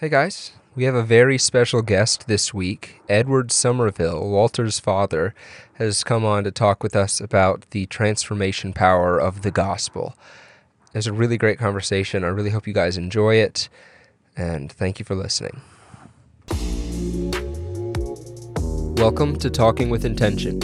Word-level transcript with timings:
Hey 0.00 0.10
guys, 0.10 0.52
we 0.76 0.84
have 0.84 0.94
a 0.94 1.02
very 1.02 1.38
special 1.38 1.82
guest 1.82 2.28
this 2.28 2.54
week. 2.54 3.00
Edward 3.08 3.50
Somerville, 3.50 4.30
Walter's 4.30 4.78
father, 4.78 5.34
has 5.74 6.04
come 6.04 6.24
on 6.24 6.44
to 6.44 6.52
talk 6.52 6.84
with 6.84 6.94
us 6.94 7.20
about 7.20 7.68
the 7.70 7.84
transformation 7.86 8.72
power 8.72 9.18
of 9.18 9.42
the 9.42 9.50
gospel. 9.50 10.14
It 10.94 10.98
was 10.98 11.08
a 11.08 11.12
really 11.12 11.36
great 11.36 11.58
conversation. 11.58 12.22
I 12.22 12.28
really 12.28 12.50
hope 12.50 12.68
you 12.68 12.72
guys 12.72 12.96
enjoy 12.96 13.38
it, 13.38 13.68
and 14.36 14.70
thank 14.70 15.00
you 15.00 15.04
for 15.04 15.16
listening. 15.16 15.62
Welcome 18.98 19.36
to 19.40 19.50
Talking 19.50 19.90
with 19.90 20.04
Intention, 20.04 20.62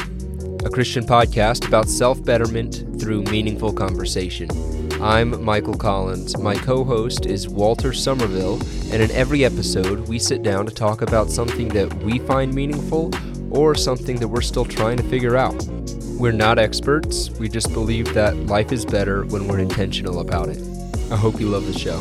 a 0.64 0.70
Christian 0.70 1.04
podcast 1.04 1.66
about 1.66 1.88
self 1.88 2.24
betterment 2.24 3.00
through 3.00 3.24
meaningful 3.24 3.72
conversation. 3.72 4.73
I'm 5.00 5.44
Michael 5.44 5.74
Collins. 5.74 6.38
My 6.38 6.54
co 6.54 6.84
host 6.84 7.26
is 7.26 7.48
Walter 7.48 7.92
Somerville, 7.92 8.60
and 8.92 9.02
in 9.02 9.10
every 9.10 9.44
episode, 9.44 10.08
we 10.08 10.18
sit 10.18 10.42
down 10.42 10.66
to 10.66 10.72
talk 10.72 11.02
about 11.02 11.30
something 11.30 11.68
that 11.68 11.92
we 12.02 12.20
find 12.20 12.54
meaningful 12.54 13.10
or 13.50 13.74
something 13.74 14.16
that 14.16 14.28
we're 14.28 14.40
still 14.40 14.64
trying 14.64 14.96
to 14.96 15.02
figure 15.02 15.36
out. 15.36 15.54
We're 16.18 16.32
not 16.32 16.58
experts, 16.58 17.30
we 17.30 17.48
just 17.48 17.72
believe 17.72 18.14
that 18.14 18.36
life 18.46 18.72
is 18.72 18.86
better 18.86 19.24
when 19.26 19.48
we're 19.48 19.58
intentional 19.58 20.20
about 20.20 20.48
it. 20.48 20.62
I 21.10 21.16
hope 21.16 21.40
you 21.40 21.48
love 21.48 21.66
the 21.66 21.78
show. 21.78 22.00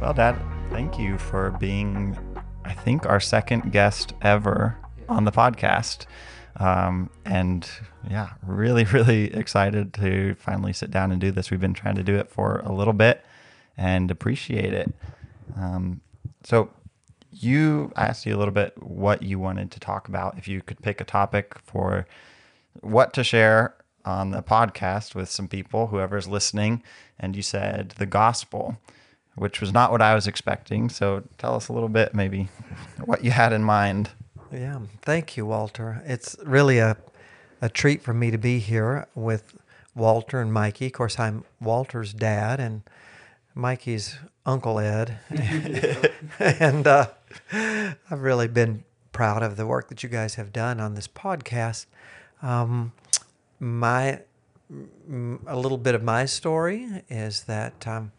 Well, 0.00 0.14
Dad, 0.14 0.36
thank 0.70 0.98
you 0.98 1.18
for 1.18 1.50
being, 1.58 2.16
I 2.64 2.72
think, 2.72 3.06
our 3.06 3.20
second 3.20 3.72
guest 3.72 4.14
ever 4.22 4.78
on 5.08 5.24
the 5.24 5.32
podcast. 5.32 6.06
Um, 6.56 7.10
and 7.24 7.68
yeah, 8.08 8.30
really, 8.46 8.84
really 8.92 9.32
excited 9.34 9.94
to 9.94 10.34
finally 10.34 10.72
sit 10.72 10.90
down 10.90 11.12
and 11.12 11.20
do 11.20 11.30
this. 11.30 11.50
We've 11.50 11.60
been 11.60 11.74
trying 11.74 11.96
to 11.96 12.02
do 12.02 12.16
it 12.16 12.30
for 12.30 12.60
a 12.64 12.72
little 12.72 12.92
bit 12.92 13.24
and 13.76 14.10
appreciate 14.10 14.72
it. 14.72 14.92
Um, 15.56 16.00
so, 16.44 16.70
you 17.34 17.90
asked 17.96 18.26
you 18.26 18.36
a 18.36 18.38
little 18.38 18.52
bit 18.52 18.74
what 18.82 19.22
you 19.22 19.38
wanted 19.38 19.70
to 19.70 19.80
talk 19.80 20.06
about. 20.06 20.36
If 20.36 20.46
you 20.48 20.60
could 20.60 20.82
pick 20.82 21.00
a 21.00 21.04
topic 21.04 21.56
for 21.64 22.06
what 22.80 23.14
to 23.14 23.24
share 23.24 23.74
on 24.04 24.32
the 24.32 24.42
podcast 24.42 25.14
with 25.14 25.30
some 25.30 25.48
people, 25.48 25.86
whoever's 25.86 26.28
listening, 26.28 26.82
and 27.18 27.34
you 27.34 27.40
said 27.40 27.94
the 27.96 28.04
gospel, 28.04 28.76
which 29.34 29.62
was 29.62 29.72
not 29.72 29.90
what 29.90 30.02
I 30.02 30.14
was 30.14 30.26
expecting. 30.26 30.90
So, 30.90 31.22
tell 31.38 31.54
us 31.54 31.68
a 31.68 31.72
little 31.72 31.88
bit, 31.88 32.14
maybe, 32.14 32.48
what 33.04 33.24
you 33.24 33.30
had 33.30 33.52
in 33.52 33.64
mind. 33.64 34.10
Yeah, 34.52 34.80
thank 35.00 35.36
you, 35.36 35.46
Walter. 35.46 36.02
It's 36.04 36.36
really 36.44 36.78
a, 36.78 36.98
a 37.62 37.70
treat 37.70 38.02
for 38.02 38.12
me 38.12 38.30
to 38.30 38.36
be 38.36 38.58
here 38.58 39.06
with 39.14 39.56
Walter 39.94 40.40
and 40.40 40.52
Mikey. 40.52 40.86
Of 40.86 40.92
course, 40.92 41.18
I'm 41.18 41.44
Walter's 41.58 42.12
dad 42.12 42.60
and 42.60 42.82
Mikey's 43.54 44.18
Uncle 44.44 44.78
Ed. 44.78 45.18
and 46.38 46.86
uh, 46.86 47.06
I've 47.50 48.20
really 48.20 48.48
been 48.48 48.84
proud 49.12 49.42
of 49.42 49.56
the 49.56 49.66
work 49.66 49.88
that 49.88 50.02
you 50.02 50.10
guys 50.10 50.34
have 50.34 50.52
done 50.52 50.80
on 50.80 50.94
this 50.94 51.08
podcast. 51.08 51.86
Um, 52.42 52.92
my 53.58 54.20
a 55.46 55.56
little 55.56 55.78
bit 55.78 55.94
of 55.94 56.02
my 56.02 56.24
story 56.24 57.02
is 57.08 57.44
that 57.44 57.86
um, 57.86 58.12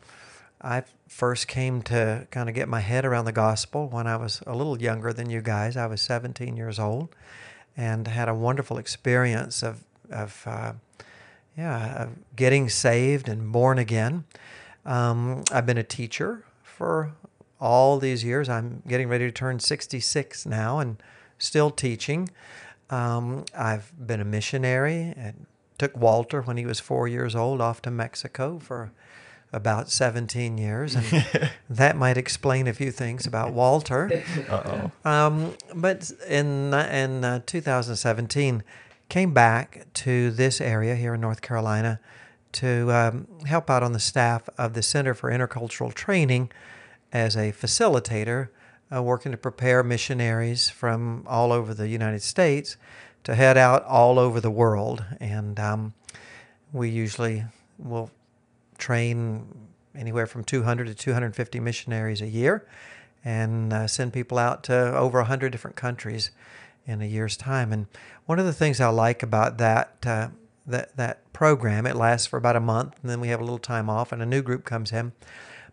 I 0.64 0.83
first 1.09 1.47
came 1.47 1.81
to 1.83 2.25
kind 2.31 2.47
of 2.47 2.56
get 2.56 2.69
my 2.69 2.80
head 2.80 3.03
around 3.03 3.25
the 3.25 3.33
gospel 3.33 3.89
when 3.89 4.08
I 4.08 4.16
was 4.16 4.42
a 4.47 4.56
little 4.56 4.81
younger 4.81 5.11
than 5.11 5.30
you 5.30 5.42
guys. 5.42 5.75
I 5.75 5.88
was 5.88 6.02
17 6.02 6.56
years 6.56 6.80
old 6.80 7.09
and 7.75 8.08
had 8.08 8.30
a 8.30 8.33
wonderful 8.33 8.78
experience 8.78 9.61
of, 9.61 9.84
of 10.09 10.44
uh, 10.45 10.73
yeah, 11.58 12.03
of 12.03 12.09
getting 12.36 12.69
saved 12.69 13.28
and 13.28 13.52
born 13.52 13.78
again. 13.78 14.23
Um, 14.86 15.44
I've 15.52 15.66
been 15.66 15.78
a 15.78 15.84
teacher 15.84 16.45
for 16.64 17.11
all 17.59 18.00
these 18.00 18.23
years. 18.23 18.47
I'm 18.50 18.84
getting 18.88 19.09
ready 19.09 19.25
to 19.25 19.31
turn 19.31 19.59
66 19.59 20.45
now 20.45 20.80
and 20.80 21.02
still 21.38 21.72
teaching. 21.72 22.30
Um, 22.89 23.45
I've 23.56 23.91
been 23.97 24.22
a 24.22 24.25
missionary 24.25 25.13
and 25.16 25.46
took 25.78 25.97
Walter 25.97 26.41
when 26.41 26.57
he 26.57 26.66
was 26.66 26.79
four 26.79 27.07
years 27.07 27.35
old 27.35 27.62
off 27.62 27.81
to 27.84 27.91
Mexico 27.91 28.59
for 28.59 28.91
about 29.53 29.90
17 29.90 30.58
years, 30.58 30.96
and 30.96 31.52
that 31.69 31.96
might 31.96 32.18
explain 32.18 32.68
a 32.68 32.74
few 32.74 32.91
things 32.91 33.25
about 33.25 33.53
Walter. 33.53 34.24
Um, 35.06 35.53
but 35.75 36.12
in 36.28 36.74
in 36.74 37.24
uh, 37.24 37.41
2017, 37.46 38.64
came 39.09 39.34
back 39.34 39.86
to 39.94 40.31
this 40.31 40.59
area 40.59 40.96
here 40.96 41.14
in 41.14 41.22
North 41.22 41.41
Carolina 41.41 42.00
to 42.53 42.91
um, 42.91 43.28
help 43.46 43.69
out 43.69 43.84
on 43.84 43.94
the 43.94 44.00
staff 44.00 44.50
of 44.58 44.74
the 44.74 44.81
Center 44.81 45.14
for 45.14 45.31
Intercultural 45.31 45.94
Training 45.94 46.52
as 47.12 47.35
a 47.35 47.52
facilitator, 47.52 48.50
uh, 48.94 49.02
working 49.02 49.31
to 49.31 49.38
prepare 49.38 49.84
missionaries 49.84 50.70
from 50.70 51.24
all 51.28 51.52
over 51.52 51.74
the 51.74 51.88
United 51.88 52.22
States 52.22 52.78
to 53.24 53.35
head 53.35 53.58
out 53.58 53.84
all 53.85 54.20
over 54.20 54.41
the 54.41 54.52
world, 54.52 55.03
and 55.20 55.59
um, 55.59 55.94
we 56.72 56.90
usually 56.90 57.46
will 57.78 58.12
train 58.78 59.69
anywhere 59.95 60.25
from 60.25 60.44
200 60.44 60.88
to 60.88 60.95
250 60.95 61.59
missionaries 61.59 62.22
a 62.22 62.28
year 62.28 62.67
and 63.23 63.72
uh, 63.72 63.88
send 63.88 64.13
people 64.13 64.38
out 64.38 64.63
to 64.63 64.95
over 64.97 65.19
100 65.19 65.51
different 65.51 65.75
countries 65.75 66.31
in 66.85 67.01
a 67.01 67.06
year's 67.06 67.38
time. 67.38 67.72
And 67.72 67.88
one 68.25 68.39
of 68.39 68.45
the 68.45 68.53
things 68.53 68.81
I 68.81 68.89
like 68.89 69.23
about 69.23 69.57
that, 69.59 69.95
uh, 70.06 70.29
that, 70.66 70.95
that 70.97 71.31
program, 71.34 71.85
it 71.85 71.95
lasts 71.95 72.28
for 72.28 72.38
about 72.38 72.56
a 72.56 72.59
month 72.59 72.95
and 73.01 73.09
then 73.09 73.22
we 73.22 73.29
have 73.29 73.39
a 73.39 73.44
little 73.44 73.59
time 73.59 73.89
off 73.89 74.11
and 74.11 74.22
a 74.22 74.25
new 74.25 74.41
group 74.41 74.66
comes 74.66 74.91
in. 74.91 75.13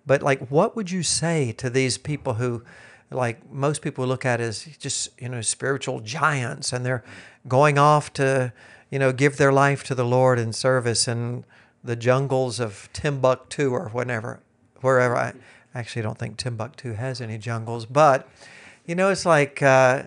But 0.07 0.23
like, 0.23 0.49
what 0.49 0.77
would 0.77 0.91
you 0.91 1.03
say 1.03 1.53
to 1.53 1.69
these 1.69 1.99
people 1.99 2.35
who, 2.35 2.63
like 3.11 3.51
most 3.51 3.83
people 3.83 4.07
look 4.07 4.25
at 4.25 4.41
as 4.41 4.65
just, 4.79 5.11
you 5.21 5.29
know, 5.29 5.41
spiritual 5.41 6.01
giants 6.01 6.73
and 6.73 6.87
they're 6.87 7.05
going 7.49 7.79
off 7.79 8.13
to, 8.15 8.53
you 8.91 8.99
know, 8.99 9.13
give 9.13 9.37
their 9.37 9.53
life 9.53 9.83
to 9.85 9.95
the 9.95 10.05
Lord 10.05 10.39
in 10.39 10.53
service 10.53 11.09
and 11.09 11.45
the 11.83 11.97
jungles 11.97 12.61
of 12.61 12.89
Timbuktu 12.93 13.73
or 13.73 13.89
whatever, 13.89 14.41
wherever. 14.81 15.17
I 15.17 15.35
actually 15.75 16.03
don't 16.03 16.19
think 16.19 16.37
Timbuktu 16.37 16.95
has 16.95 17.21
any 17.21 17.39
jungles, 17.39 17.87
but 17.87 18.29
you 18.87 18.95
know, 18.95 19.11
it's 19.11 19.27
like 19.27 19.63
uh, 19.63 20.05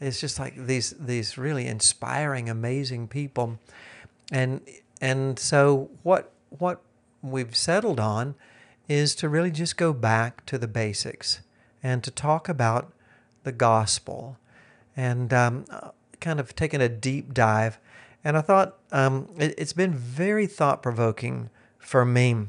it's 0.00 0.20
just 0.20 0.38
like 0.38 0.66
these 0.66 0.94
these 0.98 1.38
really 1.38 1.66
inspiring, 1.66 2.48
amazing 2.48 3.08
people, 3.08 3.58
and 4.30 4.60
and 5.00 5.38
so 5.38 5.90
what 6.02 6.32
what 6.50 6.80
we've 7.22 7.56
settled 7.56 8.00
on 8.00 8.34
is 8.88 9.14
to 9.16 9.28
really 9.28 9.50
just 9.50 9.76
go 9.76 9.92
back 9.92 10.46
to 10.46 10.58
the 10.58 10.68
basics 10.68 11.40
and 11.82 12.04
to 12.04 12.10
talk 12.10 12.48
about 12.48 12.92
the 13.42 13.52
gospel 13.52 14.38
and 14.96 15.32
um, 15.32 15.64
kind 16.20 16.38
of 16.38 16.54
taking 16.54 16.80
a 16.80 16.88
deep 16.88 17.34
dive 17.34 17.78
and 18.26 18.36
I 18.36 18.40
thought 18.40 18.76
um, 18.90 19.28
it, 19.38 19.56
has 19.56 19.72
been 19.72 19.94
very 19.94 20.48
thought 20.48 20.82
provoking 20.82 21.48
for 21.78 22.04
me 22.04 22.48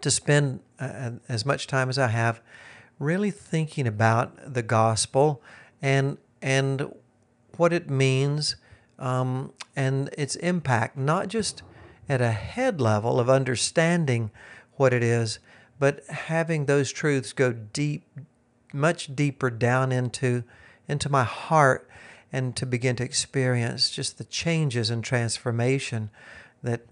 to 0.00 0.10
spend 0.10 0.60
uh, 0.80 1.10
as 1.28 1.44
much 1.44 1.66
time 1.66 1.90
as 1.90 1.98
I 1.98 2.06
have 2.06 2.40
really 2.98 3.30
thinking 3.30 3.86
about 3.86 4.54
the 4.54 4.62
gospel 4.62 5.42
and 5.82 6.16
and 6.40 6.90
what 7.58 7.74
it 7.74 7.90
means 7.90 8.56
um, 8.98 9.52
and 9.76 10.08
its 10.16 10.36
impact, 10.36 10.96
not 10.96 11.28
just 11.28 11.62
at 12.08 12.22
a 12.22 12.32
head 12.32 12.80
level 12.80 13.20
of 13.20 13.28
understanding 13.28 14.30
what 14.76 14.94
it 14.94 15.02
is, 15.02 15.38
but 15.78 16.02
having 16.06 16.64
those 16.64 16.90
truths 16.90 17.34
go 17.34 17.52
deep, 17.52 18.06
much 18.72 19.14
deeper 19.14 19.50
down 19.50 19.92
into 19.92 20.44
into 20.88 21.10
my 21.10 21.24
heart 21.24 21.90
and 22.32 22.56
to 22.56 22.66
begin 22.66 22.96
to 22.96 23.04
experience 23.04 23.90
just 23.90 24.18
the 24.18 24.24
changes 24.24 24.90
and 24.90 25.04
transformation 25.04 26.10
that 26.62 26.82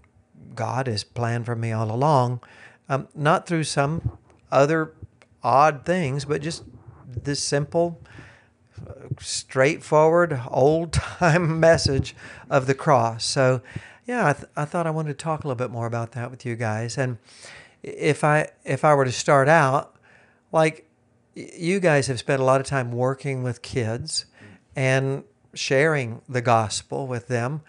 God 0.55 0.87
has 0.87 1.05
planned 1.05 1.47
for 1.47 1.57
me 1.57 1.73
all 1.73 1.91
along. 1.91 2.41
Um, 2.89 3.09
not 3.15 3.47
through 3.47 3.65
some 3.65 4.19
other 4.51 4.93
odd 5.43 5.85
things, 5.85 6.25
but 6.25 6.43
just 6.43 6.65
this 7.07 7.43
simple, 7.43 8.01
straightforward, 9.21 10.41
old 10.49 10.93
time 10.93 11.61
message 11.61 12.15
of 12.51 12.67
the 12.67 12.75
cross. 12.75 13.25
So, 13.25 13.63
yeah, 14.07 14.29
I, 14.29 14.33
th- 14.33 14.49
I 14.57 14.65
thought 14.65 14.87
I 14.87 14.91
wanted 14.91 15.19
to 15.19 15.23
talk 15.23 15.45
a 15.45 15.49
little 15.49 15.57
bit 15.59 15.71
more 15.71 15.87
about 15.87 16.13
that 16.13 16.31
with 16.31 16.45
you 16.45 16.57
guys. 16.57 16.99
And 16.99 17.19
if 17.83 18.25
I 18.25 18.49
if 18.65 18.85
I 18.85 18.95
were 18.95 19.05
to 19.05 19.13
start 19.13 19.49
out, 19.49 19.97
like 20.53 20.89
you 21.35 21.81
guys 21.81 22.07
have 22.09 22.19
spent 22.19 22.41
a 22.41 22.45
lot 22.45 22.61
of 22.61 22.67
time 22.67 22.93
working 22.93 23.43
with 23.43 23.63
kids, 23.63 24.27
and 24.77 25.25
sharing 25.55 26.23
the 26.29 26.41
gospel 26.41 27.07
with 27.07 27.29
them. 27.29 27.63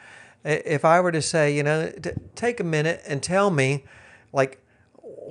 If 0.44 0.84
I 0.84 1.00
were 1.00 1.12
to 1.12 1.22
say, 1.22 1.56
you 1.56 1.64
know, 1.64 1.90
t- 1.92 2.12
take 2.36 2.60
a 2.60 2.64
minute 2.64 3.02
and 3.08 3.24
tell 3.24 3.50
me, 3.50 3.86
like, 4.32 4.62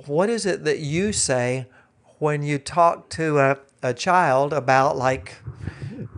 what 0.05 0.29
is 0.29 0.45
it 0.45 0.63
that 0.63 0.79
you 0.79 1.13
say 1.13 1.67
when 2.19 2.41
you 2.41 2.57
talk 2.57 3.09
to 3.09 3.39
a, 3.39 3.57
a 3.81 3.93
child 3.93 4.53
about, 4.53 4.97
like, 4.97 5.35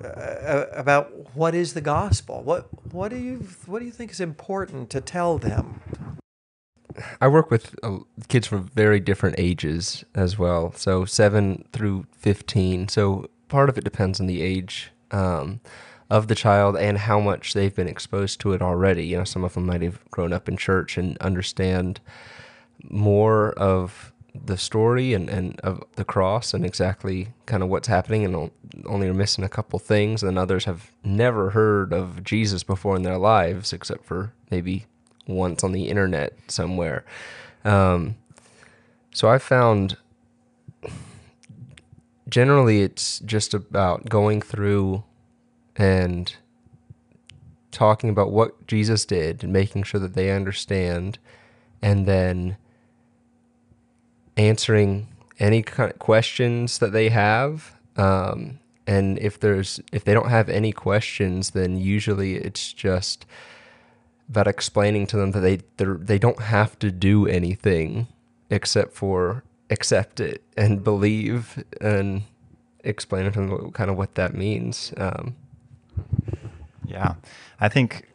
uh, 0.03 0.07
uh 0.07 0.65
about 0.73 1.35
what 1.35 1.55
is 1.55 1.73
the 1.73 1.81
gospel? 1.81 2.41
What 2.43 2.67
what 2.93 3.09
do 3.09 3.17
you 3.17 3.47
what 3.65 3.79
do 3.79 3.85
you 3.85 3.91
think 3.91 4.11
is 4.11 4.19
important 4.19 4.89
to 4.91 5.01
tell 5.01 5.37
them? 5.37 5.81
I 7.19 7.27
work 7.27 7.51
with 7.51 7.75
uh, 7.83 7.99
kids 8.29 8.47
from 8.47 8.67
very 8.67 8.99
different 8.99 9.35
ages 9.37 10.05
as 10.13 10.37
well. 10.37 10.71
So 10.73 11.05
seven 11.05 11.65
through 11.73 12.05
fifteen. 12.17 12.87
So 12.87 13.29
part 13.49 13.69
of 13.69 13.77
it 13.77 13.83
depends 13.83 14.19
on 14.19 14.27
the 14.27 14.41
age 14.41 14.91
um, 15.15 15.61
of 16.09 16.27
the 16.27 16.35
child 16.35 16.75
and 16.77 16.97
how 16.97 17.19
much 17.19 17.53
they've 17.53 17.73
been 17.73 17.87
exposed 17.87 18.39
to 18.41 18.53
it 18.53 18.61
already. 18.61 19.05
You 19.05 19.17
know, 19.17 19.23
some 19.23 19.43
of 19.43 19.53
them 19.53 19.65
might 19.65 19.81
have 19.81 20.03
grown 20.11 20.33
up 20.33 20.47
in 20.49 20.57
church 20.57 20.97
and 20.97 21.17
understand 21.19 21.99
more 22.83 23.51
of 23.53 24.11
the 24.33 24.57
story 24.57 25.13
and, 25.13 25.29
and 25.29 25.57
of 25.61 25.81
the 25.95 26.03
cross 26.03 26.53
and 26.53 26.65
exactly 26.65 27.29
kind 27.45 27.63
of 27.63 27.69
what's 27.69 27.87
happening 27.87 28.25
and 28.25 28.51
only 28.85 29.07
are 29.07 29.13
missing 29.13 29.45
a 29.45 29.49
couple 29.49 29.79
things 29.79 30.21
and 30.21 30.37
others 30.37 30.65
have 30.65 30.91
never 31.03 31.51
heard 31.51 31.93
of 31.93 32.21
Jesus 32.23 32.61
before 32.61 32.97
in 32.97 33.03
their 33.03 33.17
lives 33.17 33.71
except 33.71 34.03
for 34.05 34.33
maybe 34.51 34.85
once 35.25 35.63
on 35.63 35.71
the 35.71 35.87
internet 35.87 36.33
somewhere. 36.49 37.05
Um, 37.63 38.15
so 39.13 39.29
I 39.29 39.37
found 39.37 39.95
generally 42.35 42.81
it's 42.81 43.19
just 43.19 43.53
about 43.53 44.09
going 44.09 44.41
through 44.41 45.01
and 45.77 46.35
talking 47.71 48.09
about 48.09 48.29
what 48.29 48.67
Jesus 48.67 49.05
did 49.05 49.41
and 49.41 49.53
making 49.53 49.83
sure 49.83 50.01
that 50.01 50.15
they 50.15 50.29
understand 50.31 51.17
and 51.81 52.05
then 52.05 52.57
answering 54.35 55.07
any 55.39 55.63
kind 55.63 55.89
of 55.89 55.97
questions 55.97 56.79
that 56.79 56.91
they 56.91 57.07
have. 57.07 57.77
Um, 57.95 58.59
and 58.85 59.17
if 59.19 59.39
there's 59.39 59.79
if 59.93 60.03
they 60.03 60.13
don't 60.13 60.29
have 60.29 60.49
any 60.49 60.73
questions 60.73 61.51
then 61.51 61.77
usually 61.77 62.35
it's 62.35 62.73
just 62.73 63.25
about 64.27 64.45
explaining 64.45 65.07
to 65.07 65.15
them 65.15 65.31
that 65.31 65.39
they 65.39 65.59
they 65.77 66.19
don't 66.19 66.41
have 66.41 66.77
to 66.79 66.91
do 66.91 67.27
anything 67.27 68.07
except 68.49 68.91
for 68.91 69.45
accept 69.69 70.19
it 70.19 70.43
and 70.55 70.83
believe 70.83 71.63
and 71.81 72.23
explain 72.83 73.25
it 73.25 73.33
them 73.33 73.71
kind 73.71 73.89
of 73.89 73.97
what 73.97 74.15
that 74.15 74.33
means. 74.33 74.93
Um, 74.97 75.35
yeah, 76.85 77.15
I 77.59 77.69
think 77.69 78.07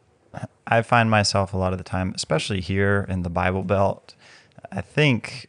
I 0.66 0.82
find 0.82 1.10
myself 1.10 1.52
a 1.52 1.56
lot 1.56 1.72
of 1.72 1.78
the 1.78 1.84
time, 1.84 2.12
especially 2.14 2.60
here 2.60 3.04
in 3.08 3.22
the 3.22 3.30
Bible 3.30 3.62
Belt. 3.62 4.14
I 4.70 4.80
think, 4.80 5.48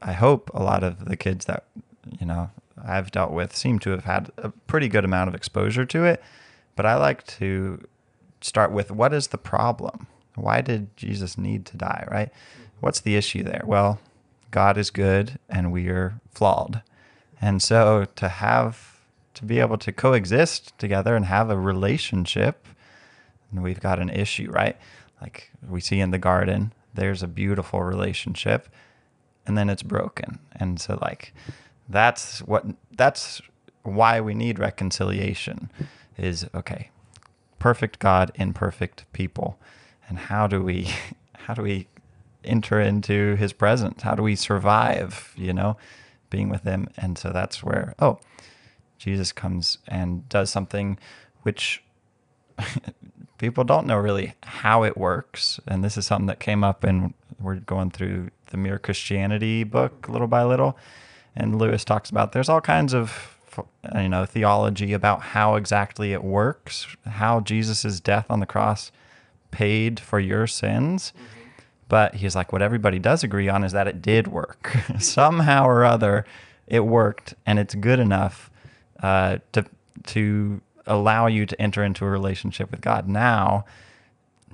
I 0.00 0.12
hope 0.12 0.50
a 0.54 0.62
lot 0.62 0.82
of 0.82 1.04
the 1.04 1.16
kids 1.16 1.44
that 1.44 1.64
you 2.18 2.26
know 2.26 2.50
I've 2.82 3.10
dealt 3.10 3.32
with 3.32 3.54
seem 3.54 3.78
to 3.80 3.90
have 3.90 4.04
had 4.04 4.30
a 4.38 4.50
pretty 4.66 4.88
good 4.88 5.04
amount 5.04 5.28
of 5.28 5.34
exposure 5.34 5.84
to 5.84 6.04
it. 6.04 6.22
But 6.74 6.86
I 6.86 6.94
like 6.94 7.26
to 7.38 7.86
start 8.40 8.72
with 8.72 8.90
what 8.90 9.12
is 9.12 9.28
the 9.28 9.38
problem? 9.38 10.06
Why 10.34 10.62
did 10.62 10.96
Jesus 10.96 11.36
need 11.36 11.66
to 11.66 11.76
die, 11.76 12.08
right? 12.10 12.30
What's 12.80 13.00
the 13.00 13.16
issue 13.16 13.42
there? 13.42 13.62
Well, 13.66 14.00
God 14.52 14.78
is 14.78 14.90
good 14.90 15.40
and 15.48 15.72
we 15.72 15.88
are 15.88 16.20
flawed. 16.30 16.82
And 17.40 17.60
so 17.60 18.06
to 18.14 18.28
have 18.28 19.00
to 19.34 19.44
be 19.44 19.58
able 19.58 19.78
to 19.78 19.90
coexist 19.90 20.78
together 20.78 21.16
and 21.16 21.24
have 21.24 21.50
a 21.50 21.58
relationship, 21.58 22.68
and 23.50 23.62
we've 23.62 23.80
got 23.80 23.98
an 23.98 24.10
issue, 24.10 24.48
right? 24.50 24.76
Like 25.20 25.50
we 25.68 25.80
see 25.80 25.98
in 25.98 26.12
the 26.12 26.18
garden, 26.18 26.72
there's 26.94 27.22
a 27.22 27.28
beautiful 27.28 27.82
relationship 27.82 28.68
and 29.46 29.58
then 29.58 29.68
it's 29.68 29.82
broken. 29.82 30.38
And 30.52 30.80
so 30.80 30.98
like 31.02 31.34
that's 31.88 32.40
what 32.40 32.64
that's 32.96 33.42
why 33.82 34.20
we 34.20 34.34
need 34.34 34.58
reconciliation 34.58 35.70
is 36.16 36.46
okay. 36.54 36.90
Perfect 37.58 37.98
God, 37.98 38.30
imperfect 38.34 39.10
people. 39.12 39.58
And 40.08 40.18
how 40.18 40.46
do 40.46 40.62
we 40.62 40.90
how 41.34 41.54
do 41.54 41.62
we 41.62 41.88
enter 42.44 42.80
into 42.80 43.36
his 43.36 43.52
presence? 43.52 44.02
How 44.02 44.14
do 44.14 44.22
we 44.22 44.36
survive, 44.36 45.32
you 45.36 45.52
know, 45.52 45.76
being 46.30 46.48
with 46.48 46.62
him? 46.62 46.88
And 46.96 47.18
so 47.18 47.30
that's 47.30 47.62
where, 47.62 47.94
oh, 47.98 48.18
Jesus 48.98 49.32
comes 49.32 49.78
and 49.88 50.28
does 50.28 50.50
something 50.50 50.98
which 51.42 51.82
people 53.38 53.64
don't 53.64 53.86
know 53.86 53.96
really 53.96 54.34
how 54.42 54.84
it 54.84 54.96
works. 54.96 55.58
And 55.66 55.82
this 55.82 55.96
is 55.96 56.06
something 56.06 56.26
that 56.26 56.40
came 56.40 56.62
up 56.62 56.84
and 56.84 57.14
we're 57.40 57.56
going 57.56 57.90
through 57.90 58.30
the 58.50 58.56
Mere 58.56 58.78
Christianity 58.78 59.64
book 59.64 60.08
little 60.08 60.28
by 60.28 60.44
little. 60.44 60.78
And 61.34 61.58
Lewis 61.58 61.84
talks 61.84 62.10
about 62.10 62.32
there's 62.32 62.48
all 62.48 62.60
kinds 62.60 62.94
of 62.94 63.36
you 63.94 64.08
know 64.08 64.24
theology 64.24 64.92
about 64.92 65.20
how 65.20 65.56
exactly 65.56 66.12
it 66.12 66.22
works, 66.22 66.86
how 67.06 67.40
Jesus' 67.40 68.00
death 68.00 68.26
on 68.30 68.40
the 68.40 68.46
cross 68.46 68.92
paid 69.50 69.98
for 69.98 70.20
your 70.20 70.46
sins. 70.46 71.12
Mm-hmm 71.16 71.41
but 71.92 72.14
he's 72.14 72.34
like, 72.34 72.54
what 72.54 72.62
everybody 72.62 72.98
does 72.98 73.22
agree 73.22 73.50
on 73.50 73.62
is 73.64 73.72
that 73.72 73.86
it 73.86 74.00
did 74.00 74.26
work. 74.26 74.74
Somehow 74.98 75.66
or 75.66 75.84
other, 75.84 76.24
it 76.66 76.86
worked, 76.86 77.34
and 77.44 77.58
it's 77.58 77.74
good 77.74 77.98
enough 77.98 78.50
uh, 79.02 79.36
to 79.52 79.66
to 80.04 80.62
allow 80.86 81.26
you 81.26 81.44
to 81.44 81.60
enter 81.60 81.84
into 81.84 82.06
a 82.06 82.08
relationship 82.08 82.70
with 82.70 82.80
God. 82.80 83.06
Now, 83.10 83.66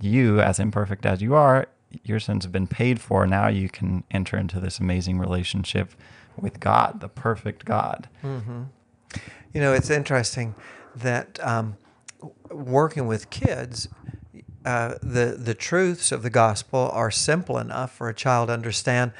you, 0.00 0.40
as 0.40 0.58
imperfect 0.58 1.06
as 1.06 1.22
you 1.22 1.36
are, 1.36 1.68
your 2.02 2.18
sins 2.18 2.44
have 2.44 2.50
been 2.50 2.66
paid 2.66 3.00
for. 3.00 3.24
Now 3.24 3.46
you 3.46 3.68
can 3.68 4.02
enter 4.10 4.36
into 4.36 4.58
this 4.58 4.80
amazing 4.80 5.20
relationship 5.20 5.92
with 6.36 6.58
God, 6.58 6.98
the 6.98 7.08
perfect 7.08 7.64
God. 7.64 8.08
Mm-hmm. 8.24 8.64
You 9.54 9.60
know, 9.60 9.72
it's 9.74 9.90
interesting 9.90 10.56
that 10.96 11.38
um, 11.40 11.76
working 12.50 13.06
with 13.06 13.30
kids, 13.30 13.88
uh, 14.64 14.94
the 15.02 15.36
the 15.38 15.54
truths 15.54 16.12
of 16.12 16.22
the 16.22 16.30
gospel 16.30 16.90
are 16.92 17.10
simple 17.10 17.58
enough 17.58 17.94
for 17.94 18.08
a 18.08 18.14
child 18.14 18.48
to 18.48 18.54
understand, 18.54 19.12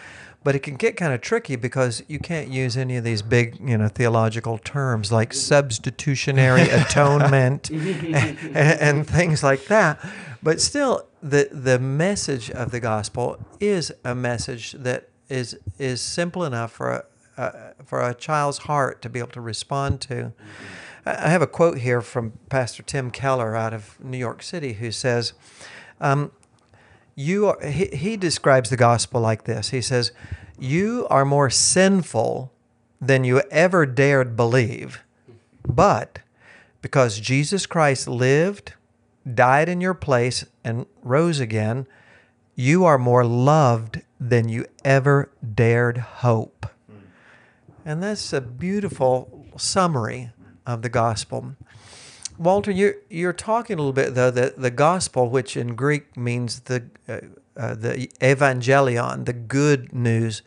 but 0.42 0.54
it 0.54 0.60
can 0.60 0.76
get 0.76 0.96
kind 0.96 1.12
of 1.12 1.20
tricky 1.20 1.56
because 1.56 2.02
you 2.08 2.18
can't 2.18 2.48
use 2.48 2.76
any 2.76 2.96
of 2.96 3.04
these 3.04 3.22
big 3.22 3.58
you 3.60 3.78
know 3.78 3.88
theological 3.88 4.58
terms 4.58 5.12
like 5.12 5.32
substitutionary 5.32 6.62
atonement 6.70 7.70
and, 7.70 8.38
and, 8.54 9.06
things 9.06 9.42
like 9.42 9.66
that. 9.66 9.98
But 10.42 10.60
still, 10.60 11.06
the 11.22 11.48
the 11.52 11.78
message 11.78 12.50
of 12.50 12.70
the 12.70 12.80
gospel 12.80 13.38
is 13.60 13.92
a 14.04 14.14
message 14.14 14.72
that 14.72 15.08
is 15.28 15.58
is 15.78 16.00
simple 16.00 16.44
enough 16.44 16.72
for 16.72 17.04
a, 17.36 17.40
uh, 17.40 17.72
for 17.84 18.02
a 18.02 18.14
child's 18.14 18.58
heart 18.58 19.02
to 19.02 19.08
be 19.08 19.18
able 19.18 19.30
to 19.30 19.40
respond 19.40 20.00
to. 20.02 20.32
I 21.16 21.28
have 21.28 21.42
a 21.42 21.46
quote 21.46 21.78
here 21.78 22.02
from 22.02 22.32
Pastor 22.50 22.82
Tim 22.82 23.10
Keller 23.10 23.56
out 23.56 23.72
of 23.72 24.02
New 24.02 24.18
York 24.18 24.42
City 24.42 24.74
who 24.74 24.90
says, 24.90 25.32
um, 26.00 26.32
you 27.14 27.48
are, 27.48 27.66
he, 27.66 27.86
he 27.86 28.16
describes 28.16 28.70
the 28.70 28.76
gospel 28.76 29.20
like 29.20 29.44
this. 29.44 29.70
He 29.70 29.80
says, 29.80 30.12
You 30.58 31.06
are 31.10 31.24
more 31.24 31.50
sinful 31.50 32.52
than 33.00 33.24
you 33.24 33.42
ever 33.50 33.86
dared 33.86 34.36
believe, 34.36 35.02
but 35.66 36.20
because 36.80 37.18
Jesus 37.18 37.66
Christ 37.66 38.06
lived, 38.06 38.74
died 39.34 39.68
in 39.68 39.80
your 39.80 39.94
place, 39.94 40.44
and 40.62 40.86
rose 41.02 41.40
again, 41.40 41.86
you 42.54 42.84
are 42.84 42.98
more 42.98 43.24
loved 43.24 44.02
than 44.20 44.48
you 44.48 44.66
ever 44.84 45.30
dared 45.54 45.98
hope. 45.98 46.66
And 47.84 48.02
that's 48.02 48.32
a 48.32 48.40
beautiful 48.40 49.46
summary 49.56 50.30
of 50.68 50.82
the 50.82 50.88
gospel. 50.88 51.56
Walter, 52.38 52.70
you're, 52.70 52.94
you're 53.08 53.32
talking 53.32 53.74
a 53.74 53.78
little 53.78 53.92
bit, 53.92 54.14
though, 54.14 54.30
that 54.30 54.60
the 54.60 54.70
gospel, 54.70 55.28
which 55.28 55.56
in 55.56 55.74
Greek 55.74 56.16
means 56.16 56.60
the, 56.60 56.84
uh, 57.08 57.20
uh, 57.56 57.74
the 57.74 58.08
evangelion, 58.20 59.24
the 59.24 59.32
good 59.32 59.92
news, 59.92 60.42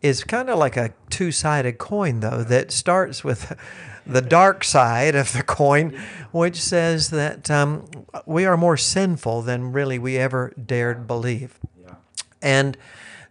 is 0.00 0.22
kind 0.24 0.48
of 0.48 0.58
like 0.58 0.76
a 0.76 0.94
two 1.10 1.32
sided 1.32 1.76
coin, 1.76 2.20
though, 2.20 2.44
that 2.44 2.70
starts 2.70 3.22
with 3.24 3.54
the 4.06 4.22
dark 4.22 4.64
side 4.64 5.14
of 5.14 5.32
the 5.32 5.42
coin, 5.42 6.00
which 6.30 6.58
says 6.58 7.10
that 7.10 7.50
um, 7.50 7.90
we 8.24 8.46
are 8.46 8.56
more 8.56 8.76
sinful 8.76 9.42
than 9.42 9.72
really 9.72 9.98
we 9.98 10.16
ever 10.16 10.54
dared 10.64 11.06
believe. 11.06 11.58
Yeah. 11.82 11.96
And 12.40 12.78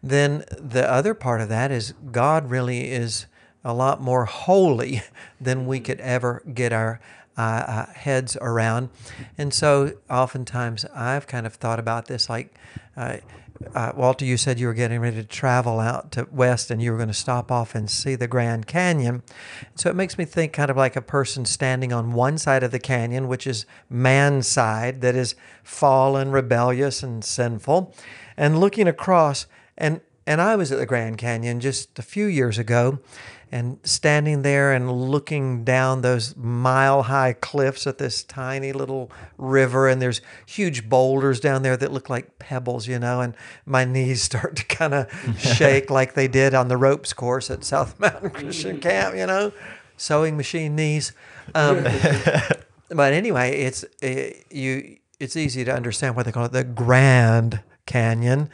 then 0.03 0.43
the 0.51 0.87
other 0.87 1.15
part 1.15 1.41
of 1.41 1.49
that 1.49 1.71
is 1.71 1.93
God 2.11 2.51
really 2.51 2.91
is 2.91 3.25
a 3.67 3.73
lot 3.73 4.01
more 4.01 4.25
holy 4.25 5.03
than 5.41 5.67
we 5.67 5.79
could 5.79 5.99
ever 5.99 6.41
get 6.53 6.71
our 6.71 6.99
uh, 7.37 7.41
uh, 7.41 7.85
heads 7.93 8.37
around. 8.41 8.89
And 9.37 9.53
so 9.53 9.93
oftentimes 10.09 10.85
I've 10.85 11.27
kind 11.27 11.45
of 11.45 11.53
thought 11.53 11.77
about 11.77 12.07
this 12.07 12.29
like, 12.29 12.55
uh, 12.95 13.17
uh, 13.75 13.91
Walter, 13.95 14.23
you 14.23 14.37
said 14.37 14.59
you 14.59 14.67
were 14.67 14.73
getting 14.73 15.01
ready 15.01 15.17
to 15.17 15.23
travel 15.23 15.79
out 15.79 16.11
to 16.13 16.27
west 16.31 16.71
and 16.71 16.81
you 16.81 16.91
were 16.91 16.97
going 16.97 17.09
to 17.09 17.13
stop 17.13 17.51
off 17.51 17.75
and 17.75 17.89
see 17.89 18.15
the 18.15 18.27
Grand 18.27 18.67
Canyon. 18.67 19.21
So 19.75 19.89
it 19.89 19.95
makes 19.95 20.17
me 20.17 20.25
think 20.25 20.53
kind 20.53 20.71
of 20.71 20.77
like 20.77 20.95
a 20.95 21.01
person 21.01 21.43
standing 21.43 21.91
on 21.91 22.13
one 22.13 22.37
side 22.37 22.63
of 22.63 22.71
the 22.71 22.79
canyon, 22.79 23.27
which 23.27 23.45
is 23.45 23.65
man's 23.89 24.47
side, 24.47 25.01
that 25.01 25.15
is 25.15 25.35
fallen, 25.61 26.31
rebellious, 26.31 27.03
and 27.03 27.23
sinful, 27.23 27.93
and 28.37 28.59
looking 28.59 28.87
across 28.87 29.45
and 29.77 30.01
and 30.27 30.41
I 30.41 30.57
was 30.57 30.73
at 30.73 30.77
the 30.77 30.85
Grand 30.85 31.17
Canyon 31.17 31.61
just 31.61 31.97
a 31.97 32.01
few 32.01 32.25
years 32.25 32.57
ago, 32.57 32.99
and 33.51 33.79
standing 33.83 34.41
there 34.41 34.73
and 34.73 34.91
looking 34.91 35.63
down 35.63 36.01
those 36.01 36.35
mile 36.35 37.03
high 37.03 37.33
cliffs 37.33 37.87
at 37.87 37.97
this 37.97 38.23
tiny 38.23 38.73
little 38.73 39.11
river, 39.37 39.87
and 39.87 40.01
there's 40.01 40.21
huge 40.45 40.89
boulders 40.89 41.39
down 41.39 41.63
there 41.63 41.77
that 41.77 41.91
look 41.91 42.09
like 42.09 42.39
pebbles, 42.39 42.87
you 42.87 42.99
know, 42.99 43.21
and 43.21 43.35
my 43.65 43.85
knees 43.85 44.21
start 44.27 44.55
to 44.57 44.65
kind 44.65 44.93
of 44.93 45.39
shake 45.39 45.89
like 45.89 46.13
they 46.13 46.27
did 46.27 46.53
on 46.53 46.67
the 46.67 46.77
ropes 46.77 47.13
course 47.13 47.49
at 47.49 47.63
South 47.63 47.99
Mountain 47.99 48.31
Christian 48.31 48.79
Camp, 48.79 49.15
you 49.15 49.25
know, 49.25 49.51
sewing 49.95 50.35
machine 50.35 50.75
knees. 50.75 51.13
Um, 51.55 51.83
but 52.89 53.13
anyway, 53.13 53.61
it's 53.61 53.85
it, 54.01 54.45
you. 54.51 54.97
It's 55.19 55.35
easy 55.35 55.65
to 55.65 55.73
understand 55.73 56.15
why 56.15 56.21
they 56.21 56.31
call 56.31 56.45
it 56.45 56.51
the 56.51 56.63
Grand 56.63 57.61
Canyon, 57.87 58.51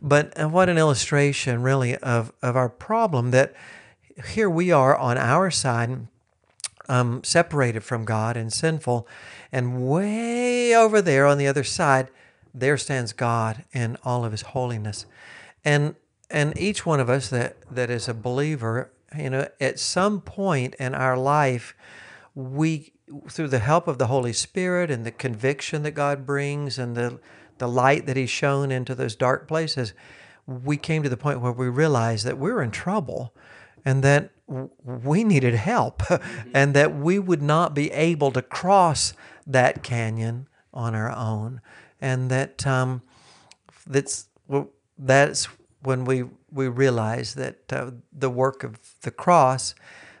but 0.00 0.38
uh, 0.40 0.48
what 0.48 0.68
an 0.68 0.78
illustration, 0.78 1.60
really, 1.60 1.96
of 1.96 2.32
of 2.40 2.54
our 2.54 2.68
problem 2.68 3.32
that 3.32 3.52
here 4.32 4.48
we 4.48 4.70
are 4.70 4.96
on 4.96 5.18
our 5.18 5.50
side, 5.50 6.06
um, 6.88 7.22
separated 7.24 7.82
from 7.82 8.04
God 8.04 8.36
and 8.36 8.52
sinful, 8.52 9.08
and 9.50 9.88
way 9.88 10.74
over 10.74 11.00
there 11.00 11.26
on 11.26 11.38
the 11.38 11.46
other 11.46 11.64
side, 11.64 12.08
there 12.52 12.76
stands 12.76 13.12
God 13.12 13.64
in 13.72 13.96
all 14.04 14.24
of 14.24 14.32
His 14.32 14.42
holiness, 14.42 15.06
and 15.64 15.96
and 16.30 16.58
each 16.58 16.86
one 16.86 17.00
of 17.00 17.10
us 17.10 17.28
that 17.30 17.56
that 17.70 17.90
is 17.90 18.08
a 18.08 18.14
believer, 18.14 18.92
you 19.16 19.30
know, 19.30 19.48
at 19.60 19.78
some 19.78 20.20
point 20.20 20.74
in 20.76 20.94
our 20.94 21.16
life, 21.16 21.74
we 22.34 22.92
through 23.28 23.48
the 23.48 23.58
help 23.58 23.88
of 23.88 23.98
the 23.98 24.06
Holy 24.06 24.32
Spirit 24.32 24.90
and 24.90 25.04
the 25.04 25.10
conviction 25.10 25.82
that 25.82 25.92
God 25.92 26.24
brings 26.26 26.78
and 26.78 26.96
the 26.96 27.18
the 27.58 27.68
light 27.68 28.06
that 28.06 28.16
He's 28.16 28.30
shown 28.30 28.70
into 28.70 28.94
those 28.94 29.16
dark 29.16 29.46
places, 29.48 29.94
we 30.46 30.76
came 30.76 31.02
to 31.02 31.08
the 31.08 31.16
point 31.16 31.40
where 31.40 31.52
we 31.52 31.68
realized 31.68 32.24
that 32.26 32.38
we're 32.38 32.62
in 32.62 32.70
trouble 32.70 33.34
and 33.84 34.02
that 34.02 34.30
we 34.46 35.24
needed 35.24 35.54
help 35.54 35.98
mm-hmm. 36.02 36.50
and 36.54 36.74
that 36.74 36.94
we 36.94 37.18
would 37.18 37.42
not 37.42 37.74
be 37.74 37.90
able 37.92 38.30
to 38.32 38.42
cross 38.42 39.14
that 39.46 39.82
canyon 39.82 40.48
on 40.72 40.94
our 40.94 41.10
own 41.10 41.60
and 42.00 42.30
that 42.30 42.66
um, 42.66 43.02
that's 43.86 44.26
that's 44.98 45.48
when 45.82 46.04
we 46.04 46.24
we 46.50 46.68
realized 46.68 47.36
that 47.36 47.72
uh, 47.72 47.90
the 48.12 48.30
work 48.30 48.62
of 48.62 48.78
the 49.02 49.10
cross 49.10 49.74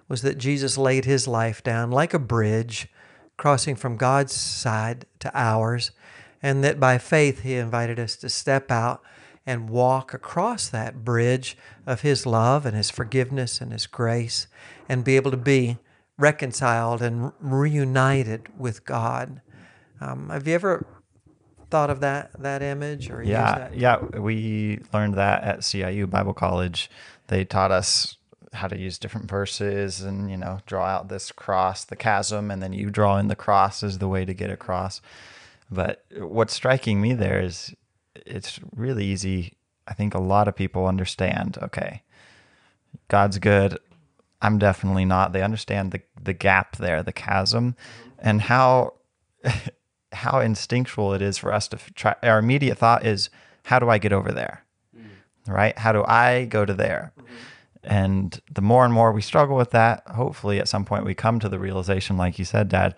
was 0.08 0.22
that 0.22 0.38
Jesus 0.38 0.76
laid 0.76 1.04
his 1.04 1.26
life 1.26 1.62
down 1.62 1.90
like 1.90 2.14
a 2.14 2.18
bridge 2.18 2.88
crossing 3.36 3.74
from 3.74 3.96
God's 3.96 4.32
side 4.32 5.06
to 5.20 5.30
ours 5.34 5.90
and 6.42 6.62
that 6.62 6.78
by 6.78 6.98
faith 6.98 7.42
he 7.42 7.54
invited 7.54 7.98
us 7.98 8.16
to 8.16 8.28
step 8.28 8.70
out 8.70 9.02
and 9.46 9.68
walk 9.68 10.14
across 10.14 10.68
that 10.68 11.04
bridge 11.04 11.56
of 11.86 12.00
His 12.00 12.26
love 12.26 12.64
and 12.66 12.76
His 12.76 12.90
forgiveness 12.90 13.60
and 13.60 13.72
His 13.72 13.86
grace 13.86 14.46
and 14.88 15.04
be 15.04 15.16
able 15.16 15.30
to 15.30 15.36
be 15.36 15.78
reconciled 16.18 17.02
and 17.02 17.32
reunited 17.40 18.48
with 18.58 18.84
God. 18.84 19.40
Um, 20.00 20.28
have 20.28 20.46
you 20.46 20.54
ever 20.54 20.86
thought 21.70 21.90
of 21.90 22.00
that 22.00 22.30
that 22.38 22.62
image 22.62 23.10
or 23.10 23.20
yeah 23.20 23.68
yeah 23.72 23.98
we 23.98 24.78
learned 24.92 25.14
that 25.14 25.42
at 25.42 25.60
CIU 25.60 26.08
Bible 26.08 26.34
College. 26.34 26.88
They 27.26 27.44
taught 27.44 27.72
us 27.72 28.16
how 28.52 28.68
to 28.68 28.78
use 28.78 28.96
different 28.96 29.28
verses 29.28 30.00
and 30.00 30.30
you 30.30 30.36
know 30.36 30.60
draw 30.66 30.84
out 30.86 31.08
this 31.08 31.32
cross 31.32 31.84
the 31.84 31.96
chasm 31.96 32.50
and 32.52 32.62
then 32.62 32.72
you 32.72 32.90
draw 32.90 33.18
in 33.18 33.26
the 33.26 33.34
cross 33.34 33.82
as 33.82 33.98
the 33.98 34.06
way 34.06 34.24
to 34.24 34.32
get 34.32 34.50
across. 34.50 35.00
But 35.70 36.04
what's 36.16 36.54
striking 36.54 37.00
me 37.00 37.14
there 37.14 37.40
is 37.40 37.74
it's 38.14 38.60
really 38.74 39.04
easy. 39.04 39.54
I 39.86 39.94
think 39.94 40.14
a 40.14 40.20
lot 40.20 40.48
of 40.48 40.56
people 40.56 40.86
understand, 40.86 41.58
okay, 41.62 42.02
God's 43.08 43.38
good. 43.38 43.78
I'm 44.40 44.58
definitely 44.58 45.04
not. 45.04 45.32
They 45.32 45.42
understand 45.42 45.92
the 45.92 46.02
the 46.22 46.32
gap 46.32 46.76
there, 46.76 47.02
the 47.02 47.12
chasm, 47.12 47.76
and 48.18 48.42
how 48.42 48.94
how 50.12 50.40
instinctual 50.40 51.12
it 51.14 51.22
is 51.22 51.38
for 51.38 51.52
us 51.52 51.68
to 51.68 51.78
try. 51.94 52.14
Our 52.22 52.38
immediate 52.38 52.78
thought 52.78 53.06
is, 53.06 53.30
how 53.64 53.78
do 53.78 53.88
I 53.88 53.98
get 53.98 54.12
over 54.12 54.32
there? 54.32 54.64
Mm-hmm. 54.96 55.52
Right? 55.52 55.78
How 55.78 55.92
do 55.92 56.04
I 56.06 56.44
go 56.44 56.64
to 56.64 56.74
there? 56.74 57.12
Mm-hmm. 57.18 57.34
And 57.84 58.40
the 58.50 58.62
more 58.62 58.84
and 58.84 58.94
more 58.94 59.12
we 59.12 59.20
struggle 59.20 59.56
with 59.56 59.70
that, 59.72 60.06
hopefully 60.08 60.58
at 60.58 60.68
some 60.68 60.84
point 60.84 61.04
we 61.04 61.14
come 61.14 61.38
to 61.40 61.48
the 61.48 61.58
realization, 61.58 62.16
like 62.16 62.38
you 62.38 62.44
said, 62.44 62.68
Dad, 62.68 62.94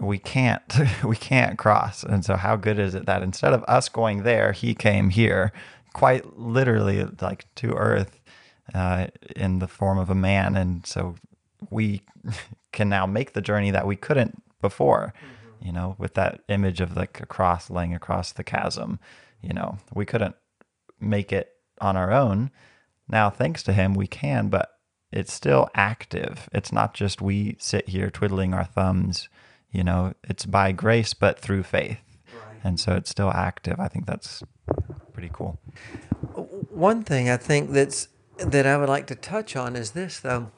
we 0.00 0.18
can't 0.18 0.62
we 1.04 1.16
can't 1.16 1.58
cross. 1.58 2.02
And 2.02 2.24
so 2.24 2.36
how 2.36 2.56
good 2.56 2.78
is 2.78 2.94
it 2.94 3.06
that 3.06 3.22
instead 3.22 3.52
of 3.52 3.64
us 3.68 3.88
going 3.88 4.22
there 4.22 4.52
he 4.52 4.74
came 4.74 5.10
here? 5.10 5.52
Quite 5.92 6.38
literally 6.38 7.04
like 7.20 7.46
to 7.56 7.74
earth 7.74 8.20
uh, 8.74 9.08
in 9.36 9.58
the 9.58 9.68
form 9.68 9.98
of 9.98 10.10
a 10.10 10.14
man. 10.14 10.56
And 10.56 10.86
so 10.86 11.16
we 11.70 12.02
can 12.72 12.88
now 12.88 13.06
make 13.06 13.32
the 13.32 13.42
journey 13.42 13.70
that 13.70 13.86
we 13.86 13.96
couldn't 13.96 14.42
before 14.60 15.12
mm-hmm. 15.16 15.66
you 15.66 15.72
know 15.72 15.96
with 15.98 16.14
that 16.14 16.40
image 16.48 16.80
of 16.80 16.96
like 16.96 17.20
a 17.20 17.26
cross 17.26 17.68
laying 17.68 17.94
across 17.94 18.32
the 18.32 18.44
chasm 18.44 18.98
you 19.42 19.52
know. 19.52 19.78
We 19.92 20.06
couldn't 20.06 20.36
make 21.00 21.32
it 21.32 21.50
on 21.80 21.96
our 21.96 22.12
own. 22.12 22.52
Now 23.08 23.28
thanks 23.28 23.62
to 23.64 23.72
him 23.72 23.94
we 23.94 24.06
can 24.06 24.48
but 24.48 24.70
it's 25.10 25.32
still 25.32 25.68
active. 25.74 26.48
It's 26.52 26.72
not 26.72 26.94
just 26.94 27.20
we 27.20 27.56
sit 27.58 27.90
here 27.90 28.08
twiddling 28.08 28.54
our 28.54 28.64
thumbs 28.64 29.28
you 29.72 29.82
know, 29.82 30.14
it's 30.24 30.46
by 30.46 30.72
grace, 30.72 31.14
but 31.14 31.38
through 31.38 31.64
faith. 31.64 31.98
Right. 32.32 32.56
And 32.62 32.78
so 32.78 32.94
it's 32.94 33.10
still 33.10 33.30
active. 33.30 33.80
I 33.80 33.88
think 33.88 34.06
that's 34.06 34.42
pretty 35.12 35.30
cool. 35.32 35.58
One 36.70 37.02
thing 37.02 37.28
I 37.28 37.36
think 37.36 37.72
that's 37.72 38.08
that 38.38 38.66
I 38.66 38.76
would 38.76 38.88
like 38.88 39.06
to 39.08 39.14
touch 39.14 39.56
on 39.56 39.76
is 39.76 39.92
this 39.92 40.20
though 40.20 40.50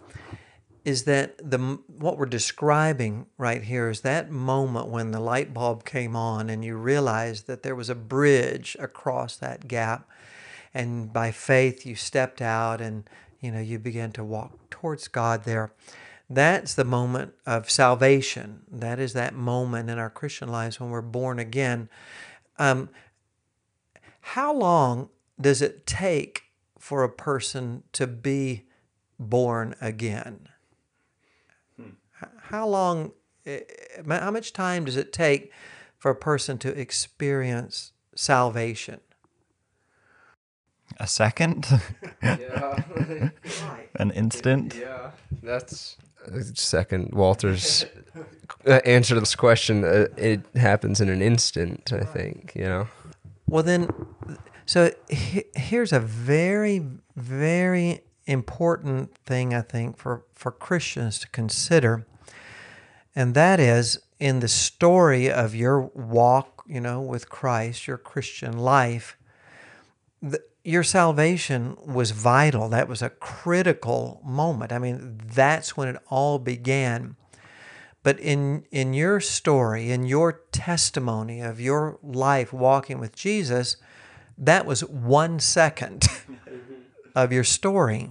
is 0.85 1.05
that 1.05 1.37
the 1.39 1.59
what 1.87 2.19
we're 2.19 2.27
describing 2.27 3.27
right 3.39 3.63
here 3.63 3.89
is 3.89 4.03
that 4.03 4.31
moment 4.31 4.89
when 4.89 5.11
the 5.11 5.21
light 5.21 5.55
bulb 5.55 5.85
came 5.85 6.15
on 6.15 6.51
and 6.51 6.65
you 6.65 6.77
realized 6.77 7.47
that 7.47 7.63
there 7.63 7.75
was 7.75 7.89
a 7.89 7.95
bridge 7.95 8.77
across 8.79 9.37
that 9.37 9.67
gap 9.67 10.09
and 10.75 11.13
by 11.13 11.31
faith 11.31 11.87
you 11.87 11.95
stepped 11.95 12.43
out 12.43 12.81
and 12.81 13.09
you 13.41 13.51
know 13.51 13.61
you 13.61 13.79
began 13.79 14.13
to 14.13 14.23
walk 14.23 14.71
towards 14.71 15.09
God 15.09 15.45
there 15.45 15.73
that's 16.31 16.75
the 16.75 16.85
moment 16.85 17.35
of 17.45 17.71
salvation. 17.71 18.63
That 18.71 18.99
is 18.99 19.13
that 19.13 19.35
moment 19.35 19.91
in 19.91 19.99
our 19.99 20.11
Christian 20.11 20.49
lives 20.49 20.81
when 20.81 20.91
we're 20.91 21.03
born 21.03 21.39
again. 21.39 21.89
Um, 22.59 22.89
how 24.21 24.55
long 24.55 25.11
does 25.41 25.61
it 25.61 25.87
take 25.87 26.45
for 26.79 27.03
a 27.03 27.11
person 27.11 27.83
to 27.93 28.07
be 28.07 28.65
born 29.19 29.75
again? 29.81 30.49
Hmm. 31.77 31.91
How 32.45 32.67
long, 32.67 33.13
eh, 33.45 33.61
how 34.09 34.31
much 34.31 34.53
time 34.55 34.87
does 34.87 34.97
it 34.97 35.13
take 35.13 35.53
for 35.99 36.11
a 36.11 36.17
person 36.17 36.57
to 36.59 36.71
experience 36.71 37.93
salvation? 38.15 39.01
A 40.99 41.07
second? 41.07 41.67
yeah. 42.23 43.31
An 43.97 44.11
instant? 44.11 44.75
Yeah. 44.75 45.11
That's 45.43 45.97
second 46.55 47.13
Walter's 47.13 47.85
uh, 48.67 48.81
answer 48.85 49.15
to 49.15 49.21
this 49.21 49.35
question. 49.35 49.85
Uh, 49.85 50.07
it 50.17 50.41
happens 50.57 51.01
in 51.01 51.09
an 51.09 51.23
instant. 51.23 51.93
I 51.93 52.05
think 52.05 52.53
you 52.55 52.65
know. 52.65 52.89
Well, 53.47 53.63
then, 53.63 53.89
so 54.67 54.91
he, 55.09 55.45
here's 55.55 55.93
a 55.93 56.01
very, 56.01 56.85
very 57.15 58.01
important 58.27 59.17
thing 59.19 59.55
I 59.55 59.61
think 59.61 59.97
for 59.97 60.25
for 60.35 60.51
Christians 60.51 61.19
to 61.21 61.29
consider, 61.29 62.07
and 63.15 63.35
that 63.35 63.61
is 63.61 63.99
in 64.19 64.41
the 64.41 64.49
story 64.49 65.31
of 65.31 65.55
your 65.55 65.81
walk, 65.81 66.65
you 66.67 66.81
know, 66.81 67.01
with 67.01 67.29
Christ, 67.29 67.87
your 67.87 67.99
Christian 67.99 68.57
life. 68.59 69.17
The, 70.23 70.41
your 70.65 70.83
salvation 70.83 71.77
was 71.85 72.11
vital. 72.11 72.71
That 72.71 72.89
was 72.89 73.03
a 73.03 73.11
critical 73.11 74.21
moment. 74.25 74.73
I 74.73 74.79
mean, 74.79 75.21
that's 75.23 75.77
when 75.77 75.89
it 75.89 75.97
all 76.09 76.39
began. 76.39 77.17
But 78.03 78.19
in, 78.19 78.65
in 78.71 78.95
your 78.95 79.21
story, 79.21 79.91
in 79.91 80.07
your 80.07 80.41
testimony 80.53 81.41
of 81.41 81.61
your 81.61 81.99
life 82.03 82.53
walking 82.53 82.99
with 82.99 83.15
Jesus, 83.15 83.77
that 84.39 84.65
was 84.65 84.83
one 84.83 85.39
second 85.39 86.07
of 87.15 87.31
your 87.31 87.45
story. 87.45 88.11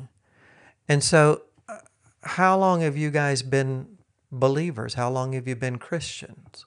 And 0.87 1.03
so, 1.03 1.43
uh, 1.67 1.79
how 2.23 2.57
long 2.57 2.81
have 2.81 2.95
you 2.95 3.09
guys 3.09 3.41
been 3.41 3.97
believers? 4.31 4.93
How 4.93 5.09
long 5.09 5.33
have 5.33 5.47
you 5.47 5.55
been 5.55 5.77
Christians? 5.77 6.65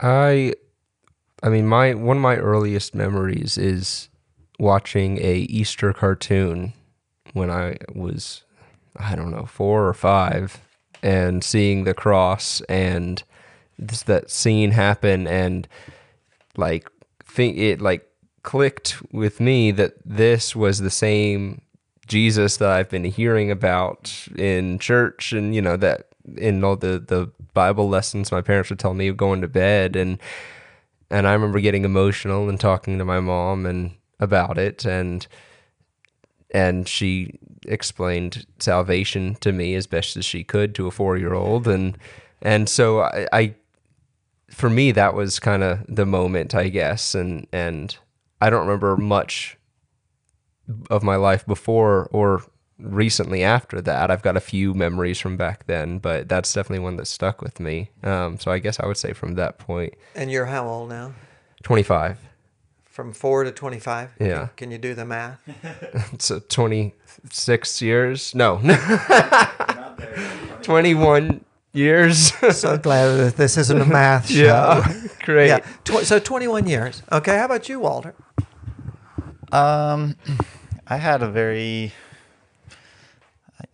I 0.00 0.54
I 1.42 1.48
mean, 1.48 1.66
my 1.66 1.94
one 1.94 2.16
of 2.16 2.22
my 2.22 2.36
earliest 2.36 2.94
memories 2.94 3.56
is 3.56 4.08
watching 4.58 5.18
a 5.18 5.36
Easter 5.48 5.92
cartoon 5.92 6.72
when 7.32 7.50
I 7.50 7.76
was 7.94 8.42
I 8.96 9.14
don't 9.14 9.30
know 9.30 9.46
four 9.46 9.86
or 9.86 9.94
five, 9.94 10.60
and 11.02 11.44
seeing 11.44 11.84
the 11.84 11.94
cross 11.94 12.60
and 12.68 13.22
this, 13.78 14.02
that 14.04 14.30
scene 14.30 14.72
happen 14.72 15.26
and 15.26 15.68
like 16.56 16.90
think 17.24 17.56
it 17.56 17.80
like 17.80 18.08
clicked 18.42 18.96
with 19.12 19.40
me 19.40 19.70
that 19.70 19.94
this 20.04 20.56
was 20.56 20.78
the 20.78 20.90
same 20.90 21.60
Jesus 22.06 22.56
that 22.56 22.70
I've 22.70 22.88
been 22.88 23.04
hearing 23.04 23.50
about 23.50 24.26
in 24.36 24.78
church 24.78 25.32
and 25.32 25.54
you 25.54 25.62
know 25.62 25.76
that 25.76 26.08
in 26.36 26.64
all 26.64 26.76
the 26.76 26.98
the 26.98 27.30
Bible 27.54 27.88
lessons 27.88 28.32
my 28.32 28.40
parents 28.40 28.70
would 28.70 28.78
tell 28.78 28.94
me 28.94 29.10
going 29.12 29.40
to 29.42 29.48
bed 29.48 29.94
and 29.94 30.18
and 31.10 31.26
I 31.26 31.32
remember 31.32 31.60
getting 31.60 31.84
emotional 31.84 32.48
and 32.48 32.58
talking 32.58 32.98
to 32.98 33.04
my 33.04 33.20
mom 33.20 33.66
and 33.66 33.94
about 34.20 34.58
it. 34.58 34.84
And 34.84 35.26
and 36.50 36.88
she 36.88 37.38
explained 37.66 38.46
salvation 38.58 39.36
to 39.40 39.52
me 39.52 39.74
as 39.74 39.86
best 39.86 40.16
as 40.16 40.24
she 40.24 40.42
could 40.42 40.74
to 40.74 40.86
a 40.86 40.90
4-year-old 40.90 41.68
and 41.68 41.98
and 42.40 42.68
so 42.68 43.00
I, 43.00 43.28
I 43.32 43.54
for 44.50 44.70
me 44.70 44.92
that 44.92 45.12
was 45.12 45.38
kind 45.38 45.62
of 45.62 45.84
the 45.88 46.06
moment 46.06 46.54
I 46.54 46.68
guess. 46.68 47.14
And 47.14 47.46
and 47.52 47.96
I 48.40 48.50
don't 48.50 48.66
remember 48.66 48.96
much 48.96 49.56
of 50.90 51.02
my 51.02 51.16
life 51.16 51.46
before 51.46 52.08
or 52.12 52.42
recently 52.78 53.42
after 53.42 53.80
that. 53.82 54.10
I've 54.10 54.22
got 54.22 54.36
a 54.36 54.40
few 54.40 54.74
memories 54.74 55.18
from 55.18 55.36
back 55.36 55.66
then, 55.66 55.98
but 55.98 56.28
that's 56.28 56.52
definitely 56.52 56.84
one 56.84 56.96
that 56.96 57.06
stuck 57.06 57.42
with 57.42 57.60
me. 57.60 57.90
Um, 58.02 58.38
so 58.38 58.50
I 58.50 58.58
guess 58.58 58.80
I 58.80 58.86
would 58.86 58.96
say 58.96 59.12
from 59.12 59.34
that 59.34 59.58
point. 59.58 59.92
point, 59.92 59.94
And 60.14 60.30
you're 60.30 60.46
how 60.46 60.66
old 60.66 60.88
now? 60.88 61.12
25. 61.62 62.18
From 62.84 63.12
four 63.12 63.44
to 63.44 63.52
25? 63.52 64.10
Yeah. 64.20 64.38
Can, 64.38 64.48
can 64.56 64.70
you 64.70 64.78
do 64.78 64.94
the 64.94 65.04
math? 65.04 65.40
So 66.18 66.40
26 66.40 67.82
years? 67.82 68.34
No. 68.34 68.60
21 70.62 71.44
years. 71.72 72.32
so 72.56 72.76
glad 72.78 73.16
that 73.16 73.36
this 73.36 73.56
isn't 73.56 73.80
a 73.80 73.84
math 73.86 74.28
show. 74.30 74.44
yeah. 74.44 75.02
Great. 75.22 75.48
Yeah. 75.48 75.58
Tw- 75.84 76.04
so 76.04 76.18
21 76.18 76.66
years. 76.66 77.02
Okay. 77.12 77.36
How 77.36 77.44
about 77.44 77.68
you, 77.68 77.80
Walter? 77.80 78.14
Um, 79.52 80.16
I 80.88 80.96
had 80.96 81.22
a 81.22 81.28
very, 81.28 81.92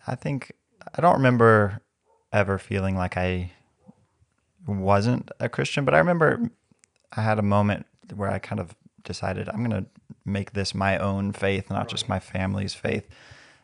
I- 0.06 0.14
think, 0.14 0.52
I 0.96 1.00
don't 1.00 1.14
remember 1.16 1.80
ever 2.32 2.58
feeling 2.58 2.96
like 2.96 3.16
I 3.16 3.52
wasn't 4.66 5.30
a 5.40 5.48
Christian, 5.48 5.84
but 5.84 5.94
I 5.94 5.98
remember 5.98 6.50
I 7.12 7.22
had 7.22 7.38
a 7.38 7.42
moment 7.42 7.86
where 8.14 8.30
I 8.30 8.38
kind 8.38 8.60
of 8.60 8.74
decided 9.02 9.48
I'm 9.48 9.64
going 9.68 9.84
to 9.84 9.90
make 10.24 10.52
this 10.52 10.74
my 10.74 10.98
own 10.98 11.32
faith, 11.32 11.70
not 11.70 11.88
just 11.88 12.08
my 12.08 12.18
family's 12.18 12.74
faith. 12.74 13.06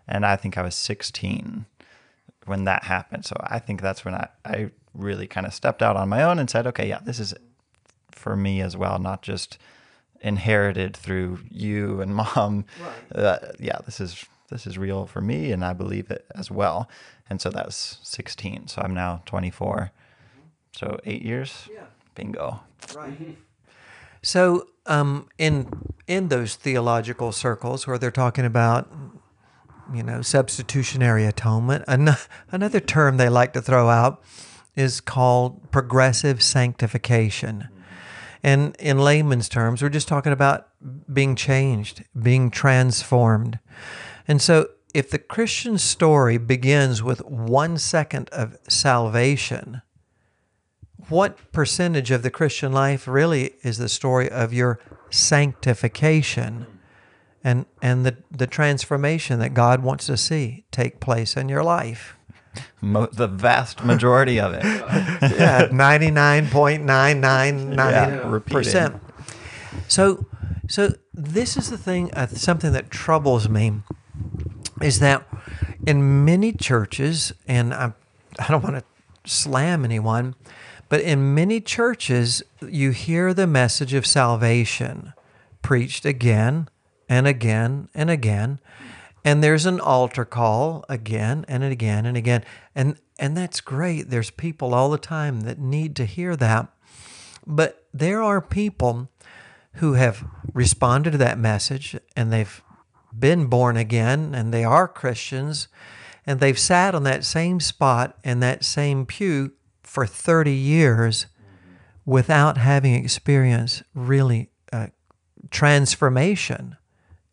And 0.06 0.26
I 0.26 0.36
think 0.36 0.58
I 0.58 0.62
was 0.62 0.74
16 0.74 1.66
when 2.46 2.64
that 2.64 2.84
happened. 2.84 3.24
So 3.24 3.36
I 3.42 3.58
think 3.58 3.80
that's 3.80 4.04
when 4.04 4.14
I, 4.14 4.28
I 4.44 4.70
really 4.94 5.26
kind 5.26 5.46
of 5.46 5.54
stepped 5.54 5.82
out 5.82 5.96
on 5.96 6.08
my 6.08 6.22
own 6.22 6.38
and 6.38 6.50
said, 6.50 6.66
okay, 6.66 6.88
yeah, 6.88 7.00
this 7.02 7.18
is 7.18 7.34
for 8.12 8.36
me 8.36 8.60
as 8.60 8.76
well, 8.76 8.98
not 8.98 9.22
just 9.22 9.56
inherited 10.20 10.96
through 10.96 11.40
you 11.50 12.00
and 12.00 12.14
mom. 12.36 12.66
Uh, 13.14 13.38
yeah, 13.58 13.78
this 13.86 14.00
is 14.00 14.24
this 14.50 14.66
is 14.66 14.76
real 14.76 15.06
for 15.06 15.20
me, 15.20 15.52
and 15.52 15.64
I 15.64 15.72
believe 15.72 16.10
it 16.10 16.26
as 16.34 16.50
well. 16.50 16.88
And 17.28 17.40
so 17.40 17.50
that 17.50 17.66
was 17.66 17.98
16. 18.02 18.68
So 18.68 18.82
I'm 18.82 18.94
now 18.94 19.22
24. 19.26 19.92
So 20.72 20.98
eight 21.04 21.22
years. 21.22 21.68
Yeah. 21.72 21.84
Bingo. 22.14 22.60
Right. 22.94 23.36
So, 24.22 24.68
um, 24.86 25.28
in 25.38 25.68
in 26.06 26.28
those 26.28 26.56
theological 26.56 27.32
circles 27.32 27.86
where 27.86 27.98
they're 27.98 28.10
talking 28.10 28.44
about, 28.44 28.90
you 29.94 30.02
know, 30.02 30.22
substitutionary 30.22 31.24
atonement, 31.24 31.84
an- 31.88 32.16
another 32.50 32.80
term 32.80 33.16
they 33.16 33.28
like 33.28 33.52
to 33.54 33.62
throw 33.62 33.88
out 33.88 34.22
is 34.76 35.00
called 35.00 35.70
progressive 35.70 36.42
sanctification. 36.42 37.68
And 38.42 38.74
in 38.78 38.98
layman's 38.98 39.48
terms, 39.48 39.82
we're 39.82 39.90
just 39.90 40.08
talking 40.08 40.32
about 40.32 40.68
being 41.12 41.36
changed, 41.36 42.04
being 42.20 42.50
transformed. 42.50 43.58
And 44.30 44.40
so, 44.40 44.68
if 44.94 45.10
the 45.10 45.18
Christian 45.18 45.76
story 45.76 46.38
begins 46.38 47.02
with 47.02 47.20
one 47.24 47.78
second 47.78 48.28
of 48.30 48.56
salvation, 48.68 49.82
what 51.08 51.50
percentage 51.50 52.12
of 52.12 52.22
the 52.22 52.30
Christian 52.30 52.70
life 52.72 53.08
really 53.08 53.54
is 53.64 53.78
the 53.78 53.88
story 53.88 54.30
of 54.30 54.52
your 54.52 54.78
sanctification 55.10 56.68
and 57.42 57.66
and 57.82 58.06
the, 58.06 58.18
the 58.30 58.46
transformation 58.46 59.40
that 59.40 59.52
God 59.52 59.82
wants 59.82 60.06
to 60.06 60.16
see 60.16 60.64
take 60.70 61.00
place 61.00 61.36
in 61.36 61.48
your 61.48 61.64
life? 61.64 62.16
Mo- 62.80 63.08
the 63.12 63.26
vast 63.26 63.84
majority 63.84 64.38
of 64.38 64.52
it. 64.54 64.62
Yeah, 65.40 65.68
ninety 65.72 66.12
nine 66.12 66.46
point 66.46 66.84
nine 66.84 67.20
nine 67.20 67.72
Yeah, 67.72 67.74
nine 67.74 68.30
repeating. 68.30 68.56
percent. 68.58 69.02
So, 69.88 70.24
so 70.68 70.94
this 71.12 71.56
is 71.56 71.68
the 71.68 71.78
thing. 71.78 72.14
Uh, 72.14 72.28
something 72.28 72.72
that 72.74 72.92
troubles 72.92 73.48
me 73.48 73.82
is 74.80 75.00
that 75.00 75.26
in 75.86 76.24
many 76.24 76.52
churches, 76.52 77.32
and 77.46 77.72
I, 77.74 77.92
I 78.38 78.48
don't 78.48 78.62
want 78.62 78.76
to 78.76 78.84
slam 79.30 79.84
anyone, 79.84 80.34
but 80.88 81.00
in 81.00 81.34
many 81.34 81.60
churches, 81.60 82.42
you 82.60 82.90
hear 82.90 83.32
the 83.32 83.46
message 83.46 83.94
of 83.94 84.06
salvation 84.06 85.12
preached 85.62 86.04
again 86.04 86.68
and 87.08 87.26
again 87.26 87.88
and 87.94 88.10
again. 88.10 88.58
And 89.24 89.44
there's 89.44 89.66
an 89.66 89.80
altar 89.80 90.24
call 90.24 90.84
again 90.88 91.44
and 91.46 91.62
again 91.62 92.06
and 92.06 92.16
again. 92.16 92.44
And 92.74 92.96
and 93.18 93.36
that's 93.36 93.60
great. 93.60 94.08
There's 94.08 94.30
people 94.30 94.74
all 94.74 94.90
the 94.90 94.98
time 94.98 95.42
that 95.42 95.58
need 95.58 95.94
to 95.96 96.06
hear 96.06 96.36
that. 96.36 96.68
But 97.46 97.84
there 97.92 98.22
are 98.22 98.40
people 98.40 99.08
who 99.74 99.92
have 99.92 100.24
responded 100.54 101.12
to 101.12 101.18
that 101.18 101.38
message 101.38 101.96
and 102.16 102.32
they've 102.32 102.62
been 103.16 103.46
born 103.46 103.76
again 103.76 104.34
and 104.34 104.52
they 104.52 104.64
are 104.64 104.88
Christians 104.88 105.68
and 106.26 106.40
they've 106.40 106.58
sat 106.58 106.94
on 106.94 107.02
that 107.04 107.24
same 107.24 107.60
spot 107.60 108.18
in 108.22 108.40
that 108.40 108.64
same 108.64 109.06
pew 109.06 109.52
for 109.82 110.06
30 110.06 110.52
years 110.52 111.26
without 112.04 112.56
having 112.56 112.94
experienced 112.94 113.82
really 113.94 114.50
uh, 114.72 114.88
transformation 115.50 116.76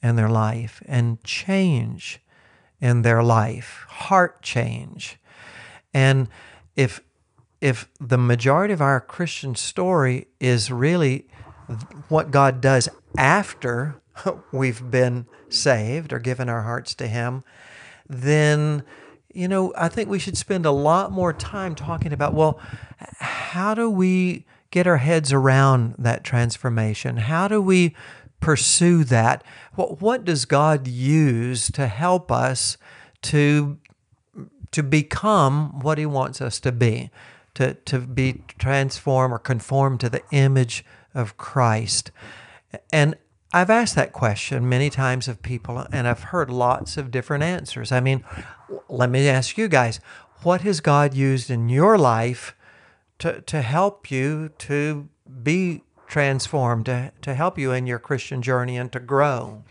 in 0.01 0.15
their 0.15 0.29
life 0.29 0.81
and 0.85 1.23
change 1.23 2.19
in 2.79 3.01
their 3.01 3.23
life, 3.23 3.85
heart 3.89 4.41
change. 4.41 5.17
And 5.93 6.27
if 6.75 7.01
if 7.59 7.89
the 7.99 8.19
majority 8.19 8.73
of 8.73 8.81
our 8.81 9.01
Christian 9.01 9.55
story 9.55 10.27
is 10.39 10.71
really 10.71 11.27
what 12.07 12.29
God 12.29 12.61
does 12.61 12.87
after 13.17 13.99
we've 14.51 14.91
been 14.91 15.25
saved 15.49 16.13
or 16.13 16.19
given 16.19 16.49
our 16.49 16.63
hearts 16.63 16.93
to 16.95 17.07
Him, 17.07 17.43
then 18.07 18.83
you 19.33 19.47
know 19.47 19.73
I 19.77 19.89
think 19.89 20.09
we 20.09 20.19
should 20.19 20.37
spend 20.37 20.65
a 20.65 20.71
lot 20.71 21.11
more 21.11 21.33
time 21.33 21.75
talking 21.75 22.13
about 22.13 22.33
well, 22.33 22.59
how 23.19 23.73
do 23.73 23.89
we 23.89 24.45
get 24.71 24.87
our 24.87 24.97
heads 24.97 25.31
around 25.31 25.95
that 25.97 26.23
transformation? 26.23 27.17
How 27.17 27.47
do 27.47 27.61
we 27.61 27.95
pursue 28.39 29.03
that? 29.05 29.43
What 29.75 30.01
what 30.01 30.25
does 30.25 30.45
God 30.45 30.87
use 30.87 31.71
to 31.71 31.87
help 31.87 32.31
us 32.31 32.77
to 33.23 33.77
to 34.71 34.83
become 34.83 35.79
what 35.79 35.97
he 35.97 36.05
wants 36.05 36.41
us 36.41 36.59
to 36.61 36.71
be, 36.71 37.09
to, 37.55 37.73
to 37.73 37.99
be 37.99 38.41
transformed 38.57 39.33
or 39.33 39.39
conformed 39.39 39.99
to 40.01 40.09
the 40.09 40.21
image 40.31 40.85
of 41.13 41.37
Christ. 41.37 42.11
And 42.91 43.15
I've 43.53 43.69
asked 43.69 43.95
that 43.95 44.11
question 44.11 44.67
many 44.67 44.89
times 44.89 45.27
of 45.27 45.41
people, 45.41 45.85
and 45.91 46.07
I've 46.07 46.23
heard 46.23 46.49
lots 46.49 46.97
of 46.97 47.11
different 47.11 47.43
answers. 47.43 47.91
I 47.91 47.99
mean, 47.99 48.23
let 48.89 49.09
me 49.09 49.27
ask 49.29 49.57
you 49.57 49.67
guys 49.67 49.99
what 50.43 50.61
has 50.61 50.81
God 50.81 51.13
used 51.13 51.49
in 51.49 51.69
your 51.69 51.97
life 51.97 52.55
to, 53.19 53.41
to 53.41 53.61
help 53.61 54.11
you 54.11 54.49
to 54.59 55.07
be 55.43 55.81
transformed, 56.07 56.85
to, 56.85 57.11
to 57.21 57.33
help 57.33 57.57
you 57.57 57.71
in 57.71 57.87
your 57.87 57.99
Christian 57.99 58.41
journey 58.41 58.77
and 58.77 58.91
to 58.91 58.99
grow? 58.99 59.63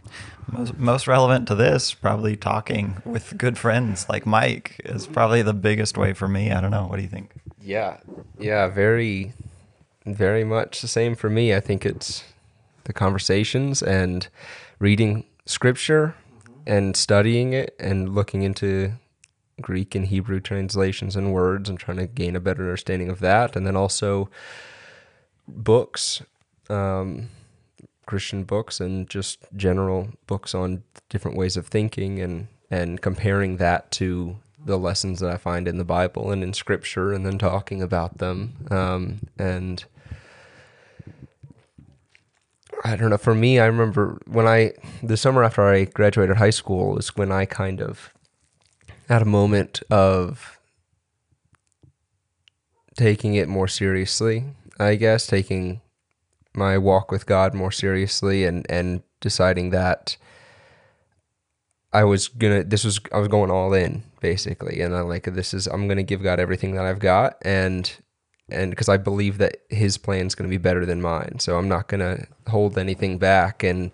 Most, 0.51 0.79
most 0.79 1.07
relevant 1.07 1.49
to 1.49 1.55
this, 1.55 1.93
probably 1.93 2.37
talking 2.37 3.03
with 3.05 3.37
good 3.37 3.59
friends 3.59 4.09
like 4.09 4.27
Mike 4.27 4.81
is 4.85 5.07
probably 5.07 5.43
the 5.43 5.55
biggest 5.55 5.99
way 5.99 6.13
for 6.13 6.29
me. 6.29 6.51
I 6.51 6.61
don't 6.61 6.71
know. 6.71 6.87
What 6.87 6.97
do 6.97 7.03
you 7.03 7.09
think? 7.09 7.33
Yeah, 7.61 7.99
yeah, 8.39 8.69
very, 8.69 9.33
very 10.05 10.45
much 10.45 10.81
the 10.81 10.89
same 10.89 11.15
for 11.15 11.29
me. 11.29 11.55
I 11.55 11.61
think 11.61 11.85
it's 11.85 12.23
the 12.87 12.93
conversations 12.93 13.83
and 13.83 14.29
reading 14.79 15.25
scripture 15.45 16.15
and 16.67 16.97
studying 16.97 17.53
it 17.53 17.75
and 17.79 18.15
looking 18.15 18.43
into 18.43 18.93
Greek 19.61 19.95
and 19.95 20.07
Hebrew 20.07 20.41
translations 20.41 21.17
and 21.17 21.33
words 21.33 21.69
and 21.69 21.79
trying 21.79 21.99
to 21.99 22.07
gain 22.07 22.37
a 22.37 22.41
better 22.41 22.63
understanding 22.63 23.09
of 23.09 23.21
that. 23.21 23.57
And 23.57 23.67
then 23.67 23.77
also 23.77 24.29
books, 25.47 26.23
um, 26.69 27.31
Christian 28.07 28.45
books, 28.45 28.81
and 28.81 29.09
just 29.09 29.39
general 29.57 30.09
books 30.27 30.55
on 30.55 30.83
different 31.09 31.37
ways 31.37 31.57
of 31.57 31.67
thinking 31.67 32.21
and, 32.21 32.49
and 32.71 33.01
comparing 33.01 33.57
that 33.57 33.91
to 33.93 34.37
the 34.65 34.79
lessons 34.79 35.21
that 35.21 35.31
I 35.31 35.37
find 35.37 35.69
in 35.69 35.79
the 35.79 35.85
Bible 35.85 36.33
and 36.33 36.43
in 36.43 36.53
Scripture, 36.53 37.13
and 37.13 37.25
then 37.25 37.39
talking 37.39 37.81
about 37.81 38.19
them. 38.19 38.67
Um, 38.71 39.21
and 39.39 39.85
I 42.85 42.97
don't 42.97 43.11
know. 43.11 43.19
For 43.19 43.35
me, 43.35 43.59
I 43.59 43.67
remember 43.67 44.19
when 44.27 44.47
I 44.47 44.73
the 45.03 45.17
summer 45.17 45.43
after 45.43 45.63
I 45.67 45.85
graduated 45.85 46.37
high 46.37 46.51
school 46.51 46.95
was 46.95 47.17
when 47.17 47.33
I 47.33 47.45
kind 47.45 47.81
of 47.81 48.13
had 49.09 49.23
a 49.23 49.27
moment 49.27 49.83
of 49.91 50.59
taking 52.97 53.35
it 53.35 53.49
more 53.49 53.69
seriously. 53.69 54.45
I 54.79 54.97
guess 54.97 55.27
taking 55.27 55.81
my 56.55 56.79
walk 56.79 57.11
with 57.11 57.27
God 57.27 57.55
more 57.55 57.73
seriously 57.73 58.45
and 58.45 58.67
and 58.71 59.03
deciding 59.21 59.71
that 59.71 60.17
I 61.93 62.05
was 62.05 62.29
gonna 62.29 62.65
this 62.65 62.85
was 62.85 63.01
I 63.13 63.19
was 63.19 63.29
going 63.29 63.51
all 63.51 63.73
in 63.73 64.03
basically 64.21 64.81
and 64.81 64.95
I'm 64.95 65.09
like 65.09 65.25
this 65.25 65.55
is 65.55 65.67
I'm 65.67 65.89
gonna 65.89 66.03
give 66.03 66.23
God 66.23 66.41
everything 66.41 66.75
that 66.75 66.85
I've 66.85 66.99
got 66.99 67.37
and 67.43 67.91
and 68.49 68.71
because 68.71 68.89
I 68.89 68.97
believe 68.97 69.39
that 69.39 69.59
his 69.69 69.99
plan 69.99 70.27
is 70.27 70.35
going 70.35 70.49
to 70.49 70.57
be 70.57 70.63
better 70.63 70.87
than 70.87 71.03
mine. 71.03 71.39
So 71.41 71.59
I'm 71.59 71.69
not 71.69 71.89
going 71.89 72.01
to 72.01 72.27
hold 72.49 72.79
anything 72.79 73.19
back. 73.19 73.63
And 73.63 73.91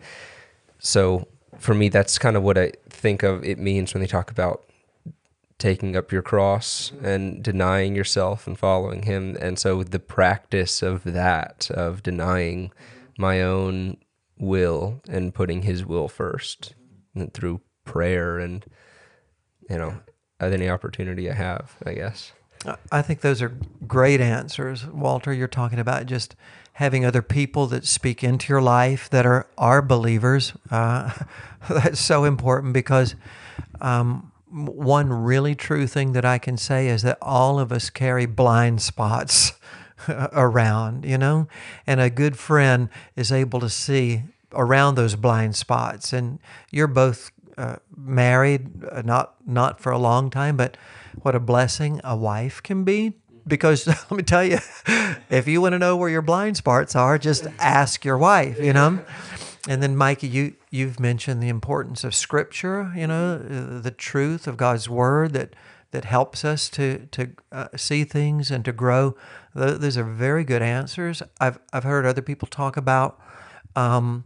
so 0.79 1.27
for 1.59 1.75
me, 1.75 1.89
that's 1.89 2.19
kind 2.19 2.37
of 2.37 2.43
what 2.43 2.59
I 2.59 2.73
think 2.91 3.23
of 3.23 3.45
it 3.45 3.59
means 3.59 3.95
when 3.95 4.03
they 4.03 4.07
talk 4.07 4.31
about 4.31 4.65
taking 5.59 5.97
up 5.97 6.11
your 6.11 6.23
cross 6.23 6.93
and 7.03 7.43
denying 7.43 7.95
yourself 7.95 8.47
and 8.47 8.59
following 8.59 9.03
him. 9.03 9.37
And 9.41 9.59
so 9.59 9.83
the 9.83 10.01
practice 10.01 10.83
of 10.83 11.05
that, 11.05 11.71
of 11.71 12.03
denying 12.03 12.73
my 13.17 13.41
own 13.43 13.97
will 14.39 15.01
and 15.09 15.33
putting 15.33 15.63
his 15.63 15.87
will 15.87 16.09
first 16.09 16.75
and 17.15 17.33
through 17.33 17.61
prayer 17.85 18.39
and, 18.39 18.65
you 19.71 19.79
know, 19.79 20.01
at 20.41 20.53
any 20.53 20.69
opportunity 20.69 21.31
I 21.31 21.35
have, 21.35 21.77
I 21.87 21.95
guess. 21.95 22.33
I 22.91 23.03
think 23.03 23.21
those 23.21 23.43
are 23.43 23.57
great 23.87 24.21
answers, 24.21 24.87
Walter. 24.87 25.33
You're 25.33 25.49
talking 25.49 25.79
about 25.79 26.07
just 26.07 26.37
having 26.75 27.05
other 27.05 27.23
people 27.23 27.67
that 27.67 27.87
speak 27.87 28.25
into 28.25 28.53
your 28.53 28.63
life 28.63 29.11
that 29.11 29.27
are 29.27 29.47
are 29.59 29.83
believers. 29.83 30.53
Uh, 30.71 31.13
that's 31.69 32.01
so 32.01 32.25
important 32.25 32.73
because 32.73 33.15
um, 33.81 34.33
one 34.51 35.13
really 35.13 35.55
true 35.55 35.87
thing 35.87 36.13
that 36.13 36.25
I 36.25 36.39
can 36.39 36.57
say 36.57 36.89
is 36.89 37.03
that 37.03 37.19
all 37.21 37.59
of 37.59 37.73
us 37.73 37.91
carry 37.91 38.27
blind 38.27 38.83
spots 38.83 39.53
around, 40.09 41.05
you 41.05 41.19
know, 41.19 41.49
and 41.87 42.01
a 42.01 42.11
good 42.11 42.37
friend 42.37 42.89
is 43.17 43.33
able 43.33 43.61
to 43.61 43.71
see 43.71 44.23
around 44.53 44.95
those 44.95 45.17
blind 45.17 45.57
spots. 45.57 46.13
And 46.13 46.39
you're 46.71 46.87
both 46.87 47.31
uh, 47.57 47.77
married, 47.97 48.85
uh, 48.91 49.03
not 49.03 49.35
not 49.47 49.81
for 49.81 49.93
a 49.93 49.99
long 49.99 50.31
time, 50.31 50.57
but 50.57 50.77
what 51.21 51.35
a 51.35 51.41
blessing 51.41 52.01
a 52.05 52.17
wife 52.17 52.63
can 52.63 52.85
be. 52.85 53.15
Because 53.47 53.87
let 54.11 54.11
me 54.11 54.23
tell 54.23 54.45
you, 54.45 54.59
if 55.31 55.49
you 55.49 55.61
want 55.61 55.73
to 55.73 55.79
know 55.79 55.97
where 55.97 56.09
your 56.09 56.23
blind 56.23 56.57
spots 56.57 56.95
are, 56.95 57.19
just 57.19 57.47
ask 57.59 58.05
your 58.05 58.19
wife, 58.19 58.59
you 58.61 58.73
know. 58.73 59.05
And 59.69 59.83
then, 59.83 59.97
Mikey, 59.97 60.29
you 60.29 60.55
you've 60.71 60.99
mentioned 60.99 61.43
the 61.43 61.49
importance 61.49 62.03
of 62.05 62.15
Scripture, 62.15 62.93
you 62.97 63.07
know, 63.07 63.39
the 63.39 63.91
truth 63.91 64.47
of 64.47 64.57
God's 64.57 64.89
Word 64.89 65.33
that 65.35 65.55
that 65.93 66.05
helps 66.05 66.45
us 66.45 66.69
to 66.71 67.07
to 67.13 67.31
uh, 67.53 67.69
see 67.77 68.05
things 68.05 68.51
and 68.51 68.65
to 68.65 68.73
grow. 68.73 69.15
Those 69.55 69.97
are 69.97 70.05
very 70.05 70.43
good 70.43 70.63
answers. 70.63 71.23
I've 71.41 71.59
I've 71.73 71.85
heard 71.85 72.07
other 72.07 72.23
people 72.23 72.49
talk 72.49 72.77
about 72.77 73.21
um, 73.77 74.25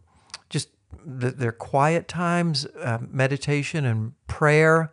just 0.48 0.68
the, 1.04 1.30
their 1.30 1.52
quiet 1.52 2.08
times, 2.08 2.66
uh, 2.80 2.98
meditation 3.10 3.84
and 3.84 4.12
prayer. 4.26 4.90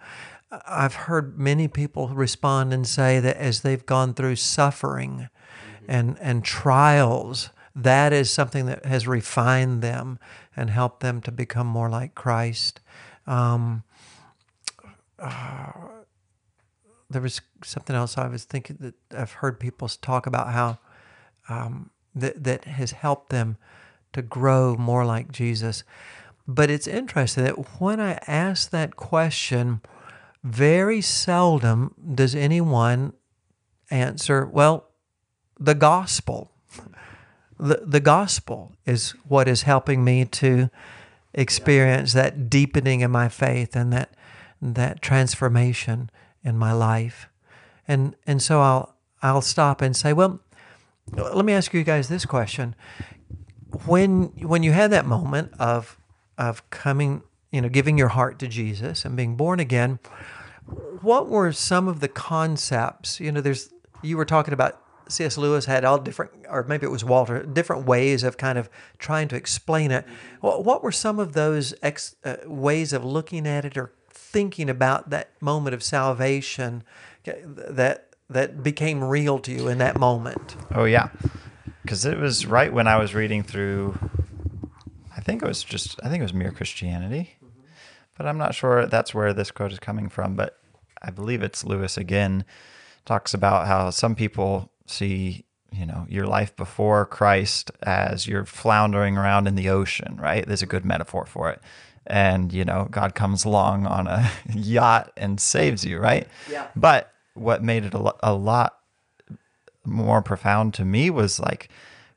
I've 0.67 0.95
heard 0.95 1.39
many 1.39 1.67
people 1.67 2.09
respond 2.09 2.73
and 2.73 2.87
say 2.87 3.19
that 3.19 3.37
as 3.37 3.61
they've 3.61 3.85
gone 3.85 4.13
through 4.13 4.35
suffering 4.35 5.29
and, 5.87 6.17
and 6.19 6.43
trials, 6.43 7.49
that 7.75 8.13
is 8.13 8.29
something 8.29 8.65
that 8.67 8.85
has 8.85 9.07
refined 9.07 9.81
them 9.81 10.19
and 10.55 10.69
helped 10.69 10.99
them 10.99 11.21
to 11.21 11.31
become 11.31 11.67
more 11.67 11.89
like 11.89 12.13
Christ. 12.13 12.79
Um, 13.25 13.83
uh, 15.17 15.71
there 17.09 17.21
was 17.21 17.41
something 17.63 17.95
else 17.95 18.17
I 18.17 18.27
was 18.27 18.43
thinking 18.43 18.77
that 18.81 18.95
I've 19.15 19.33
heard 19.33 19.59
people 19.59 19.87
talk 19.87 20.27
about 20.27 20.51
how 20.51 20.79
um, 21.49 21.89
that, 22.15 22.43
that 22.43 22.65
has 22.65 22.91
helped 22.91 23.29
them 23.29 23.57
to 24.13 24.21
grow 24.21 24.75
more 24.75 25.05
like 25.05 25.31
Jesus. 25.31 25.83
But 26.47 26.69
it's 26.69 26.87
interesting 26.87 27.45
that 27.45 27.79
when 27.79 27.99
I 27.99 28.19
ask 28.27 28.69
that 28.69 28.95
question, 28.95 29.81
very 30.43 31.01
seldom 31.01 31.93
does 32.15 32.35
anyone 32.35 33.13
answer, 33.89 34.45
well, 34.45 34.89
the 35.59 35.75
gospel. 35.75 36.51
The, 37.59 37.83
the 37.85 37.99
gospel 37.99 38.75
is 38.85 39.11
what 39.27 39.47
is 39.47 39.61
helping 39.61 40.03
me 40.03 40.25
to 40.25 40.69
experience 41.33 42.13
that 42.13 42.49
deepening 42.49 43.01
in 43.01 43.11
my 43.11 43.29
faith 43.29 43.75
and 43.75 43.93
that 43.93 44.13
that 44.61 45.01
transformation 45.01 46.09
in 46.43 46.57
my 46.57 46.71
life. 46.71 47.27
And 47.87 48.15
and 48.25 48.41
so 48.41 48.61
I'll 48.61 48.95
I'll 49.21 49.41
stop 49.41 49.81
and 49.81 49.95
say, 49.95 50.13
well, 50.13 50.39
let 51.11 51.45
me 51.45 51.53
ask 51.53 51.73
you 51.73 51.83
guys 51.83 52.09
this 52.09 52.25
question. 52.25 52.75
When 53.85 54.25
when 54.41 54.63
you 54.63 54.71
had 54.71 54.91
that 54.91 55.05
moment 55.05 55.53
of 55.59 55.97
of 56.37 56.69
coming 56.69 57.23
you 57.53 57.61
know, 57.61 57.69
giving 57.69 57.99
your 57.99 58.09
heart 58.09 58.39
to 58.39 58.47
Jesus 58.47 59.05
and 59.05 59.15
being 59.15 59.35
born 59.35 59.59
again, 59.59 59.99
what 61.01 61.29
were 61.29 61.51
some 61.51 61.87
of 61.87 61.99
the 61.99 62.07
concepts? 62.07 63.19
You 63.19 63.31
know, 63.31 63.41
there's 63.41 63.71
you 64.01 64.17
were 64.17 64.25
talking 64.25 64.53
about 64.53 64.81
C.S. 65.07 65.37
Lewis 65.37 65.65
had 65.65 65.85
all 65.85 65.99
different, 65.99 66.31
or 66.49 66.63
maybe 66.63 66.87
it 66.87 66.89
was 66.89 67.05
Walter, 67.05 67.43
different 67.43 67.85
ways 67.85 68.23
of 68.23 68.37
kind 68.37 68.57
of 68.57 68.69
trying 68.97 69.27
to 69.27 69.35
explain 69.35 69.91
it. 69.91 70.05
What, 70.41 70.65
what 70.65 70.81
were 70.81 70.91
some 70.91 71.19
of 71.19 71.33
those 71.33 71.75
ex, 71.83 72.15
uh, 72.25 72.37
ways 72.45 72.91
of 72.91 73.05
looking 73.05 73.45
at 73.45 73.65
it 73.65 73.77
or 73.77 73.93
thinking 74.09 74.67
about 74.67 75.11
that 75.11 75.29
moment 75.39 75.75
of 75.75 75.83
salvation 75.83 76.83
that 77.23 78.09
that 78.29 78.63
became 78.63 79.03
real 79.03 79.37
to 79.39 79.51
you 79.51 79.67
in 79.67 79.77
that 79.77 79.99
moment? 79.99 80.55
Oh 80.73 80.85
yeah, 80.85 81.09
because 81.83 82.03
it 82.03 82.17
was 82.17 82.47
right 82.47 82.73
when 82.73 82.87
I 82.87 82.97
was 82.97 83.13
reading 83.13 83.43
through. 83.43 83.95
I 85.15 85.21
think 85.21 85.43
it 85.43 85.47
was 85.47 85.63
just. 85.63 85.99
I 86.03 86.09
think 86.09 86.21
it 86.21 86.23
was 86.23 86.33
Mere 86.33 86.51
Christianity 86.51 87.37
but 88.17 88.25
I'm 88.27 88.37
not 88.37 88.55
sure 88.55 88.85
that's 88.85 89.13
where 89.13 89.33
this 89.33 89.51
quote 89.51 89.71
is 89.71 89.79
coming 89.79 90.09
from. 90.09 90.35
But 90.35 90.57
I 91.01 91.11
believe 91.11 91.41
it's 91.41 91.65
Lewis 91.65 91.97
again 91.97 92.45
talks 93.05 93.33
about 93.33 93.67
how 93.67 93.89
some 93.89 94.15
people 94.15 94.71
see 94.85 95.45
you 95.71 95.85
know 95.85 96.05
your 96.09 96.25
life 96.25 96.55
before 96.55 97.05
Christ 97.05 97.71
as 97.81 98.27
you're 98.27 98.45
floundering 98.45 99.17
around 99.17 99.47
in 99.47 99.55
the 99.55 99.69
ocean, 99.69 100.17
right? 100.21 100.45
There's 100.45 100.61
a 100.61 100.67
good 100.67 100.85
metaphor 100.85 101.25
for 101.25 101.49
it. 101.49 101.61
And 102.05 102.51
you 102.53 102.65
know, 102.65 102.87
God 102.91 103.15
comes 103.15 103.45
along 103.45 103.87
on 103.87 104.07
a 104.07 104.29
yacht 104.53 105.11
and 105.17 105.39
saves 105.39 105.85
you, 105.85 105.99
right? 105.99 106.27
Yeah. 106.49 106.67
But 106.75 107.11
what 107.33 107.63
made 107.63 107.85
it 107.85 107.93
a, 107.93 107.97
lo- 107.97 108.17
a 108.21 108.33
lot 108.33 108.77
more 109.85 110.21
profound 110.21 110.73
to 110.75 110.85
me 110.85 111.09
was 111.09 111.39
like 111.39 111.69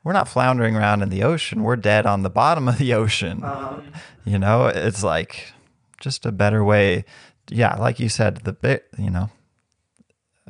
we're 0.04 0.12
not 0.12 0.28
floundering 0.28 0.76
around 0.76 1.02
in 1.02 1.08
the 1.08 1.24
ocean. 1.24 1.64
We're 1.64 1.76
dead 1.76 2.06
on 2.06 2.22
the 2.22 2.30
bottom 2.30 2.68
of 2.68 2.78
the 2.78 2.94
ocean. 2.94 3.42
Uh-huh. 3.42 3.80
You 4.24 4.38
know, 4.38 4.66
it's 4.66 5.02
like 5.02 5.52
just 6.00 6.26
a 6.26 6.32
better 6.32 6.64
way. 6.64 7.04
Yeah, 7.48 7.76
like 7.76 8.00
you 8.00 8.08
said, 8.08 8.38
the 8.38 8.52
bit, 8.52 8.86
you 8.98 9.10
know, 9.10 9.30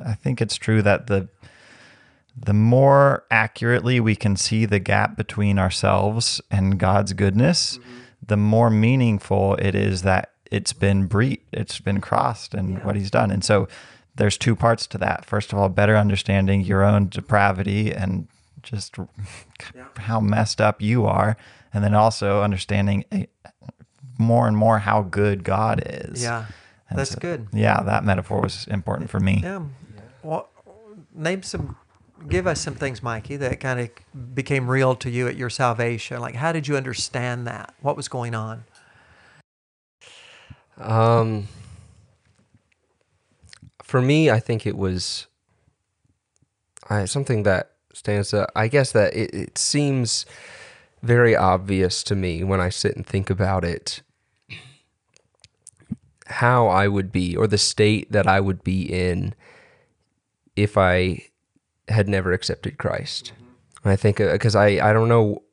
I 0.03 0.13
think 0.13 0.41
it's 0.41 0.55
true 0.55 0.81
that 0.81 1.07
the 1.07 1.29
the 2.39 2.53
more 2.53 3.25
accurately 3.31 3.99
we 3.99 4.15
can 4.15 4.35
see 4.35 4.65
the 4.65 4.79
gap 4.79 5.17
between 5.17 5.57
ourselves 5.57 6.39
and 6.51 6.77
God's 6.77 7.13
goodness, 7.13 7.77
mm-hmm. 7.77 7.97
the 8.25 8.37
more 8.37 8.69
meaningful 8.69 9.55
it 9.55 9.73
is 9.73 10.03
that 10.03 10.33
it's 10.51 10.71
been 10.71 11.07
breached, 11.07 11.43
it's 11.51 11.79
been 11.79 11.99
crossed, 11.99 12.53
and 12.53 12.73
yeah. 12.73 12.85
what 12.85 12.95
He's 12.95 13.11
done. 13.11 13.31
And 13.31 13.43
so, 13.43 13.67
there's 14.17 14.37
two 14.37 14.55
parts 14.55 14.87
to 14.87 14.97
that. 14.97 15.25
First 15.25 15.53
of 15.53 15.59
all, 15.59 15.69
better 15.69 15.95
understanding 15.95 16.61
your 16.61 16.83
own 16.83 17.07
depravity 17.07 17.93
and 17.93 18.27
just 18.63 18.97
yeah. 19.75 19.85
how 19.97 20.19
messed 20.19 20.59
up 20.59 20.81
you 20.81 21.05
are, 21.05 21.37
and 21.73 21.83
then 21.83 21.93
also 21.93 22.41
understanding 22.41 23.05
more 24.17 24.47
and 24.47 24.57
more 24.57 24.79
how 24.79 25.01
good 25.03 25.43
God 25.43 25.81
is. 25.85 26.23
Yeah, 26.23 26.45
and 26.89 26.99
that's 26.99 27.11
so, 27.11 27.19
good. 27.19 27.47
Yeah, 27.53 27.81
that 27.83 28.03
metaphor 28.03 28.41
was 28.41 28.67
important 28.67 29.09
for 29.09 29.19
me. 29.19 29.41
Yeah. 29.43 29.63
Well, 30.23 30.49
name 31.13 31.43
some, 31.43 31.77
give 32.27 32.47
us 32.47 32.61
some 32.61 32.75
things, 32.75 33.03
Mikey, 33.03 33.37
that 33.37 33.59
kind 33.59 33.79
of 33.79 34.35
became 34.35 34.69
real 34.69 34.95
to 34.95 35.09
you 35.09 35.27
at 35.27 35.35
your 35.35 35.49
salvation. 35.49 36.19
Like, 36.19 36.35
how 36.35 36.51
did 36.51 36.67
you 36.67 36.77
understand 36.77 37.47
that? 37.47 37.73
What 37.81 37.95
was 37.97 38.07
going 38.07 38.35
on? 38.35 38.63
Um, 40.77 41.47
for 43.81 44.01
me, 44.01 44.29
I 44.29 44.39
think 44.39 44.67
it 44.67 44.77
was 44.77 45.27
I, 46.89 47.05
something 47.05 47.43
that 47.43 47.71
stands 47.93 48.33
up. 48.33 48.51
I 48.55 48.67
guess 48.67 48.91
that 48.91 49.13
it, 49.15 49.33
it 49.33 49.57
seems 49.57 50.25
very 51.01 51.35
obvious 51.35 52.03
to 52.03 52.15
me 52.15 52.43
when 52.43 52.59
I 52.59 52.69
sit 52.69 52.95
and 52.95 53.05
think 53.05 53.29
about 53.29 53.63
it 53.63 54.01
how 56.27 56.67
I 56.67 56.87
would 56.87 57.11
be 57.11 57.35
or 57.35 57.47
the 57.47 57.57
state 57.57 58.11
that 58.11 58.27
I 58.27 58.39
would 58.39 58.63
be 58.63 58.81
in 58.83 59.33
if 60.55 60.77
I 60.77 61.23
had 61.87 62.07
never 62.07 62.33
accepted 62.33 62.77
Christ. 62.77 63.33
I 63.85 63.95
think 63.95 64.17
because 64.17 64.55
uh, 64.55 64.59
I 64.59 64.89
I 64.89 64.93
don't 64.93 65.07
know 65.07 65.43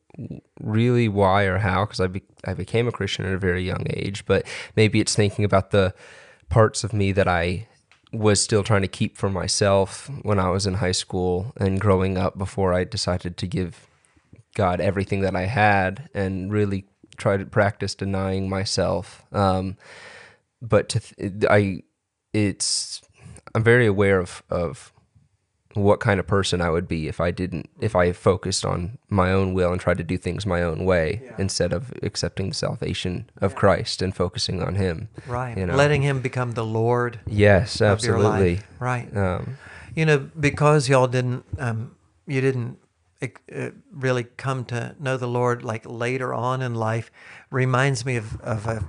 really 0.60 1.08
why 1.08 1.44
or 1.44 1.58
how 1.58 1.84
because 1.84 2.00
I, 2.00 2.06
be, 2.06 2.22
I 2.44 2.54
became 2.54 2.88
a 2.88 2.92
Christian 2.92 3.26
at 3.26 3.32
a 3.32 3.38
very 3.38 3.64
young 3.64 3.86
age, 3.90 4.24
but 4.26 4.46
maybe 4.76 5.00
it's 5.00 5.14
thinking 5.14 5.44
about 5.44 5.70
the 5.70 5.94
parts 6.48 6.84
of 6.84 6.92
me 6.92 7.12
that 7.12 7.28
I 7.28 7.66
was 8.12 8.40
still 8.40 8.62
trying 8.62 8.82
to 8.82 8.88
keep 8.88 9.16
for 9.16 9.28
myself 9.28 10.08
when 10.22 10.38
I 10.38 10.50
was 10.50 10.66
in 10.66 10.74
high 10.74 10.92
school 10.92 11.52
and 11.56 11.80
growing 11.80 12.16
up 12.16 12.38
before 12.38 12.72
I 12.72 12.84
decided 12.84 13.36
to 13.38 13.46
give 13.46 13.88
God 14.54 14.80
everything 14.80 15.20
that 15.22 15.34
I 15.34 15.46
had 15.46 16.08
and 16.14 16.52
really 16.52 16.86
try 17.16 17.36
to 17.36 17.44
practice 17.44 17.94
denying 17.94 18.48
myself. 18.48 19.24
Um, 19.32 19.76
but 20.68 20.88
to 20.90 21.00
th- 21.00 21.44
I, 21.48 21.82
it's 22.32 23.02
I'm 23.54 23.62
very 23.62 23.86
aware 23.86 24.18
of 24.20 24.42
of 24.50 24.92
what 25.74 25.98
kind 25.98 26.20
of 26.20 26.26
person 26.26 26.60
I 26.60 26.70
would 26.70 26.86
be 26.86 27.08
if 27.08 27.20
I 27.20 27.32
didn't 27.32 27.68
if 27.80 27.96
I 27.96 28.12
focused 28.12 28.64
on 28.64 28.96
my 29.08 29.32
own 29.32 29.54
will 29.54 29.72
and 29.72 29.80
tried 29.80 29.98
to 29.98 30.04
do 30.04 30.16
things 30.16 30.46
my 30.46 30.62
own 30.62 30.84
way 30.84 31.20
Yeah. 31.24 31.32
instead 31.38 31.72
of 31.72 31.92
accepting 32.02 32.48
the 32.50 32.54
salvation 32.54 33.28
of 33.40 33.54
Christ 33.56 34.00
and 34.00 34.14
focusing 34.14 34.62
on 34.62 34.76
Him. 34.76 35.08
Right. 35.26 35.56
You 35.58 35.66
know? 35.66 35.74
Letting 35.74 36.02
him 36.02 36.20
become 36.20 36.52
the 36.52 36.64
Lord 36.64 37.18
Yes, 37.26 37.74
of 37.80 38.04
your 38.04 38.16
absolutely. 38.16 38.54
life. 38.56 38.66
Right. 38.78 39.16
Um, 39.16 39.58
You 39.96 40.06
know, 40.06 40.18
because 40.38 40.88
y'all 40.88 41.06
didn't, 41.08 41.44
um, 41.58 41.96
you 42.26 42.40
didn't 42.40 42.78
uh, 43.22 43.70
really 43.92 44.24
come 44.36 44.64
to 44.66 44.94
know 45.00 45.16
the 45.16 45.28
Lord 45.28 45.62
like 45.64 45.84
later 45.86 46.32
on 46.34 46.62
in 46.62 46.74
life, 46.74 47.10
reminds 47.50 48.04
me 48.06 48.16
of, 48.16 48.40
of 48.42 48.66
a 48.66 48.84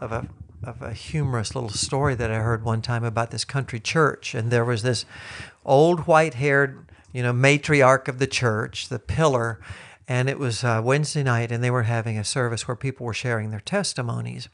of 0.00 0.10
a 0.12 0.26
of 0.64 0.82
a 0.82 0.92
humorous 0.92 1.54
little 1.54 1.70
story 1.70 2.14
that 2.14 2.30
I 2.30 2.36
heard 2.36 2.64
one 2.64 2.82
time 2.82 3.04
about 3.04 3.30
this 3.30 3.44
country 3.44 3.80
church, 3.80 4.34
and 4.34 4.50
there 4.50 4.64
was 4.64 4.82
this 4.82 5.04
old 5.64 6.06
white-haired, 6.06 6.86
you 7.12 7.22
know, 7.22 7.32
matriarch 7.32 8.08
of 8.08 8.18
the 8.18 8.26
church, 8.26 8.88
the 8.88 8.98
pillar, 8.98 9.60
and 10.08 10.28
it 10.28 10.38
was 10.38 10.64
uh, 10.64 10.80
Wednesday 10.84 11.22
night, 11.22 11.52
and 11.52 11.62
they 11.62 11.70
were 11.70 11.84
having 11.84 12.18
a 12.18 12.24
service 12.24 12.66
where 12.66 12.76
people 12.76 13.06
were 13.06 13.14
sharing 13.14 13.50
their 13.50 13.60
testimonies. 13.60 14.48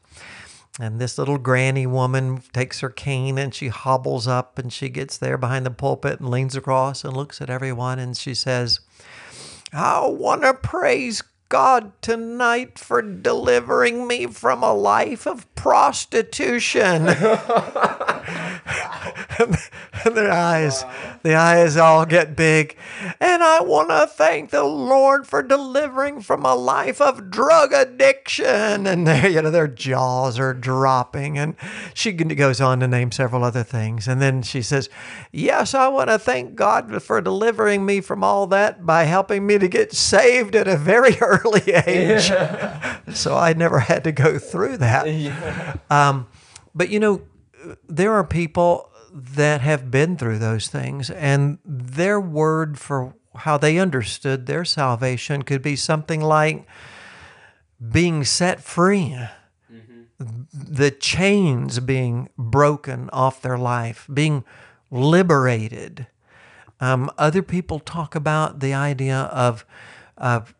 And 0.79 0.99
this 0.99 1.17
little 1.17 1.37
granny 1.37 1.85
woman 1.85 2.41
takes 2.53 2.79
her 2.79 2.89
cane 2.89 3.37
and 3.37 3.53
she 3.53 3.67
hobbles 3.67 4.27
up 4.27 4.57
and 4.57 4.71
she 4.71 4.87
gets 4.87 5.17
there 5.17 5.37
behind 5.37 5.65
the 5.65 5.71
pulpit 5.71 6.21
and 6.21 6.29
leans 6.29 6.55
across 6.55 7.03
and 7.03 7.17
looks 7.17 7.41
at 7.41 7.49
everyone 7.49 7.99
and 7.99 8.15
she 8.15 8.33
says, 8.33 8.79
I 9.73 10.07
want 10.07 10.43
to 10.43 10.53
praise 10.53 11.21
God 11.49 11.91
tonight 12.03 12.77
for 12.77 13.01
delivering 13.01 14.07
me 14.07 14.27
from 14.27 14.61
a 14.61 14.73
life 14.73 15.25
of 15.25 15.53
prostitution. 15.55 17.07
and 19.39 19.57
their 20.15 20.31
eyes, 20.31 20.85
the 21.23 21.35
eyes 21.35 21.77
all 21.77 22.05
get 22.05 22.35
big. 22.35 22.75
And 23.19 23.41
I 23.43 23.61
want 23.61 23.89
to 23.89 24.07
thank 24.07 24.49
the 24.49 24.63
Lord 24.63 25.25
for 25.25 25.41
delivering 25.41 26.21
from 26.21 26.45
a 26.45 26.55
life 26.55 27.01
of 27.01 27.31
drug 27.31 27.73
addiction. 27.73 28.85
And 28.85 29.07
their, 29.07 29.29
you 29.29 29.41
know, 29.41 29.51
their 29.51 29.67
jaws 29.67 30.39
are 30.39 30.53
dropping. 30.53 31.37
And 31.37 31.55
she 31.93 32.11
goes 32.11 32.61
on 32.61 32.79
to 32.81 32.87
name 32.87 33.11
several 33.11 33.43
other 33.43 33.63
things. 33.63 34.07
And 34.07 34.21
then 34.21 34.41
she 34.41 34.61
says, 34.61 34.89
Yes, 35.31 35.73
I 35.73 35.87
want 35.87 36.09
to 36.09 36.19
thank 36.19 36.55
God 36.55 37.01
for 37.01 37.21
delivering 37.21 37.85
me 37.85 38.01
from 38.01 38.23
all 38.23 38.47
that 38.47 38.85
by 38.85 39.03
helping 39.03 39.47
me 39.47 39.57
to 39.57 39.67
get 39.67 39.93
saved 39.93 40.55
at 40.55 40.67
a 40.67 40.77
very 40.77 41.17
early 41.21 41.71
age. 41.71 42.31
so 43.13 43.37
I 43.37 43.53
never 43.53 43.79
had 43.79 44.03
to 44.03 44.11
go 44.11 44.37
through 44.37 44.77
that. 44.77 45.79
Um, 45.89 46.27
but 46.75 46.89
you 46.89 46.99
know, 46.99 47.21
there 47.87 48.13
are 48.13 48.23
people 48.23 48.89
that 49.35 49.61
have 49.61 49.91
been 49.91 50.17
through 50.17 50.39
those 50.39 50.67
things, 50.67 51.09
and 51.09 51.59
their 51.65 52.19
word 52.19 52.79
for 52.79 53.15
how 53.35 53.57
they 53.57 53.77
understood 53.77 54.45
their 54.45 54.65
salvation 54.65 55.43
could 55.43 55.61
be 55.61 55.75
something 55.75 56.21
like 56.21 56.65
being 57.91 58.23
set 58.23 58.61
free, 58.61 59.17
the 60.53 60.91
chains 60.91 61.79
being 61.79 62.29
broken 62.37 63.09
off 63.11 63.41
their 63.41 63.57
life, 63.57 64.07
being 64.13 64.43
liberated. 64.91 66.07
Um, 66.81 67.09
other 67.17 67.41
people 67.41 67.79
talk 67.79 68.15
about 68.15 68.59
the 68.59 68.73
idea 68.73 69.17
of, 69.17 69.65
of 70.17 70.53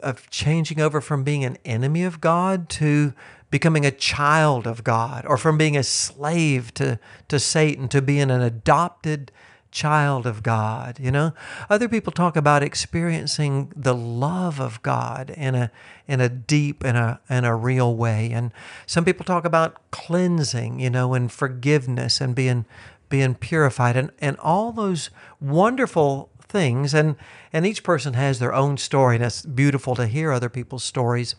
of 0.00 0.28
changing 0.30 0.80
over 0.80 1.00
from 1.00 1.24
being 1.24 1.44
an 1.44 1.58
enemy 1.64 2.04
of 2.04 2.20
God 2.20 2.68
to 2.68 3.14
becoming 3.56 3.86
a 3.86 3.90
child 3.90 4.66
of 4.66 4.84
God, 4.84 5.24
or 5.26 5.38
from 5.38 5.56
being 5.56 5.78
a 5.78 5.82
slave 5.82 6.74
to, 6.74 6.98
to 7.26 7.38
Satan 7.40 7.88
to 7.88 8.02
being 8.02 8.30
an 8.30 8.42
adopted 8.42 9.32
child 9.70 10.26
of 10.26 10.42
God. 10.42 11.00
You 11.00 11.10
know, 11.10 11.32
other 11.70 11.88
people 11.88 12.12
talk 12.12 12.36
about 12.36 12.62
experiencing 12.62 13.72
the 13.74 13.94
love 13.94 14.60
of 14.60 14.82
God 14.82 15.30
in 15.30 15.54
a 15.54 15.70
in 16.06 16.20
a 16.20 16.28
deep 16.28 16.84
and 16.84 16.98
a 16.98 17.18
in 17.30 17.46
a 17.46 17.56
real 17.56 17.96
way, 17.96 18.30
and 18.30 18.52
some 18.84 19.06
people 19.06 19.24
talk 19.24 19.46
about 19.46 19.90
cleansing, 19.90 20.78
you 20.78 20.90
know, 20.90 21.14
and 21.14 21.32
forgiveness 21.32 22.20
and 22.20 22.34
being 22.34 22.66
being 23.08 23.34
purified, 23.34 23.96
and 23.96 24.10
and 24.18 24.36
all 24.40 24.70
those 24.70 25.08
wonderful 25.40 26.28
things. 26.46 26.92
And 26.92 27.16
and 27.54 27.64
each 27.64 27.82
person 27.82 28.12
has 28.12 28.38
their 28.38 28.52
own 28.52 28.76
story 28.76 29.16
and 29.16 29.24
it's 29.24 29.46
beautiful 29.46 29.94
to 29.94 30.06
hear 30.06 30.30
other 30.30 30.50
people's 30.50 30.84
stories. 30.84 31.36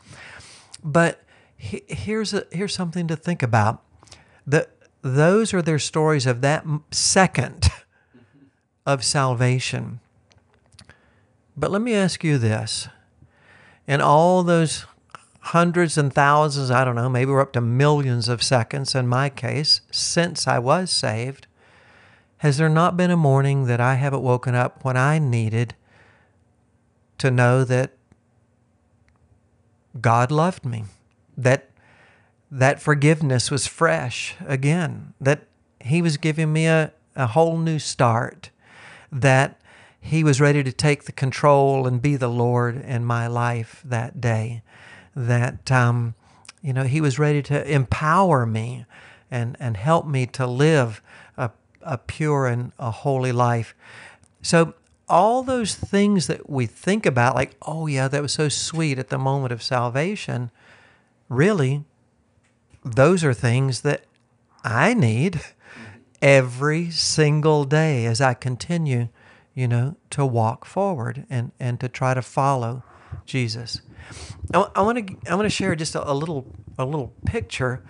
But 0.83 1.21
here's 1.57 2.33
a, 2.33 2.45
here's 2.51 2.73
something 2.73 3.07
to 3.07 3.15
think 3.15 3.43
about. 3.43 3.83
Those 5.01 5.53
are 5.53 5.61
their 5.61 5.79
stories 5.79 6.25
of 6.25 6.41
that 6.41 6.65
second 6.91 7.69
of 8.85 9.03
salvation. 9.03 9.99
But 11.55 11.71
let 11.71 11.81
me 11.81 11.93
ask 11.93 12.23
you 12.23 12.37
this. 12.37 12.87
In 13.87 14.01
all 14.01 14.43
those 14.43 14.85
hundreds 15.39 15.97
and 15.97 16.11
thousands 16.13 16.69
i 16.69 16.83
don't 16.83 16.95
know 16.95 17.07
maybe 17.07 17.31
we're 17.31 17.39
up 17.39 17.53
to 17.53 17.61
millions 17.61 18.27
of 18.27 18.43
seconds 18.43 18.93
in 18.93 19.07
my 19.07 19.29
case 19.29 19.79
since 19.89 20.45
i 20.45 20.59
was 20.59 20.91
saved 20.91 21.47
has 22.39 22.57
there 22.57 22.69
not 22.69 22.95
been 22.95 23.09
a 23.09 23.17
morning 23.17 23.65
that 23.65 23.81
I 23.81 23.95
haven't 23.95 24.21
woken 24.21 24.53
up 24.53 24.85
when 24.85 24.95
I 24.95 25.17
needed 25.17 25.73
to 27.17 27.31
know 27.31 27.63
that 27.63 27.91
God 29.99 30.31
loved 30.31 30.63
me, 30.63 30.85
that 31.37 31.69
that 32.49 32.81
forgiveness 32.81 33.51
was 33.51 33.67
fresh 33.67 34.35
again, 34.45 35.13
that 35.19 35.41
He 35.81 36.01
was 36.01 36.17
giving 36.17 36.51
me 36.51 36.65
a, 36.65 36.93
a 37.15 37.27
whole 37.27 37.57
new 37.57 37.77
start, 37.77 38.49
that 39.11 39.59
He 39.99 40.23
was 40.23 40.41
ready 40.41 40.63
to 40.63 40.71
take 40.71 41.03
the 41.03 41.11
control 41.11 41.85
and 41.85 42.01
be 42.01 42.15
the 42.15 42.29
Lord 42.29 42.77
in 42.83 43.05
my 43.05 43.27
life 43.27 43.81
that 43.85 44.19
day, 44.19 44.63
that 45.15 45.71
um, 45.71 46.15
you 46.61 46.73
know 46.73 46.83
He 46.83 47.01
was 47.01 47.19
ready 47.19 47.41
to 47.43 47.71
empower 47.71 48.45
me 48.45 48.85
and 49.29 49.57
and 49.59 49.77
help 49.77 50.07
me 50.07 50.25
to 50.25 50.47
live 50.47 51.01
a 51.37 51.51
a 51.81 51.97
pure 51.97 52.47
and 52.47 52.71
a 52.79 52.91
holy 52.91 53.31
life. 53.31 53.75
So 54.41 54.73
all 55.09 55.43
those 55.43 55.75
things 55.75 56.27
that 56.27 56.49
we 56.49 56.65
think 56.65 57.05
about, 57.05 57.35
like, 57.35 57.55
oh 57.61 57.87
yeah, 57.87 58.07
that 58.07 58.21
was 58.21 58.33
so 58.33 58.49
sweet 58.49 58.99
at 58.99 59.09
the 59.09 59.17
moment 59.17 59.53
of 59.53 59.63
salvation, 59.63 60.51
really, 61.29 61.83
those 62.83 63.23
are 63.23 63.33
things 63.33 63.81
that 63.81 64.05
I 64.63 64.93
need 64.93 65.41
every 66.21 66.89
single 66.89 67.63
day 67.63 68.05
as 68.05 68.21
I 68.21 68.33
continue, 68.33 69.09
you 69.53 69.67
know, 69.67 69.97
to 70.11 70.25
walk 70.25 70.65
forward 70.65 71.25
and, 71.29 71.51
and 71.59 71.79
to 71.79 71.89
try 71.89 72.13
to 72.13 72.21
follow 72.21 72.83
Jesus. 73.25 73.81
I 74.53 74.81
want 74.81 75.07
to 75.07 75.31
I 75.31 75.35
want 75.35 75.45
to 75.45 75.49
share 75.49 75.75
just 75.75 75.95
a, 75.95 76.09
a 76.09 76.13
little 76.13 76.45
a 76.77 76.85
little 76.85 77.13
picture 77.25 77.83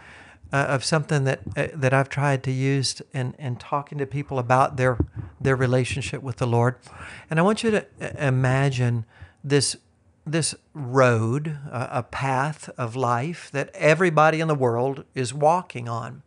uh, 0.51 0.65
of 0.69 0.83
something 0.83 1.23
that 1.25 1.41
uh, 1.55 1.67
that 1.73 1.93
I've 1.93 2.09
tried 2.09 2.43
to 2.43 2.51
use 2.51 3.01
in, 3.13 3.35
in 3.37 3.57
talking 3.57 3.97
to 3.97 4.05
people 4.05 4.39
about 4.39 4.77
their 4.77 4.97
their 5.39 5.55
relationship 5.55 6.23
with 6.23 6.37
the 6.37 6.47
Lord, 6.47 6.77
and 7.29 7.39
I 7.39 7.43
want 7.43 7.63
you 7.63 7.71
to 7.71 7.85
uh, 8.01 8.09
imagine 8.17 9.05
this 9.43 9.77
this 10.31 10.55
road, 10.73 11.57
a 11.71 12.03
path 12.03 12.69
of 12.77 12.95
life 12.95 13.49
that 13.51 13.69
everybody 13.73 14.39
in 14.39 14.47
the 14.47 14.55
world 14.55 15.05
is 15.15 15.33
walking 15.33 15.87
on, 15.89 16.23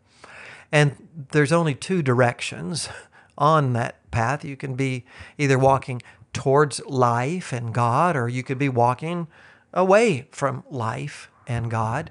and 0.73 1.09
there's 1.33 1.53
only 1.53 1.75
two 1.75 2.03
directions 2.03 2.89
on 3.39 3.73
that 3.75 4.11
path. 4.11 4.45
You 4.45 4.57
can 4.57 4.75
be 4.75 5.05
either 5.39 5.59
walking 5.59 6.03
towards 6.33 6.81
life 6.87 7.53
and 7.53 7.75
God, 7.75 8.17
or 8.17 8.29
you 8.29 8.43
could 8.43 8.59
be 8.59 8.69
walking 8.69 9.27
away 9.73 10.29
from 10.31 10.65
life 10.71 11.31
and 11.47 11.71
God. 11.71 12.11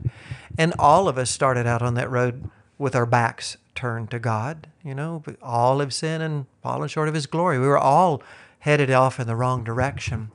And 0.58 0.74
all 0.78 1.08
of 1.08 1.18
us 1.18 1.30
started 1.30 1.66
out 1.66 1.82
on 1.82 1.94
that 1.96 2.10
road 2.10 2.50
with 2.78 2.96
our 2.96 3.06
backs 3.06 3.58
turned 3.76 4.12
to 4.12 4.20
God. 4.20 4.68
You 4.84 4.96
know, 4.96 5.24
all 5.42 5.80
have 5.80 5.94
sinned 5.94 6.24
and 6.24 6.46
fallen 6.62 6.90
short 6.90 7.08
of 7.08 7.14
His 7.14 7.28
glory. 7.28 7.60
We 7.60 7.68
were 7.68 7.78
all 7.78 8.22
headed 8.60 8.92
off 8.92 9.20
in 9.20 9.28
the 9.28 9.36
wrong 9.36 9.64
direction. 9.64 10.32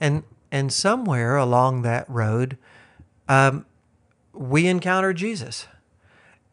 And 0.00 0.22
and 0.50 0.72
somewhere 0.72 1.36
along 1.36 1.82
that 1.82 2.08
road, 2.08 2.56
um, 3.28 3.66
we 4.32 4.66
encountered 4.66 5.16
Jesus, 5.16 5.66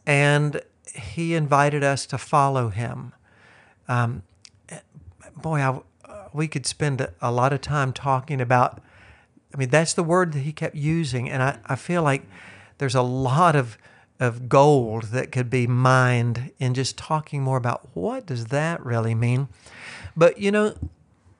and 0.05 0.61
He 0.93 1.35
invited 1.35 1.83
us 1.83 2.05
to 2.07 2.17
follow 2.17 2.69
Him. 2.69 3.13
Um, 3.87 4.23
boy, 5.35 5.59
I, 5.59 5.79
we 6.33 6.47
could 6.47 6.65
spend 6.65 7.07
a 7.21 7.31
lot 7.31 7.53
of 7.53 7.61
time 7.61 7.93
talking 7.93 8.41
about 8.41 8.81
I 9.55 9.57
mean, 9.57 9.69
that's 9.69 9.93
the 9.93 10.03
word 10.03 10.33
that 10.33 10.39
he 10.39 10.51
kept 10.51 10.75
using. 10.75 11.29
And 11.29 11.41
I, 11.41 11.59
I 11.65 11.75
feel 11.75 12.03
like 12.03 12.23
there's 12.77 12.93
a 12.93 13.01
lot 13.01 13.55
of, 13.55 13.77
of 14.19 14.49
gold 14.49 15.03
that 15.05 15.31
could 15.31 15.49
be 15.49 15.65
mined 15.65 16.51
in 16.59 16.73
just 16.73 16.97
talking 16.97 17.41
more 17.41 17.55
about 17.55 17.87
what 17.93 18.25
does 18.25 18.47
that 18.47 18.85
really 18.85 19.15
mean. 19.15 19.47
But, 20.13 20.39
you 20.39 20.51
know, 20.51 20.75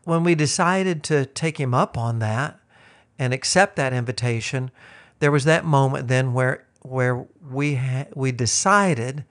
when 0.05 0.23
we 0.23 0.35
decided 0.35 1.03
to 1.03 1.25
take 1.25 1.59
him 1.59 1.73
up 1.73 1.97
on 1.97 2.19
that 2.19 2.59
and 3.19 3.33
accept 3.33 3.75
that 3.75 3.91
invitation, 3.91 4.71
there 5.19 5.31
was 5.31 5.43
that 5.43 5.65
moment 5.65 6.07
then 6.07 6.33
where 6.33 6.65
where 6.81 7.25
we 7.51 7.75
ha- 7.75 8.05
we 8.13 8.31
decided 8.31 9.25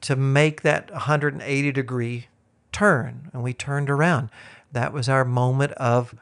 to 0.00 0.14
make 0.16 0.62
that 0.62 0.90
180 0.92 1.72
degree 1.72 2.28
turn 2.70 3.30
and 3.32 3.42
we 3.42 3.52
turned 3.52 3.90
around. 3.90 4.30
That 4.70 4.92
was 4.92 5.08
our 5.08 5.24
moment 5.24 5.72
of 5.72 6.14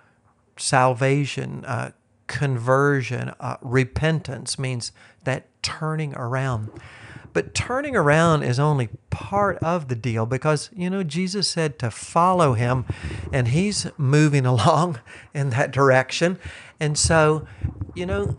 salvation, 0.56 1.64
uh, 1.66 1.92
conversion, 2.26 3.32
uh, 3.40 3.56
repentance 3.60 4.58
means 4.58 4.92
that 5.24 5.46
turning 5.62 6.14
around. 6.14 6.70
But 7.32 7.54
turning 7.54 7.94
around 7.94 8.42
is 8.42 8.58
only 8.58 8.88
part 9.10 9.58
of 9.58 9.88
the 9.88 9.94
deal 9.94 10.26
because, 10.26 10.70
you 10.74 10.90
know, 10.90 11.02
Jesus 11.02 11.48
said 11.48 11.78
to 11.78 11.90
follow 11.90 12.54
him 12.54 12.84
and 13.32 13.48
he's 13.48 13.86
moving 13.96 14.46
along 14.54 15.00
in 15.34 15.50
that 15.50 15.70
direction. 15.70 16.38
And 16.80 16.98
so, 16.98 17.46
you 17.94 18.06
know, 18.06 18.36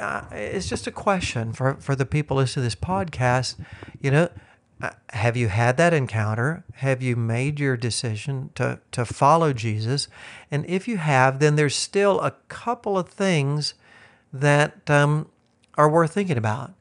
uh, 0.00 0.24
it's 0.32 0.68
just 0.68 0.86
a 0.86 0.90
question 0.90 1.52
for, 1.52 1.74
for 1.74 1.94
the 1.94 2.06
people 2.06 2.36
listening 2.36 2.62
to 2.62 2.66
this 2.66 2.74
podcast. 2.74 3.56
You 4.00 4.10
know, 4.10 4.28
uh, 4.80 4.90
have 5.10 5.36
you 5.36 5.48
had 5.48 5.76
that 5.76 5.92
encounter? 5.92 6.64
Have 6.76 7.02
you 7.02 7.16
made 7.16 7.60
your 7.60 7.76
decision 7.76 8.50
to, 8.54 8.80
to 8.92 9.04
follow 9.04 9.52
Jesus? 9.52 10.08
And 10.50 10.64
if 10.66 10.86
you 10.88 10.98
have, 10.98 11.40
then 11.40 11.56
there's 11.56 11.76
still 11.76 12.20
a 12.20 12.32
couple 12.48 12.96
of 12.96 13.08
things 13.08 13.74
that 14.32 14.88
um, 14.88 15.28
are 15.76 15.88
worth 15.88 16.12
thinking 16.12 16.38
about. 16.38 16.74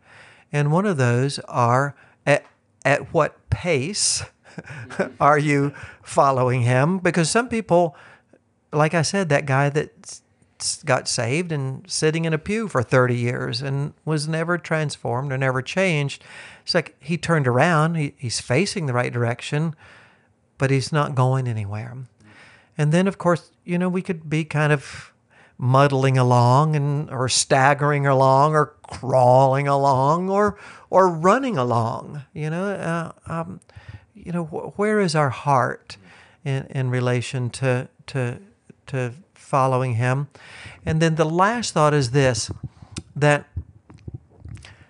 And 0.52 0.72
one 0.72 0.86
of 0.86 0.98
those 0.98 1.40
are 1.40 1.96
at, 2.26 2.46
at 2.86 3.14
what 3.14 3.50
pace 3.50 4.24
are 5.20 5.38
you 5.38 5.74
following 6.04 6.62
him? 6.62 7.00
Because 7.00 7.30
some 7.30 7.50
people, 7.50 7.96
like 8.72 8.94
I 8.94 9.02
said, 9.02 9.30
that 9.30 9.46
guy 9.46 9.70
that 9.70 10.22
got 10.86 11.08
saved 11.08 11.52
and 11.52 11.90
sitting 11.90 12.26
in 12.26 12.34
a 12.34 12.38
pew 12.38 12.68
for 12.68 12.82
30 12.82 13.16
years 13.16 13.62
and 13.62 13.94
was 14.06 14.28
never 14.28 14.58
transformed 14.58 15.32
or 15.32 15.38
never 15.38 15.62
changed. 15.62 16.24
It's 16.64 16.74
like 16.74 16.96
he 17.00 17.18
turned 17.18 17.48
around, 17.48 17.96
he, 17.96 18.14
he's 18.18 18.42
facing 18.42 18.86
the 18.86 18.94
right 18.94 19.14
direction, 19.14 19.76
but 20.58 20.72
he's 20.72 20.92
not 20.92 21.16
going 21.16 21.48
anywhere. 21.48 21.96
And 22.78 22.92
then, 22.92 23.08
of 23.08 23.18
course, 23.18 23.52
you 23.64 23.78
know, 23.78 23.90
we 23.90 24.02
could 24.02 24.30
be 24.30 24.44
kind 24.44 24.72
of 24.72 25.14
muddling 25.58 26.18
along 26.18 26.76
and 26.76 27.10
or 27.10 27.28
staggering 27.28 28.06
along 28.06 28.54
or 28.54 28.76
crawling 28.84 29.68
along 29.68 30.30
or 30.30 30.58
or 30.90 31.08
running 31.08 31.58
along 31.58 32.24
you 32.34 32.50
know? 32.50 32.70
Uh, 32.70 33.12
um, 33.32 33.60
you 34.14 34.32
know 34.32 34.46
wh- 34.46 34.78
where 34.78 35.00
is 35.00 35.16
our 35.16 35.30
heart 35.30 35.98
in 36.44 36.66
in 36.70 36.90
relation 36.90 37.50
to 37.50 37.88
to 38.08 38.40
to 38.88 39.14
following 39.34 39.96
him? 39.96 40.28
And 40.86 41.02
then 41.02 41.16
the 41.16 41.26
last 41.26 41.74
thought 41.74 41.94
is 41.94 42.12
this 42.12 42.52
that 43.16 43.48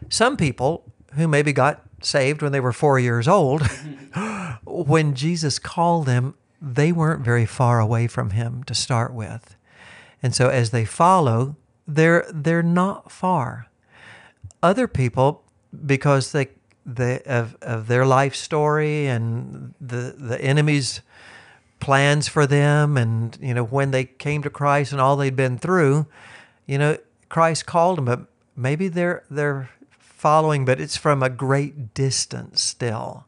some 0.10 0.38
people 0.38 0.84
who 1.14 1.28
maybe 1.28 1.54
got 1.54 1.82
saved 2.02 2.42
when 2.42 2.52
they 2.52 2.60
were 2.60 2.74
4 2.74 3.00
years 3.00 3.28
old 3.28 3.62
when 4.66 5.16
Jesus 5.16 5.60
called 5.60 6.06
them 6.06 6.36
they 6.62 6.92
weren't 6.92 7.24
very 7.24 7.46
far 7.46 7.80
away 7.80 8.08
from 8.08 8.32
him 8.32 8.64
to 8.64 8.74
start 8.74 9.14
with 9.14 9.57
and 10.28 10.36
so 10.36 10.50
as 10.50 10.72
they 10.72 10.84
follow, 10.84 11.56
they're 11.88 12.26
they're 12.34 12.62
not 12.62 13.10
far. 13.10 13.68
Other 14.62 14.86
people, 14.86 15.46
because 15.86 16.34
they 16.34 16.50
they 16.86 17.22
of, 17.22 17.56
of 17.62 17.88
their 17.88 18.06
life 18.06 18.36
story 18.36 19.08
and 19.08 19.74
the 19.80 20.14
the 20.18 20.38
enemy's 20.42 21.00
plans 21.80 22.28
for 22.28 22.46
them 22.46 22.98
and 22.98 23.38
you 23.40 23.54
know 23.54 23.64
when 23.64 23.92
they 23.92 24.04
came 24.04 24.42
to 24.44 24.50
Christ 24.50 24.92
and 24.92 25.00
all 25.00 25.16
they'd 25.16 25.34
been 25.34 25.58
through, 25.58 26.08
you 26.66 26.78
know, 26.78 26.98
Christ 27.30 27.66
called 27.66 27.98
them, 28.00 28.04
but 28.04 28.28
maybe 28.54 28.90
they're 28.90 29.24
they're 29.32 29.70
following, 29.98 30.66
but 30.66 30.82
it's 30.82 30.98
from 30.98 31.24
a 31.24 31.30
great 31.30 31.94
distance 31.94 32.60
still. 32.62 33.28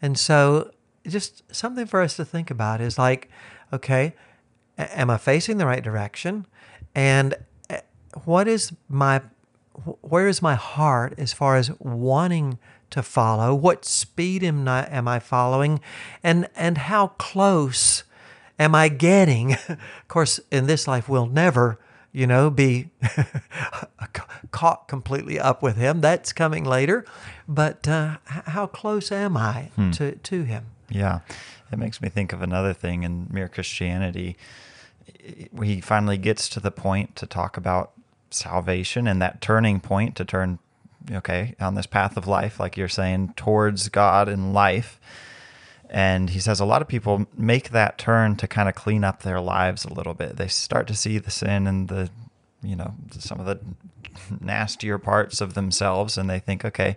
And 0.00 0.16
so 0.16 0.70
just 1.04 1.42
something 1.52 1.86
for 1.86 2.00
us 2.00 2.14
to 2.14 2.24
think 2.24 2.52
about 2.52 2.80
is 2.80 2.98
like, 2.98 3.28
okay, 3.72 4.14
am 4.94 5.10
I 5.10 5.16
facing 5.16 5.58
the 5.58 5.66
right 5.66 5.82
direction? 5.82 6.46
And 6.94 7.34
eh, 7.68 7.80
what 8.24 8.48
is 8.48 8.72
my 8.88 9.22
where 10.02 10.28
is 10.28 10.42
my 10.42 10.54
heart 10.56 11.14
as 11.16 11.32
far 11.32 11.56
as 11.56 11.70
wanting 11.78 12.58
to 12.90 13.02
follow? 13.02 13.54
What 13.54 13.84
speed 13.84 14.42
am 14.42 14.68
I, 14.68 14.86
am 14.90 15.08
I 15.08 15.18
following? 15.18 15.80
And 16.22 16.48
and 16.56 16.78
how 16.78 17.08
close 17.18 18.04
am 18.58 18.74
I 18.74 18.88
getting? 18.88 19.52
of 19.68 20.08
course, 20.08 20.40
in 20.50 20.66
this 20.66 20.86
life 20.86 21.08
we'll 21.08 21.26
never, 21.26 21.78
you 22.12 22.26
know, 22.26 22.50
be 22.50 22.90
caught 24.50 24.88
completely 24.88 25.38
up 25.38 25.62
with 25.62 25.76
him. 25.76 26.00
That's 26.00 26.32
coming 26.32 26.64
later. 26.64 27.04
But 27.48 27.88
uh, 27.88 28.18
how 28.26 28.66
close 28.66 29.10
am 29.10 29.36
I 29.36 29.70
hmm. 29.76 29.90
to, 29.92 30.16
to 30.16 30.42
him? 30.42 30.66
Yeah. 30.88 31.20
It 31.72 31.78
makes 31.78 32.02
me 32.02 32.08
think 32.08 32.32
of 32.32 32.42
another 32.42 32.72
thing 32.72 33.04
in 33.04 33.28
Mere 33.30 33.48
Christianity 33.48 34.36
he 35.62 35.80
finally 35.80 36.18
gets 36.18 36.48
to 36.50 36.60
the 36.60 36.70
point 36.70 37.16
to 37.16 37.26
talk 37.26 37.56
about 37.56 37.92
salvation 38.30 39.06
and 39.06 39.20
that 39.20 39.40
turning 39.40 39.80
point 39.80 40.16
to 40.16 40.24
turn 40.24 40.58
okay 41.10 41.54
on 41.60 41.74
this 41.74 41.86
path 41.86 42.16
of 42.16 42.26
life 42.26 42.60
like 42.60 42.76
you're 42.76 42.88
saying 42.88 43.32
towards 43.36 43.88
god 43.88 44.28
and 44.28 44.52
life. 44.52 45.00
And 45.92 46.30
he 46.30 46.38
says 46.38 46.60
a 46.60 46.64
lot 46.64 46.82
of 46.82 46.88
people 46.88 47.26
make 47.36 47.70
that 47.70 47.98
turn 47.98 48.36
to 48.36 48.46
kind 48.46 48.68
of 48.68 48.76
clean 48.76 49.02
up 49.02 49.22
their 49.22 49.40
lives 49.40 49.84
a 49.84 49.92
little 49.92 50.14
bit. 50.14 50.36
They 50.36 50.46
start 50.46 50.86
to 50.86 50.94
see 50.94 51.18
the 51.18 51.32
sin 51.32 51.66
and 51.66 51.88
the 51.88 52.10
you 52.62 52.76
know 52.76 52.94
some 53.18 53.40
of 53.40 53.46
the 53.46 53.58
nastier 54.40 54.98
parts 54.98 55.40
of 55.40 55.54
themselves 55.54 56.18
and 56.18 56.28
they 56.28 56.38
think 56.38 56.64
okay 56.64 56.96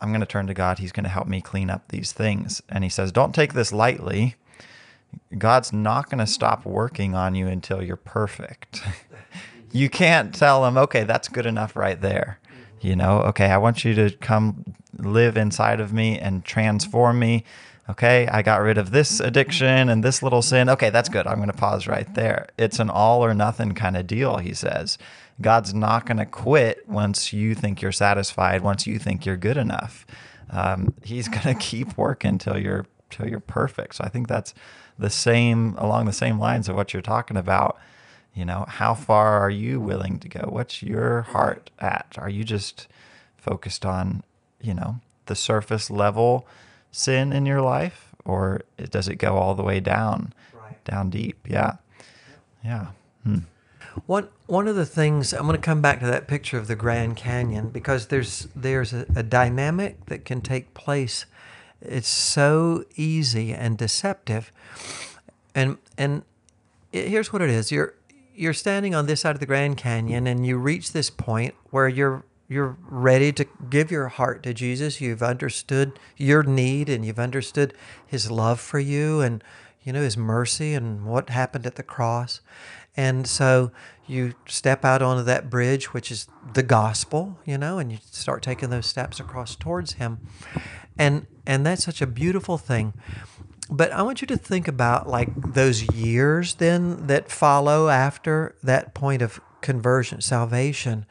i'm 0.00 0.08
going 0.08 0.20
to 0.20 0.26
turn 0.26 0.46
to 0.46 0.54
god. 0.54 0.78
He's 0.78 0.92
going 0.92 1.04
to 1.04 1.10
help 1.10 1.28
me 1.28 1.40
clean 1.40 1.70
up 1.70 1.88
these 1.88 2.12
things. 2.12 2.62
And 2.68 2.82
he 2.82 2.90
says 2.90 3.12
don't 3.12 3.34
take 3.34 3.52
this 3.52 3.72
lightly 3.72 4.36
God's 5.36 5.72
not 5.72 6.08
going 6.08 6.18
to 6.18 6.26
stop 6.26 6.64
working 6.64 7.14
on 7.14 7.34
you 7.34 7.46
until 7.46 7.82
you're 7.82 7.96
perfect. 7.96 8.82
you 9.72 9.90
can't 9.90 10.34
tell 10.34 10.64
him, 10.66 10.78
okay, 10.78 11.04
that's 11.04 11.28
good 11.28 11.46
enough 11.46 11.76
right 11.76 12.00
there. 12.00 12.38
You 12.80 12.96
know, 12.96 13.20
okay, 13.22 13.46
I 13.46 13.58
want 13.58 13.84
you 13.84 13.94
to 13.94 14.10
come 14.18 14.74
live 14.96 15.36
inside 15.36 15.80
of 15.80 15.92
me 15.92 16.18
and 16.18 16.44
transform 16.44 17.18
me. 17.18 17.44
Okay, 17.90 18.28
I 18.28 18.42
got 18.42 18.60
rid 18.60 18.76
of 18.76 18.90
this 18.90 19.18
addiction 19.18 19.88
and 19.88 20.04
this 20.04 20.22
little 20.22 20.42
sin. 20.42 20.68
Okay, 20.68 20.90
that's 20.90 21.08
good. 21.08 21.26
I'm 21.26 21.36
going 21.36 21.50
to 21.50 21.56
pause 21.56 21.86
right 21.86 22.12
there. 22.14 22.48
It's 22.58 22.78
an 22.78 22.90
all 22.90 23.24
or 23.24 23.32
nothing 23.32 23.72
kind 23.72 23.96
of 23.96 24.06
deal, 24.06 24.36
he 24.36 24.52
says. 24.52 24.98
God's 25.40 25.72
not 25.72 26.04
going 26.04 26.18
to 26.18 26.26
quit 26.26 26.86
once 26.88 27.32
you 27.32 27.54
think 27.54 27.80
you're 27.80 27.92
satisfied, 27.92 28.60
once 28.60 28.86
you 28.86 28.98
think 28.98 29.24
you're 29.24 29.36
good 29.36 29.56
enough. 29.56 30.06
Um, 30.50 30.94
he's 31.02 31.28
going 31.28 31.42
to 31.42 31.54
keep 31.54 31.96
working 31.96 32.30
until 32.30 32.58
you're 32.58 32.86
till 33.10 33.26
you're 33.26 33.40
perfect. 33.40 33.94
So 33.96 34.04
I 34.04 34.10
think 34.10 34.28
that's 34.28 34.52
the 34.98 35.10
same 35.10 35.74
along 35.78 36.06
the 36.06 36.12
same 36.12 36.38
lines 36.38 36.68
of 36.68 36.76
what 36.76 36.92
you're 36.92 37.02
talking 37.02 37.36
about. 37.36 37.78
You 38.34 38.44
know, 38.44 38.66
how 38.68 38.94
far 38.94 39.38
are 39.38 39.50
you 39.50 39.80
willing 39.80 40.18
to 40.20 40.28
go? 40.28 40.48
What's 40.48 40.82
your 40.82 41.22
heart 41.22 41.70
at? 41.78 42.14
Are 42.18 42.28
you 42.28 42.44
just 42.44 42.86
focused 43.36 43.84
on, 43.84 44.22
you 44.60 44.74
know, 44.74 45.00
the 45.26 45.34
surface 45.34 45.90
level 45.90 46.46
sin 46.90 47.32
in 47.32 47.46
your 47.46 47.60
life, 47.60 48.14
or 48.24 48.62
does 48.90 49.08
it 49.08 49.16
go 49.16 49.36
all 49.36 49.54
the 49.54 49.62
way 49.62 49.80
down, 49.80 50.32
right. 50.52 50.82
down 50.84 51.10
deep? 51.10 51.46
Yeah, 51.48 51.76
yeah. 52.64 52.88
Hmm. 53.24 53.38
One 54.06 54.28
one 54.46 54.68
of 54.68 54.76
the 54.76 54.86
things 54.86 55.32
I'm 55.32 55.42
going 55.46 55.56
to 55.56 55.58
come 55.58 55.82
back 55.82 56.00
to 56.00 56.06
that 56.06 56.28
picture 56.28 56.58
of 56.58 56.68
the 56.68 56.76
Grand 56.76 57.16
Canyon 57.16 57.70
because 57.70 58.06
there's 58.06 58.48
there's 58.54 58.92
a, 58.92 59.06
a 59.16 59.22
dynamic 59.22 60.06
that 60.06 60.24
can 60.24 60.40
take 60.40 60.74
place 60.74 61.26
it's 61.80 62.08
so 62.08 62.84
easy 62.96 63.52
and 63.52 63.78
deceptive. 63.78 64.52
And 65.54 65.78
and 65.96 66.22
it, 66.92 67.08
here's 67.08 67.32
what 67.32 67.42
it 67.42 67.50
is. 67.50 67.70
You're 67.70 67.94
you're 68.34 68.54
standing 68.54 68.94
on 68.94 69.06
this 69.06 69.22
side 69.22 69.34
of 69.34 69.40
the 69.40 69.46
Grand 69.46 69.76
Canyon 69.76 70.26
and 70.26 70.46
you 70.46 70.58
reach 70.58 70.92
this 70.92 71.10
point 71.10 71.54
where 71.70 71.88
you're 71.88 72.24
you're 72.48 72.78
ready 72.88 73.30
to 73.32 73.46
give 73.68 73.90
your 73.90 74.08
heart 74.08 74.42
to 74.44 74.54
Jesus. 74.54 75.00
You've 75.00 75.22
understood 75.22 75.98
your 76.16 76.42
need 76.42 76.88
and 76.88 77.04
you've 77.04 77.18
understood 77.18 77.74
his 78.06 78.30
love 78.30 78.58
for 78.58 78.78
you 78.78 79.20
and 79.20 79.44
you 79.82 79.92
know 79.92 80.02
his 80.02 80.16
mercy 80.16 80.74
and 80.74 81.04
what 81.04 81.30
happened 81.30 81.66
at 81.66 81.76
the 81.76 81.82
cross. 81.82 82.40
And 82.96 83.28
so 83.28 83.70
you 84.06 84.34
step 84.46 84.84
out 84.84 85.02
onto 85.02 85.22
that 85.24 85.50
bridge 85.50 85.92
which 85.92 86.10
is 86.10 86.26
the 86.54 86.62
gospel, 86.62 87.38
you 87.44 87.58
know, 87.58 87.78
and 87.78 87.92
you 87.92 87.98
start 88.10 88.42
taking 88.42 88.70
those 88.70 88.86
steps 88.86 89.20
across 89.20 89.54
towards 89.54 89.94
him 89.94 90.18
and 90.98 91.26
and 91.46 91.64
that's 91.64 91.84
such 91.84 92.02
a 92.02 92.06
beautiful 92.06 92.58
thing. 92.58 92.92
But 93.70 93.92
I 93.92 94.02
want 94.02 94.20
you 94.20 94.26
to 94.28 94.36
think 94.36 94.66
about 94.66 95.08
like 95.08 95.28
those 95.54 95.82
years 95.94 96.54
then 96.54 97.06
that 97.06 97.30
follow 97.30 97.88
after 97.88 98.56
that 98.62 98.94
point 98.94 99.22
of 99.22 99.40
conversion, 99.60 100.20
salvation, 100.20 101.04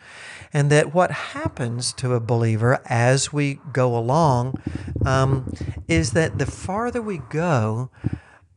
and 0.54 0.70
that 0.72 0.94
what 0.94 1.12
happens 1.12 1.94
to 1.94 2.14
a 2.14 2.20
believer 2.20 2.80
as 2.86 3.34
we 3.34 3.60
go 3.74 3.96
along 3.96 4.62
um, 5.06 5.54
is 5.88 6.12
that 6.12 6.38
the 6.40 6.46
farther 6.46 7.02
we 7.02 7.20
go, 7.30 7.90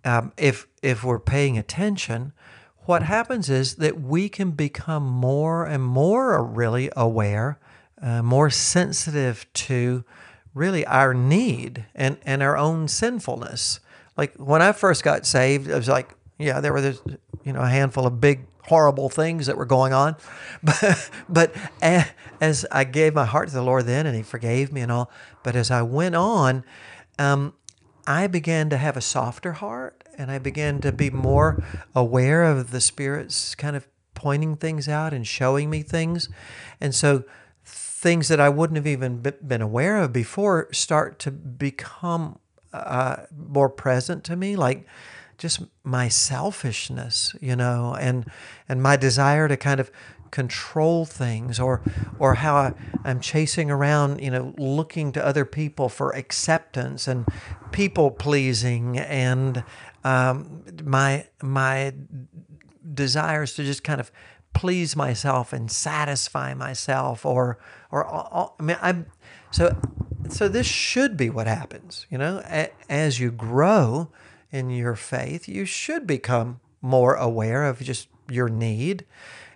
um, 0.04 0.32
if 0.36 0.66
if 0.82 1.04
we're 1.04 1.18
paying 1.18 1.58
attention, 1.58 2.32
what 2.86 3.02
happens 3.02 3.50
is 3.50 3.76
that 3.76 4.00
we 4.00 4.28
can 4.28 4.52
become 4.52 5.04
more 5.06 5.64
and 5.66 5.84
more 5.84 6.42
really 6.42 6.90
aware, 6.96 7.58
uh, 8.00 8.22
more 8.22 8.50
sensitive 8.50 9.46
to 9.52 10.04
really 10.54 10.84
our 10.86 11.14
need 11.14 11.86
and, 11.94 12.18
and 12.24 12.42
our 12.42 12.56
own 12.56 12.88
sinfulness. 12.88 13.80
Like 14.16 14.34
when 14.36 14.62
I 14.62 14.72
first 14.72 15.02
got 15.02 15.26
saved, 15.26 15.68
it 15.68 15.74
was 15.74 15.88
like, 15.88 16.14
yeah, 16.38 16.60
there 16.60 16.72
were 16.72 16.80
this, 16.80 17.00
you 17.44 17.52
know, 17.52 17.60
a 17.60 17.68
handful 17.68 18.06
of 18.06 18.20
big, 18.20 18.46
horrible 18.64 19.08
things 19.08 19.46
that 19.46 19.56
were 19.56 19.66
going 19.66 19.92
on. 19.92 20.16
But, 20.62 21.10
but 21.28 21.54
as 22.42 22.66
I 22.70 22.84
gave 22.84 23.14
my 23.14 23.24
heart 23.24 23.48
to 23.48 23.54
the 23.54 23.62
Lord 23.62 23.86
then 23.86 24.06
and 24.06 24.14
He 24.14 24.22
forgave 24.22 24.72
me 24.72 24.82
and 24.82 24.92
all, 24.92 25.10
but 25.42 25.56
as 25.56 25.70
I 25.70 25.82
went 25.82 26.14
on, 26.14 26.64
um, 27.18 27.54
I 28.06 28.26
began 28.26 28.68
to 28.70 28.76
have 28.76 28.96
a 28.96 29.00
softer 29.00 29.52
heart 29.52 30.04
and 30.18 30.30
I 30.30 30.38
began 30.38 30.80
to 30.80 30.92
be 30.92 31.08
more 31.10 31.62
aware 31.94 32.44
of 32.44 32.72
the 32.72 32.80
Spirit's 32.80 33.54
kind 33.54 33.76
of 33.76 33.88
pointing 34.14 34.56
things 34.56 34.88
out 34.88 35.14
and 35.14 35.26
showing 35.26 35.70
me 35.70 35.82
things. 35.82 36.28
And 36.80 36.94
so 36.94 37.24
things 38.00 38.28
that 38.28 38.40
I 38.40 38.48
wouldn't 38.48 38.78
have 38.78 38.86
even 38.86 39.18
been 39.46 39.60
aware 39.60 39.98
of 39.98 40.10
before 40.10 40.68
start 40.72 41.18
to 41.18 41.30
become 41.30 42.38
uh, 42.72 43.24
more 43.36 43.68
present 43.68 44.24
to 44.24 44.36
me, 44.36 44.56
like 44.56 44.86
just 45.36 45.60
my 45.84 46.08
selfishness, 46.08 47.36
you 47.42 47.54
know, 47.54 47.94
and 48.00 48.24
and 48.70 48.82
my 48.82 48.96
desire 48.96 49.48
to 49.48 49.56
kind 49.58 49.80
of 49.80 49.90
control 50.30 51.04
things 51.04 51.60
or 51.60 51.82
or 52.18 52.36
how 52.36 52.56
I, 52.56 52.72
am 53.04 53.20
chasing 53.20 53.70
around, 53.70 54.22
you 54.22 54.30
know, 54.30 54.54
looking 54.56 55.12
to 55.12 55.24
other 55.24 55.44
people 55.44 55.90
for 55.90 56.16
acceptance 56.16 57.06
and 57.06 57.26
people 57.70 58.10
pleasing 58.10 58.98
and 58.98 59.62
um, 60.04 60.64
my 60.84 61.26
my 61.42 61.92
desires 62.94 63.52
to 63.56 63.62
just 63.62 63.84
kind 63.84 64.00
of 64.00 64.10
please 64.54 64.96
myself 64.96 65.52
and 65.52 65.70
satisfy 65.70 66.54
myself 66.54 67.26
or 67.26 67.58
or 67.90 68.06
I 68.06 68.62
mean 68.62 68.76
I'm 68.80 69.06
so 69.50 69.76
so 70.28 70.48
this 70.48 70.66
should 70.66 71.16
be 71.16 71.30
what 71.30 71.46
happens 71.46 72.06
you 72.10 72.18
know 72.18 72.42
as 72.88 73.20
you 73.20 73.30
grow 73.30 74.10
in 74.52 74.70
your 74.70 74.96
faith 74.96 75.48
you 75.48 75.64
should 75.64 76.06
become 76.06 76.60
more 76.82 77.14
aware 77.14 77.64
of 77.64 77.80
just 77.80 78.08
your 78.28 78.48
need 78.48 79.04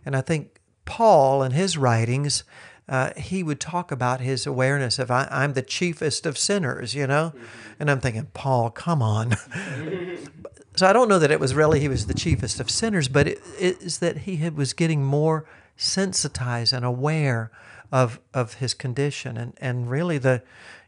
and 0.05 0.17
I 0.17 0.21
think 0.21 0.61
Paul 0.85 1.43
in 1.43 1.53
his 1.53 1.79
writings 1.79 2.45
uh, 2.89 3.13
he 3.17 3.43
would 3.43 3.61
talk 3.61 3.91
about 3.91 4.21
his 4.21 4.47
awareness 4.47 4.99
of 4.99 5.11
I, 5.11 5.27
am 5.31 5.55
the 5.55 5.63
chiefest 5.63 6.27
of 6.27 6.37
sinners, 6.37 6.95
you 6.95 7.07
know, 7.07 7.33
mm-hmm. 7.35 7.73
and 7.81 7.91
I'm 7.91 8.01
thinking, 8.01 8.29
Paul, 8.35 8.71
come 8.71 9.01
on. 9.01 9.37
so 10.77 10.87
I 10.87 10.93
don't 10.93 11.09
know 11.09 11.19
that 11.19 11.31
it 11.31 11.41
was 11.41 11.55
really 11.55 11.81
he 11.81 11.89
was 11.89 12.07
the 12.07 12.15
chiefest 12.15 12.61
of 12.61 12.71
sinners, 12.71 13.09
but 13.09 13.27
it 13.27 13.41
is 13.59 13.99
that 13.99 14.19
he 14.19 14.37
had, 14.37 14.57
was 14.57 14.75
getting 14.75 15.03
more 15.03 15.47
sensitized 15.77 16.75
and 16.75 16.85
aware 16.85 17.51
of 17.95 18.19
of 18.35 18.55
his 18.55 18.75
condition 18.75 19.37
and 19.37 19.55
and 19.59 19.89
really 19.89 20.19
the 20.19 20.43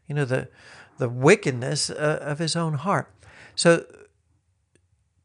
you 0.09 0.14
know 0.14 0.24
the 0.24 0.48
the 0.98 1.09
wickedness 1.09 1.88
uh, 1.88 2.18
of 2.20 2.40
his 2.40 2.57
own 2.57 2.74
heart. 2.74 3.14
So 3.54 3.86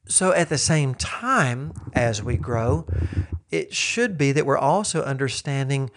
so 0.07 0.31
at 0.31 0.49
the 0.49 0.59
same 0.59 0.93
time 0.93 1.73
as 1.93 2.21
we 2.21 2.37
grow, 2.37 2.85
it 3.49 3.73
should 3.73 4.15
be 4.15 4.31
that 4.31 4.45
we're 4.45 4.59
also 4.59 5.01
understanding 5.01 5.89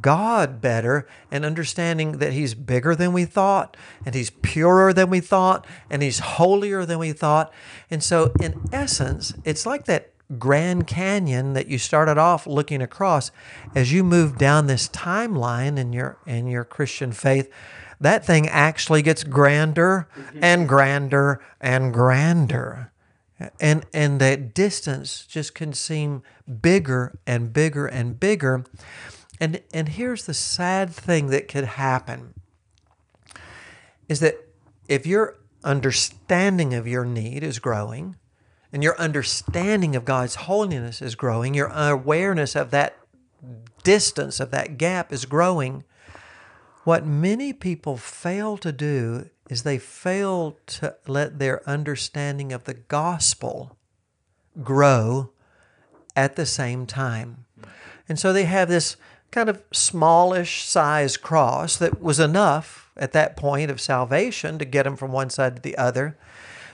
God 0.00 0.60
better 0.60 1.06
and 1.30 1.44
understanding 1.44 2.18
that 2.18 2.32
He's 2.32 2.54
bigger 2.54 2.96
than 2.96 3.12
we 3.12 3.24
thought, 3.24 3.76
and 4.04 4.14
He's 4.14 4.30
purer 4.30 4.92
than 4.92 5.10
we 5.10 5.20
thought, 5.20 5.66
and 5.90 6.02
He's 6.02 6.18
holier 6.18 6.84
than 6.84 6.98
we 6.98 7.12
thought. 7.12 7.52
And 7.88 8.02
so, 8.02 8.32
in 8.40 8.60
essence, 8.72 9.32
it's 9.44 9.64
like 9.64 9.84
that 9.84 10.12
Grand 10.38 10.86
Canyon 10.86 11.52
that 11.52 11.68
you 11.68 11.78
started 11.78 12.18
off 12.18 12.46
looking 12.46 12.82
across. 12.82 13.30
As 13.74 13.92
you 13.92 14.02
move 14.02 14.38
down 14.38 14.66
this 14.66 14.88
timeline 14.88 15.78
in 15.78 15.92
your 15.92 16.18
in 16.26 16.46
your 16.46 16.64
Christian 16.64 17.12
faith, 17.12 17.50
that 18.00 18.26
thing 18.26 18.48
actually 18.48 19.02
gets 19.02 19.24
grander 19.24 20.08
mm-hmm. 20.16 20.38
and 20.42 20.68
grander 20.68 21.40
and 21.60 21.92
grander. 21.92 22.92
And 23.60 23.84
and 23.92 24.20
that 24.20 24.54
distance 24.54 25.26
just 25.26 25.54
can 25.54 25.72
seem 25.72 26.22
bigger 26.60 27.18
and 27.26 27.52
bigger 27.52 27.86
and 27.86 28.18
bigger. 28.18 28.64
And, 29.40 29.62
and 29.72 29.90
here's 29.90 30.24
the 30.24 30.34
sad 30.34 30.90
thing 30.90 31.26
that 31.26 31.48
could 31.48 31.64
happen 31.64 32.34
is 34.08 34.20
that 34.20 34.36
if 34.88 35.06
your 35.06 35.36
understanding 35.64 36.74
of 36.74 36.86
your 36.86 37.04
need 37.04 37.42
is 37.42 37.58
growing 37.58 38.16
and 38.72 38.82
your 38.82 38.98
understanding 38.98 39.96
of 39.96 40.04
God's 40.04 40.34
holiness 40.34 41.00
is 41.00 41.14
growing, 41.14 41.54
your 41.54 41.68
awareness 41.68 42.54
of 42.56 42.70
that 42.70 42.96
distance, 43.82 44.40
of 44.40 44.50
that 44.50 44.78
gap 44.78 45.12
is 45.12 45.24
growing, 45.24 45.84
what 46.84 47.06
many 47.06 47.52
people 47.52 47.96
fail 47.96 48.56
to 48.58 48.72
do 48.72 49.28
is 49.48 49.62
they 49.62 49.78
fail 49.78 50.56
to 50.66 50.94
let 51.06 51.38
their 51.38 51.68
understanding 51.68 52.52
of 52.52 52.64
the 52.64 52.74
gospel 52.74 53.76
grow 54.62 55.30
at 56.14 56.36
the 56.36 56.46
same 56.46 56.86
time. 56.86 57.44
And 58.08 58.18
so 58.18 58.32
they 58.32 58.44
have 58.44 58.68
this 58.68 58.96
kind 59.30 59.48
of 59.48 59.62
smallish 59.72 60.64
size 60.64 61.16
cross 61.16 61.76
that 61.76 62.00
was 62.00 62.18
enough 62.18 62.90
at 62.96 63.12
that 63.12 63.36
point 63.36 63.70
of 63.70 63.80
salvation 63.80 64.58
to 64.58 64.64
get 64.64 64.84
them 64.84 64.96
from 64.96 65.12
one 65.12 65.30
side 65.30 65.56
to 65.56 65.62
the 65.62 65.76
other. 65.76 66.16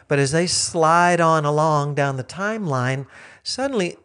But 0.08 0.18
as 0.18 0.32
they 0.32 0.46
slide 0.46 1.20
on 1.20 1.44
along 1.44 1.94
down 1.94 2.16
the 2.16 2.24
timeline, 2.24 3.06
suddenly 3.42 3.96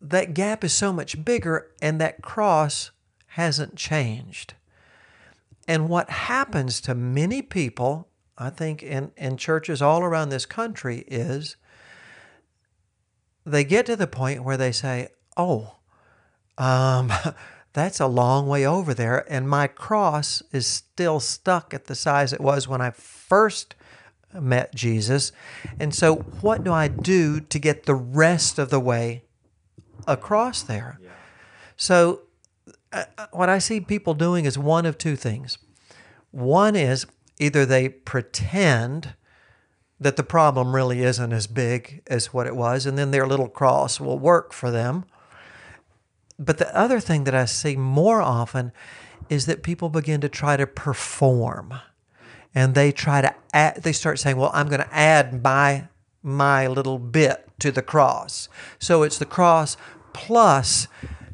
that 0.00 0.34
gap 0.34 0.64
is 0.64 0.72
so 0.72 0.92
much 0.92 1.24
bigger 1.24 1.70
and 1.80 2.00
that 2.00 2.22
cross 2.22 2.90
hasn't 3.28 3.76
changed. 3.76 4.54
And 5.68 5.88
what 5.88 6.10
happens 6.10 6.80
to 6.82 6.94
many 6.94 7.42
people, 7.42 8.08
I 8.38 8.50
think, 8.50 8.82
in, 8.82 9.12
in 9.16 9.36
churches 9.36 9.82
all 9.82 10.02
around 10.02 10.28
this 10.28 10.46
country 10.46 11.04
is 11.08 11.56
they 13.44 13.64
get 13.64 13.86
to 13.86 13.96
the 13.96 14.06
point 14.06 14.44
where 14.44 14.56
they 14.56 14.72
say, 14.72 15.08
oh, 15.36 15.76
um, 16.58 17.12
that's 17.72 18.00
a 18.00 18.06
long 18.06 18.46
way 18.46 18.66
over 18.66 18.94
there. 18.94 19.30
And 19.30 19.48
my 19.48 19.66
cross 19.66 20.42
is 20.52 20.66
still 20.66 21.20
stuck 21.20 21.74
at 21.74 21.86
the 21.86 21.94
size 21.94 22.32
it 22.32 22.40
was 22.40 22.68
when 22.68 22.80
I 22.80 22.90
first 22.90 23.74
met 24.32 24.74
Jesus. 24.74 25.32
And 25.78 25.94
so, 25.94 26.16
what 26.16 26.64
do 26.64 26.72
I 26.72 26.88
do 26.88 27.40
to 27.40 27.58
get 27.58 27.84
the 27.84 27.94
rest 27.94 28.58
of 28.58 28.70
the 28.70 28.80
way 28.80 29.22
across 30.06 30.62
there? 30.62 30.98
Yeah. 31.02 31.10
So, 31.76 32.22
uh, 32.92 33.04
uh, 33.18 33.26
what 33.32 33.48
I 33.48 33.58
see 33.58 33.80
people 33.80 34.14
doing 34.14 34.44
is 34.44 34.58
one 34.58 34.86
of 34.86 34.98
two 34.98 35.16
things. 35.16 35.58
One 36.30 36.76
is 36.76 37.06
either 37.38 37.64
they 37.64 37.88
pretend 37.88 39.14
that 39.98 40.16
the 40.16 40.22
problem 40.22 40.74
really 40.74 41.02
isn't 41.02 41.32
as 41.32 41.46
big 41.46 42.02
as 42.06 42.32
what 42.32 42.46
it 42.46 42.54
was, 42.54 42.84
and 42.84 42.98
then 42.98 43.10
their 43.10 43.26
little 43.26 43.48
cross 43.48 43.98
will 43.98 44.18
work 44.18 44.52
for 44.52 44.70
them 44.70 45.06
but 46.38 46.58
the 46.58 46.76
other 46.76 47.00
thing 47.00 47.24
that 47.24 47.34
I 47.34 47.44
see 47.46 47.76
more 47.76 48.20
often 48.20 48.72
is 49.28 49.46
that 49.46 49.62
people 49.62 49.88
begin 49.88 50.20
to 50.20 50.28
try 50.28 50.56
to 50.56 50.66
perform 50.66 51.74
and 52.56 52.74
they 52.74 52.90
try 52.90 53.20
to 53.20 53.34
add, 53.52 53.82
they 53.82 53.92
start 53.92 54.18
saying, 54.18 54.38
well, 54.38 54.50
I'm 54.54 54.68
going 54.68 54.80
to 54.80 54.94
add 54.94 55.44
my, 55.44 55.88
my 56.22 56.66
little 56.66 56.98
bit 56.98 57.46
to 57.58 57.70
the 57.70 57.82
cross. 57.82 58.48
So 58.78 59.02
it's 59.02 59.18
the 59.18 59.26
cross 59.26 59.76
plus, 60.14 60.88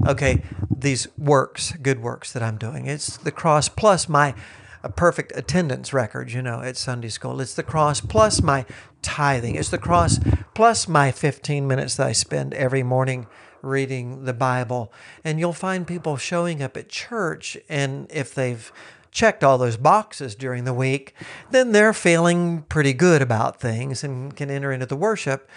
okay, 0.05 0.43
these 0.69 1.07
works, 1.17 1.73
good 1.81 2.03
works 2.03 2.33
that 2.33 2.43
I'm 2.43 2.59
doing. 2.59 2.87
It's 2.87 3.17
the 3.17 3.31
cross 3.31 3.69
plus 3.69 4.09
my 4.09 4.35
perfect 4.97 5.33
attendance 5.37 5.93
record, 5.93 6.33
you 6.33 6.43
know, 6.43 6.61
at 6.61 6.77
Sunday 6.77 7.09
school. 7.09 7.41
It's 7.41 7.55
the 7.55 7.63
cross 7.63 8.01
plus 8.01 8.43
my 8.43 8.67
tithing. 9.01 9.55
It's 9.55 9.69
the 9.69 9.79
cross 9.79 10.19
plus 10.55 10.89
my 10.89 11.13
15 11.13 11.69
minutes 11.69 11.95
that 11.97 12.09
I 12.09 12.13
spend 12.13 12.53
every 12.55 12.83
morning 12.83 13.29
reading 13.63 14.25
the 14.25 14.33
Bible. 14.33 14.93
And 15.23 15.39
you'll 15.39 15.53
find 15.53 15.87
people 15.87 16.17
showing 16.17 16.65
up 16.65 16.77
at 16.77 16.89
church, 16.89 17.57
and 17.69 18.11
if 18.11 18.35
they've 18.35 18.73
checked 19.13 19.45
all 19.45 19.59
those 19.59 19.77
boxes 19.77 20.35
during 20.35 20.65
the 20.65 20.75
week, 20.75 21.15
then 21.51 21.71
they're 21.73 21.93
feeling 21.93 22.63
pretty 22.63 22.93
good 22.93 23.23
about 23.23 23.61
things 23.61 24.03
and 24.03 24.35
can 24.35 24.51
enter 24.51 24.73
into 24.73 24.87
the 24.87 24.97
worship. 24.97 25.49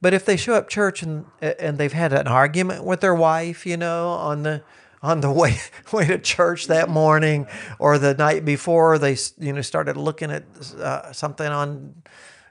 But 0.00 0.12
if 0.12 0.24
they 0.24 0.36
show 0.36 0.54
up 0.54 0.68
church 0.68 1.02
and 1.02 1.26
and 1.40 1.78
they've 1.78 1.92
had 1.92 2.12
an 2.12 2.26
argument 2.26 2.84
with 2.84 3.00
their 3.00 3.14
wife, 3.14 3.64
you 3.64 3.76
know, 3.76 4.08
on 4.08 4.42
the 4.42 4.64
on 5.00 5.20
the 5.20 5.30
way 5.30 5.58
way 5.92 6.06
to 6.08 6.18
church 6.18 6.66
that 6.66 6.88
morning 6.88 7.46
or 7.78 7.98
the 7.98 8.14
night 8.14 8.44
before, 8.44 8.98
they 8.98 9.16
you 9.38 9.52
know 9.52 9.62
started 9.62 9.96
looking 9.96 10.32
at 10.32 10.44
uh, 10.80 11.12
something 11.12 11.46
on 11.46 12.02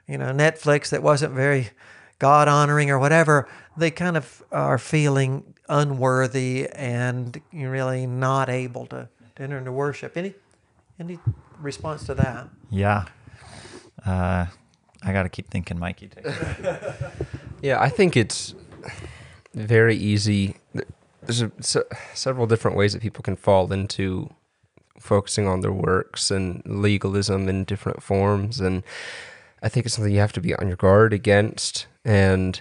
you 0.06 0.18
know, 0.18 0.32
Netflix 0.32 0.90
that 0.90 1.02
wasn't 1.02 1.32
very 1.32 1.70
God 2.18 2.48
honoring 2.48 2.90
or 2.90 2.98
whatever, 2.98 3.48
they 3.76 3.90
kind 3.90 4.16
of 4.16 4.42
are 4.52 4.78
feeling 4.78 5.54
unworthy 5.68 6.68
and 6.68 7.40
really 7.52 8.06
not 8.06 8.48
able 8.48 8.86
to, 8.86 9.08
to 9.36 9.42
enter 9.42 9.58
into 9.58 9.72
worship. 9.72 10.16
Any 10.16 10.34
any 10.98 11.18
response 11.60 12.04
to 12.06 12.14
that? 12.14 12.48
Yeah. 12.70 13.06
Uh, 14.04 14.46
I 15.02 15.12
got 15.12 15.24
to 15.24 15.28
keep 15.28 15.48
thinking, 15.50 15.78
Mikey. 15.78 16.10
Yeah, 17.62 17.80
I 17.80 17.90
think 17.90 18.16
it's 18.16 18.56
very 19.54 19.94
easy. 19.94 20.56
There's 21.22 21.42
a, 21.42 21.52
se- 21.60 21.84
several 22.12 22.48
different 22.48 22.76
ways 22.76 22.92
that 22.92 23.00
people 23.02 23.22
can 23.22 23.36
fall 23.36 23.72
into 23.72 24.34
focusing 24.98 25.46
on 25.46 25.60
their 25.60 25.70
works 25.70 26.32
and 26.32 26.60
legalism 26.66 27.48
in 27.48 27.62
different 27.62 28.02
forms, 28.02 28.58
and 28.58 28.82
I 29.62 29.68
think 29.68 29.86
it's 29.86 29.94
something 29.94 30.12
you 30.12 30.18
have 30.18 30.32
to 30.32 30.40
be 30.40 30.56
on 30.56 30.66
your 30.66 30.76
guard 30.76 31.12
against. 31.12 31.86
And 32.04 32.60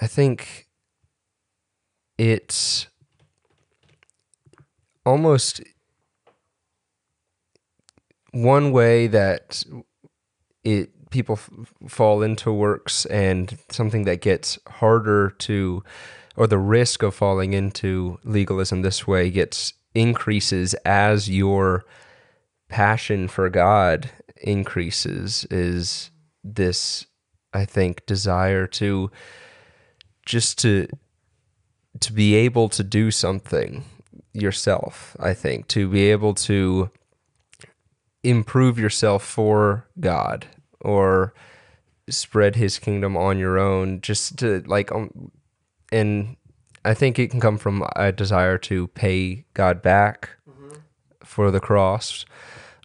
I 0.00 0.06
think 0.06 0.68
it's 2.16 2.86
almost 5.04 5.60
one 8.32 8.72
way 8.72 9.06
that 9.06 9.62
it 10.64 10.90
people 11.10 11.34
f- 11.34 11.50
fall 11.88 12.22
into 12.22 12.52
works 12.52 13.04
and 13.06 13.58
something 13.70 14.04
that 14.04 14.20
gets 14.20 14.58
harder 14.66 15.30
to 15.38 15.84
or 16.36 16.46
the 16.46 16.58
risk 16.58 17.02
of 17.02 17.14
falling 17.14 17.52
into 17.52 18.18
legalism 18.24 18.82
this 18.82 19.06
way 19.06 19.30
gets 19.30 19.74
increases 19.94 20.72
as 20.86 21.28
your 21.28 21.84
passion 22.68 23.28
for 23.28 23.50
God 23.50 24.10
increases 24.40 25.46
is 25.50 26.10
this 26.42 27.06
I 27.52 27.66
think 27.66 28.06
desire 28.06 28.66
to 28.68 29.10
just 30.24 30.58
to 30.60 30.88
to 32.00 32.12
be 32.12 32.34
able 32.34 32.70
to 32.70 32.82
do 32.82 33.10
something 33.10 33.84
yourself 34.32 35.14
I 35.20 35.34
think 35.34 35.68
to 35.68 35.86
be 35.88 36.10
able 36.10 36.32
to 36.34 36.90
improve 38.22 38.78
yourself 38.78 39.24
for 39.24 39.86
God 39.98 40.46
or 40.80 41.34
spread 42.08 42.56
his 42.56 42.78
kingdom 42.78 43.16
on 43.16 43.38
your 43.38 43.58
own 43.58 44.00
just 44.00 44.38
to 44.38 44.62
like 44.66 44.92
um, 44.92 45.30
and 45.90 46.36
I 46.84 46.94
think 46.94 47.18
it 47.18 47.30
can 47.30 47.40
come 47.40 47.58
from 47.58 47.86
a 47.94 48.10
desire 48.12 48.58
to 48.58 48.88
pay 48.88 49.44
God 49.54 49.82
back 49.82 50.30
for 51.24 51.50
the 51.50 51.60
cross 51.60 52.24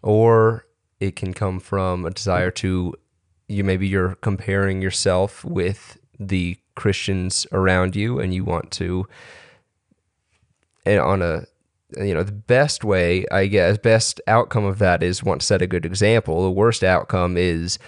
or 0.04 0.66
it 1.00 1.16
can 1.16 1.34
come 1.34 1.60
from 1.60 2.06
a 2.06 2.12
desire 2.12 2.52
to 2.52 2.94
you 3.48 3.64
maybe 3.64 3.88
you're 3.88 4.16
comparing 4.16 4.82
yourself 4.82 5.44
with 5.44 5.98
the 6.20 6.58
Christians 6.76 7.48
around 7.52 7.96
you 7.96 8.20
and 8.20 8.34
you 8.34 8.44
want 8.44 8.72
to 8.72 9.08
and 10.86 11.00
on 11.00 11.22
a 11.22 11.44
you 11.98 12.14
know 12.14 12.24
the 12.24 12.32
best 12.34 12.84
way 12.84 13.26
i 13.32 13.46
guess 13.48 13.78
best 13.78 14.20
outcome 14.28 14.66
of 14.66 14.78
that 14.80 15.02
is 15.02 15.24
want 15.24 15.40
to 15.42 15.48
set 15.48 15.62
a 15.62 15.68
good 15.68 15.86
example 15.86 16.44
the 16.44 16.52
worst 16.52 16.84
outcome 16.84 17.38
is 17.38 17.80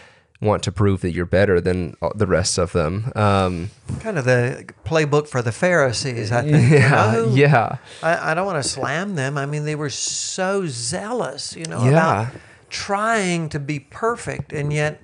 want 0.42 0.64
to 0.64 0.72
prove 0.72 1.02
that 1.02 1.12
you're 1.12 1.26
better 1.26 1.60
than 1.60 1.94
the 2.16 2.26
rest 2.26 2.58
of 2.58 2.72
them 2.72 3.12
um, 3.16 3.70
Kind 4.00 4.18
of 4.18 4.24
the 4.24 4.70
playbook 4.86 5.28
for 5.28 5.42
the 5.42 5.52
Pharisees, 5.52 6.32
I 6.32 6.44
think. 6.44 6.72
you 6.72 6.78
yeah 6.78 7.12
know? 7.12 7.28
yeah 7.36 7.78
I, 8.02 8.32
I 8.32 8.34
don't 8.36 8.46
want 8.46 8.64
to 8.64 8.70
slam 8.70 9.16
them. 9.16 9.38
I 9.38 9.46
mean, 9.46 9.66
they 9.66 9.76
were 9.76 9.90
so 9.90 10.66
zealous, 10.66 11.58
you 11.58 11.66
know, 11.66 11.84
Yeah. 11.84 11.90
about 11.90 12.28
trying 12.70 13.50
to 13.50 13.60
be 13.60 13.82
perfect, 13.82 14.54
and 14.54 14.72
yet 14.72 15.02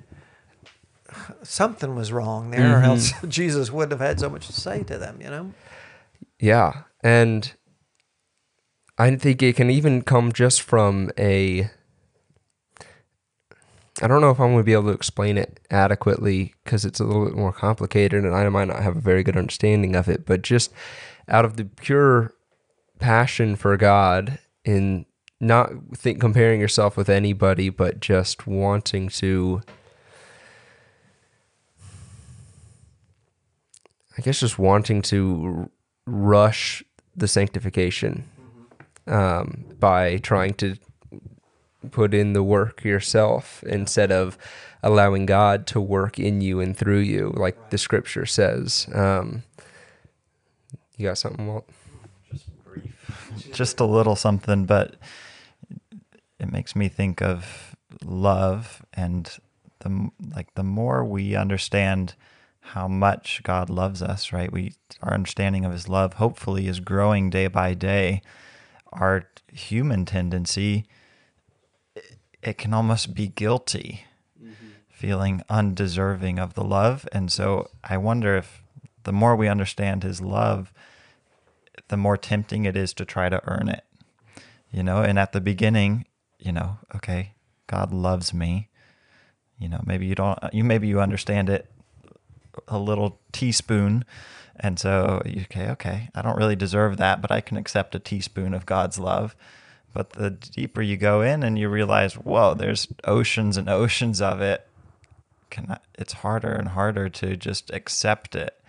something 1.44 1.96
was 1.96 2.12
wrong 2.12 2.52
there, 2.52 2.80
or 2.80 2.84
else 2.84 3.12
Jesus 3.28 3.72
wouldn't 3.72 3.92
have 4.00 4.08
had 4.08 4.20
so 4.20 4.30
much 4.30 4.48
to 4.48 4.54
say 4.54 4.84
to 4.84 4.98
them, 4.98 5.20
you 5.22 5.30
know. 5.30 5.54
Yeah. 6.40 6.84
And 7.04 7.54
I 8.98 9.16
think 9.16 9.42
it 9.44 9.58
can 9.58 9.70
even 9.70 10.02
come 10.02 10.32
just 10.32 10.62
from 10.62 11.12
a. 11.18 11.70
I 14.02 14.08
don't 14.08 14.22
know 14.22 14.30
if 14.30 14.40
I'm 14.40 14.52
going 14.52 14.58
to 14.58 14.64
be 14.64 14.74
able 14.74 14.86
to 14.86 14.90
explain 14.90 15.38
it 15.38 15.60
adequately 15.72 16.54
because 16.64 16.84
it's 16.84 17.00
a 17.00 17.06
little 17.06 17.26
bit 17.26 17.36
more 17.36 17.54
complicated 17.54 18.26
and 18.26 18.36
I 18.36 18.48
might 18.50 18.68
not 18.68 18.84
have 18.84 18.98
a 18.98 19.02
very 19.02 19.24
good 19.24 19.38
understanding 19.38 19.96
of 19.96 20.10
it, 20.10 20.26
but 20.26 20.42
just 20.42 20.74
out 21.30 21.46
of 21.46 21.56
the 21.56 21.64
pure 21.64 22.34
passion 23.00 23.56
for 23.56 23.78
God 23.78 24.38
in 24.66 25.06
not 25.40 25.72
think 25.94 26.20
comparing 26.20 26.60
yourself 26.60 26.98
with 26.98 27.10
anybody, 27.10 27.70
but 27.70 28.02
just 28.02 28.48
wanting 28.48 29.08
to 29.10 29.62
I 34.18 34.22
guess 34.22 34.40
just 34.40 34.58
wanting 34.58 35.02
to 35.04 35.70
rush 36.06 36.84
the 37.16 37.28
sanctification 37.28 38.26
um, 39.08 39.66
by 39.80 40.18
trying 40.18 40.54
to 40.56 40.76
put 41.92 42.14
in 42.14 42.34
the 42.34 42.44
work 42.44 42.84
yourself 42.84 43.64
instead 43.64 44.12
of 44.12 44.38
allowing 44.82 45.26
God 45.26 45.68
to 45.68 45.82
work 45.82 46.20
in 46.20 46.42
you 46.42 46.60
and 46.60 46.76
through 46.76 47.00
you, 47.00 47.34
like 47.36 47.70
the 47.70 47.78
scripture 47.78 48.26
says. 48.26 48.88
Um, 48.94 49.44
you 50.98 51.08
got 51.08 51.18
something, 51.18 51.48
Walt? 51.48 51.70
just 52.32 52.64
brief. 52.64 53.50
Just 53.52 53.80
a 53.80 53.86
little 53.86 54.16
something, 54.16 54.66
but 54.66 54.96
it 56.40 56.52
makes 56.52 56.76
me 56.76 56.88
think 56.88 57.22
of 57.22 57.76
love 58.04 58.86
and 58.94 59.38
the 59.80 60.10
like 60.36 60.54
the 60.56 60.64
more 60.64 61.04
we 61.04 61.36
understand 61.36 62.16
how 62.60 62.88
much 62.88 63.42
God 63.44 63.70
loves 63.70 64.02
us, 64.02 64.34
right? 64.34 64.52
We 64.52 64.74
our 65.02 65.14
understanding 65.14 65.66
of 65.66 65.72
his 65.72 65.88
love 65.88 66.14
hopefully 66.14 66.68
is 66.68 66.80
growing 66.80 67.30
day 67.30 67.48
by 67.48 67.74
day. 67.74 68.22
Our 68.92 69.28
human 69.52 70.06
tendency 70.06 70.86
it- 71.96 72.20
it 72.42 72.58
can 72.58 72.74
almost 72.74 73.14
be 73.14 73.28
guilty, 73.28 74.06
mm-hmm. 74.42 74.68
feeling 74.90 75.42
undeserving 75.50 76.40
of 76.40 76.54
the 76.54 76.64
love. 76.64 77.08
And 77.12 77.32
so 77.32 77.70
I 77.84 77.98
wonder 77.98 78.36
if 78.38 78.62
the 79.04 79.14
more 79.14 79.36
we 79.36 79.48
understand 79.48 80.04
his 80.04 80.22
love, 80.22 80.72
the 81.88 81.98
more 81.98 82.18
tempting 82.18 82.66
it 82.66 82.76
is 82.76 82.94
to 82.94 83.06
try 83.06 83.30
to 83.30 83.42
earn 83.48 83.70
it. 83.70 83.84
You 84.72 84.84
know, 84.84 85.02
and 85.02 85.18
at 85.18 85.32
the 85.32 85.42
beginning, 85.42 86.06
you 86.40 86.52
know, 86.52 86.80
okay, 86.96 87.34
God 87.68 87.94
loves 87.94 88.34
me. 88.34 88.70
You 89.58 89.70
know, 89.70 89.82
maybe 89.86 90.06
you 90.06 90.16
don't 90.16 90.38
you 90.52 90.64
maybe 90.64 90.88
you 90.88 91.00
understand 91.00 91.50
it 91.50 91.72
a 92.68 92.78
little 92.78 93.20
teaspoon 93.32 94.04
and 94.60 94.80
so 94.80 95.22
you 95.26 95.42
okay, 95.42 95.70
okay, 95.72 96.10
I 96.16 96.22
don't 96.22 96.38
really 96.38 96.56
deserve 96.56 96.98
that, 96.98 97.22
but 97.22 97.32
I 97.32 97.42
can 97.42 97.58
accept 97.58 97.96
a 97.96 98.00
teaspoon 98.00 98.54
of 98.54 98.66
God's 98.66 99.00
love. 99.00 99.36
But 99.94 100.12
the 100.12 100.32
deeper 100.32 100.82
you 100.82 100.98
go 100.98 101.22
in 101.22 101.42
and 101.42 101.58
you 101.58 101.70
realize, 101.70 102.16
whoa, 102.16 102.54
there's 102.54 102.88
oceans 103.06 103.56
and 103.56 103.70
oceans 103.70 104.22
of 104.22 104.42
it, 104.42 104.68
can 105.50 105.72
I, 105.72 105.78
it's 105.98 106.14
harder 106.14 106.52
and 106.52 106.70
harder 106.70 107.08
to 107.08 107.38
just 107.38 107.72
accept 107.72 108.36
it 108.36 108.60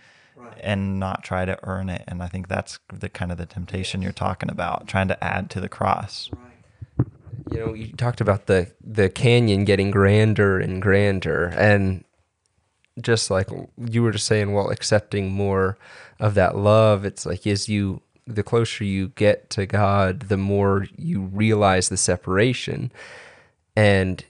and 0.61 0.99
not 0.99 1.23
try 1.23 1.45
to 1.45 1.59
earn 1.63 1.89
it. 1.89 2.03
And 2.07 2.23
I 2.23 2.27
think 2.27 2.47
that's 2.47 2.79
the 2.93 3.09
kind 3.09 3.31
of 3.31 3.37
the 3.37 3.45
temptation 3.45 4.01
you're 4.01 4.11
talking 4.11 4.49
about, 4.49 4.87
trying 4.87 5.09
to 5.09 5.21
add 5.23 5.49
to 5.51 5.59
the 5.59 5.69
cross. 5.69 6.29
you 7.51 7.59
know 7.59 7.73
you 7.73 7.91
talked 7.93 8.21
about 8.21 8.45
the 8.47 8.71
the 8.83 9.09
canyon 9.09 9.65
getting 9.65 9.91
grander 9.91 10.59
and 10.59 10.81
grander 10.81 11.45
and 11.47 12.03
just 13.01 13.29
like 13.29 13.49
you 13.77 14.01
were 14.01 14.11
just 14.11 14.25
saying 14.25 14.53
well 14.53 14.69
accepting 14.69 15.31
more 15.31 15.77
of 16.19 16.33
that 16.33 16.55
love 16.55 17.05
it's 17.05 17.25
like 17.25 17.45
as 17.45 17.69
you 17.69 18.01
the 18.25 18.43
closer 18.43 18.83
you 18.83 19.09
get 19.09 19.49
to 19.49 19.65
god 19.65 20.21
the 20.21 20.37
more 20.37 20.85
you 20.97 21.21
realize 21.21 21.89
the 21.89 21.97
separation. 21.97 22.91
And 23.75 24.23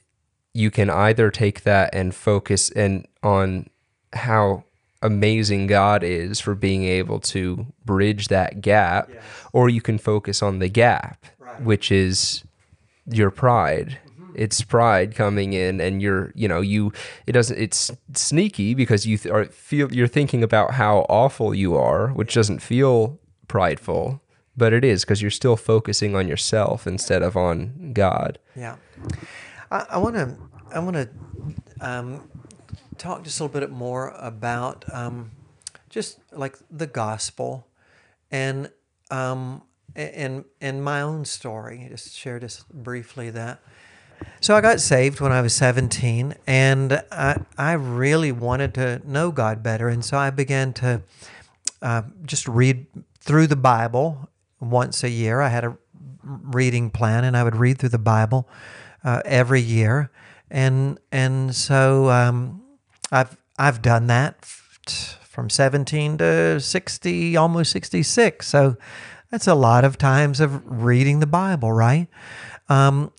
you 0.53 0.71
can 0.71 0.89
either 0.89 1.31
take 1.31 1.63
that 1.63 1.93
and 1.93 2.13
focus 2.13 2.69
and 2.71 3.07
on 3.23 3.69
how 4.13 4.63
amazing 5.01 5.67
God 5.67 6.03
is 6.03 6.39
for 6.39 6.55
being 6.55 6.83
able 6.83 7.19
to 7.19 7.67
bridge 7.85 8.29
that 8.29 8.61
gap 8.61 9.09
or 9.53 9.69
you 9.69 9.79
can 9.79 9.99
focus 9.99 10.41
on 10.41 10.57
the 10.57 10.69
gap 10.69 11.23
which 11.59 11.91
is 11.91 12.43
your 13.05 13.29
pride 13.29 13.99
it's 14.37 14.61
pride 14.61 15.15
coming 15.15 15.53
in 15.53 15.81
and 15.81 16.01
you're 16.01 16.31
you 16.35 16.47
know 16.47 16.61
you 16.61 16.91
it 17.25 17.31
doesn't 17.31 17.57
it's 17.57 17.91
sneaky 18.13 18.73
because 18.73 19.05
you 19.05 19.17
th- 19.17 19.33
are 19.33 19.45
feel 19.45 19.91
you're 19.91 20.07
thinking 20.07 20.43
about 20.43 20.71
how 20.71 21.05
awful 21.09 21.53
you 21.53 21.75
are 21.75 22.09
which 22.09 22.33
doesn't 22.33 22.59
feel 22.59 23.19
prideful 23.47 24.21
but 24.55 24.73
it 24.73 24.83
is 24.83 25.03
because 25.03 25.21
you're 25.21 25.31
still 25.31 25.55
focusing 25.55 26.15
on 26.15 26.27
yourself 26.27 26.87
instead 26.87 27.21
of 27.21 27.35
on 27.35 27.91
god 27.93 28.39
Yeah, 28.55 28.77
I 29.69 29.97
want 29.97 30.15
to 30.15 30.35
I 30.73 30.79
want 30.79 30.95
to 30.95 31.09
um, 31.79 32.29
talk 32.97 33.23
just 33.23 33.39
a 33.39 33.43
little 33.43 33.59
bit 33.59 33.69
more 33.71 34.09
about 34.17 34.85
um, 34.91 35.31
just 35.89 36.19
like 36.31 36.57
the 36.71 36.87
gospel 36.87 37.67
and 38.31 38.71
um, 39.11 39.61
and 39.95 40.45
and 40.59 40.83
my 40.83 41.01
own 41.01 41.25
story. 41.25 41.83
I 41.85 41.89
just 41.89 42.15
share 42.15 42.39
just 42.39 42.67
briefly 42.69 43.29
that 43.31 43.59
So 44.39 44.55
I 44.55 44.61
got 44.61 44.79
saved 44.79 45.19
when 45.19 45.31
I 45.31 45.41
was 45.41 45.53
17, 45.55 46.35
and 46.45 47.03
I, 47.11 47.41
I 47.57 47.73
really 47.73 48.31
wanted 48.31 48.73
to 48.75 49.01
know 49.05 49.31
God 49.31 49.63
better. 49.63 49.89
And 49.89 50.05
so 50.05 50.17
I 50.17 50.29
began 50.29 50.73
to 50.73 51.01
uh, 51.81 52.03
just 52.25 52.47
read 52.47 52.85
through 53.19 53.47
the 53.47 53.55
Bible 53.55 54.29
once 54.59 55.03
a 55.03 55.09
year. 55.09 55.41
I 55.41 55.49
had 55.49 55.63
a 55.63 55.77
reading 56.23 56.89
plan, 56.89 57.23
and 57.23 57.35
I 57.35 57.43
would 57.43 57.55
read 57.55 57.79
through 57.79 57.89
the 57.89 57.97
Bible 57.97 58.47
uh, 59.03 59.21
every 59.25 59.61
year. 59.61 60.11
And 60.49 60.99
and 61.11 61.53
so 61.53 62.09
um, 62.09 62.63
I've 63.11 63.35
I've 63.57 63.81
done 63.81 64.07
that 64.07 64.45
from 64.45 65.49
17 65.49 66.17
to 66.17 66.59
60, 66.59 67.37
almost 67.37 67.71
66. 67.71 68.47
So 68.47 68.77
that's 69.29 69.47
a 69.47 69.55
lot 69.55 69.83
of 69.83 69.97
times 69.97 70.39
of 70.39 70.63
reading 70.65 71.19
the 71.19 71.27
Bible, 71.27 71.71
right? 71.71 72.07
Um, 72.69 73.11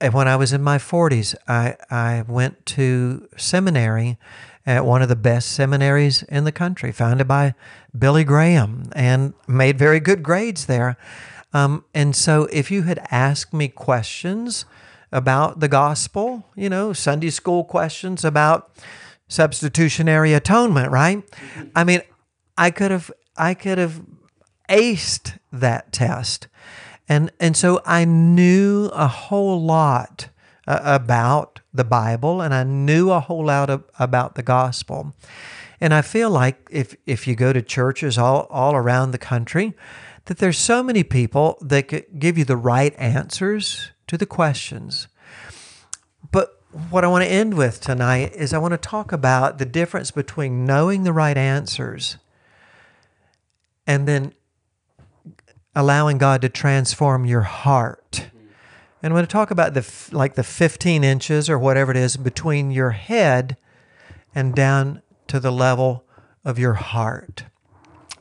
and 0.00 0.14
when 0.14 0.26
I 0.28 0.36
was 0.36 0.52
in 0.52 0.62
my 0.62 0.78
40s, 0.78 1.34
I, 1.46 1.76
I 1.90 2.24
went 2.26 2.64
to 2.66 3.28
seminary 3.36 4.18
at 4.64 4.84
one 4.84 5.02
of 5.02 5.08
the 5.08 5.16
best 5.16 5.52
seminaries 5.52 6.22
in 6.24 6.44
the 6.44 6.52
country, 6.52 6.92
founded 6.92 7.28
by 7.28 7.54
Billy 7.96 8.24
Graham, 8.24 8.90
and 8.94 9.34
made 9.46 9.78
very 9.78 10.00
good 10.00 10.22
grades 10.22 10.66
there. 10.66 10.96
Um, 11.52 11.84
and 11.92 12.14
so, 12.14 12.44
if 12.52 12.70
you 12.70 12.82
had 12.82 13.00
asked 13.10 13.52
me 13.52 13.68
questions 13.68 14.64
about 15.12 15.60
the 15.60 15.68
gospel, 15.68 16.46
you 16.54 16.70
know, 16.70 16.92
Sunday 16.92 17.30
school 17.30 17.64
questions 17.64 18.24
about 18.24 18.70
substitutionary 19.28 20.32
atonement, 20.32 20.90
right? 20.90 21.24
I 21.74 21.84
mean, 21.84 22.02
I 22.56 22.70
could 22.70 22.90
have, 22.90 23.10
I 23.36 23.54
could 23.54 23.78
have 23.78 24.02
aced 24.68 25.38
that 25.52 25.92
test. 25.92 26.46
And, 27.10 27.32
and 27.40 27.56
so 27.56 27.82
I 27.84 28.04
knew 28.04 28.86
a 28.92 29.08
whole 29.08 29.60
lot 29.60 30.28
uh, 30.68 30.78
about 30.84 31.58
the 31.74 31.82
Bible 31.82 32.40
and 32.40 32.54
I 32.54 32.62
knew 32.62 33.10
a 33.10 33.18
whole 33.18 33.46
lot 33.46 33.68
of, 33.68 33.82
about 33.98 34.36
the 34.36 34.44
gospel. 34.44 35.12
And 35.80 35.92
I 35.92 36.02
feel 36.02 36.30
like 36.30 36.68
if, 36.70 36.94
if 37.06 37.26
you 37.26 37.34
go 37.34 37.52
to 37.52 37.62
churches 37.62 38.16
all, 38.16 38.46
all 38.48 38.76
around 38.76 39.10
the 39.10 39.18
country, 39.18 39.74
that 40.26 40.38
there's 40.38 40.56
so 40.56 40.84
many 40.84 41.02
people 41.02 41.58
that 41.60 41.88
could 41.88 42.04
give 42.20 42.38
you 42.38 42.44
the 42.44 42.56
right 42.56 42.94
answers 42.96 43.90
to 44.06 44.16
the 44.16 44.26
questions. 44.26 45.08
But 46.30 46.62
what 46.90 47.04
I 47.04 47.08
want 47.08 47.24
to 47.24 47.30
end 47.30 47.54
with 47.54 47.80
tonight 47.80 48.36
is 48.36 48.54
I 48.54 48.58
want 48.58 48.70
to 48.70 48.78
talk 48.78 49.10
about 49.10 49.58
the 49.58 49.66
difference 49.66 50.12
between 50.12 50.64
knowing 50.64 51.02
the 51.02 51.12
right 51.12 51.36
answers 51.36 52.18
and 53.84 54.06
then 54.06 54.32
allowing 55.74 56.18
God 56.18 56.42
to 56.42 56.48
transform 56.48 57.24
your 57.24 57.42
heart. 57.42 58.30
And 59.02 59.12
I'm 59.12 59.16
going 59.16 59.26
to 59.26 59.32
talk 59.32 59.50
about 59.50 59.74
the 59.74 59.88
like 60.12 60.34
the 60.34 60.42
15 60.42 61.04
inches 61.04 61.48
or 61.48 61.58
whatever 61.58 61.90
it 61.90 61.96
is 61.96 62.16
between 62.16 62.70
your 62.70 62.90
head 62.90 63.56
and 64.34 64.54
down 64.54 65.02
to 65.28 65.40
the 65.40 65.50
level 65.50 66.04
of 66.44 66.58
your 66.58 66.74
heart. 66.74 67.44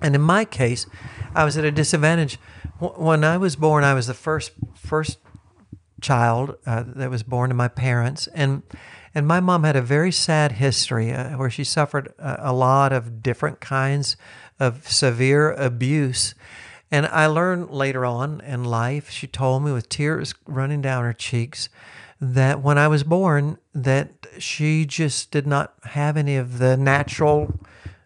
And 0.02 0.16
in 0.16 0.22
my 0.22 0.46
case, 0.46 0.86
I 1.36 1.44
was 1.44 1.58
at 1.58 1.66
a 1.66 1.72
disadvantage. 1.72 2.38
When 2.80 3.24
I 3.24 3.38
was 3.38 3.56
born, 3.58 3.84
I 3.84 3.94
was 3.94 4.08
the 4.08 4.14
first 4.14 4.52
first 4.76 5.18
child 6.02 6.56
uh, 6.66 6.84
that 6.96 7.10
was 7.10 7.24
born 7.24 7.50
to 7.50 7.56
my 7.56 7.68
parents, 7.68 8.28
and 8.28 8.64
and 9.14 9.28
my 9.28 9.42
mom 9.42 9.64
had 9.64 9.76
a 9.76 9.82
very 9.82 10.12
sad 10.14 10.54
history 10.54 11.12
uh, 11.12 11.38
where 11.38 11.50
she 11.50 11.66
suffered 11.66 12.14
a, 12.18 12.52
a 12.52 12.54
lot 12.54 12.94
of 12.94 13.22
different 13.22 13.60
kinds 13.60 14.16
of 14.60 14.90
severe 14.90 15.52
abuse 15.52 16.36
and 16.92 17.06
I 17.06 17.28
learned 17.28 17.70
later 17.70 18.06
on 18.06 18.42
in 18.42 18.64
life, 18.64 19.10
she 19.10 19.28
told 19.28 19.64
me 19.64 19.72
with 19.72 19.90
tears 19.90 20.34
running 20.48 20.82
down 20.82 21.04
her 21.04 21.14
cheeks, 21.14 21.70
that 22.20 22.62
when 22.62 22.78
I 22.78 22.88
was 22.88 23.04
born, 23.04 23.58
that 23.74 24.12
she 24.40 24.86
just 24.86 25.32
did 25.32 25.48
not 25.48 25.74
have 25.84 26.18
any 26.18 26.36
of 26.36 26.58
the 26.58 26.76
natural 26.76 27.60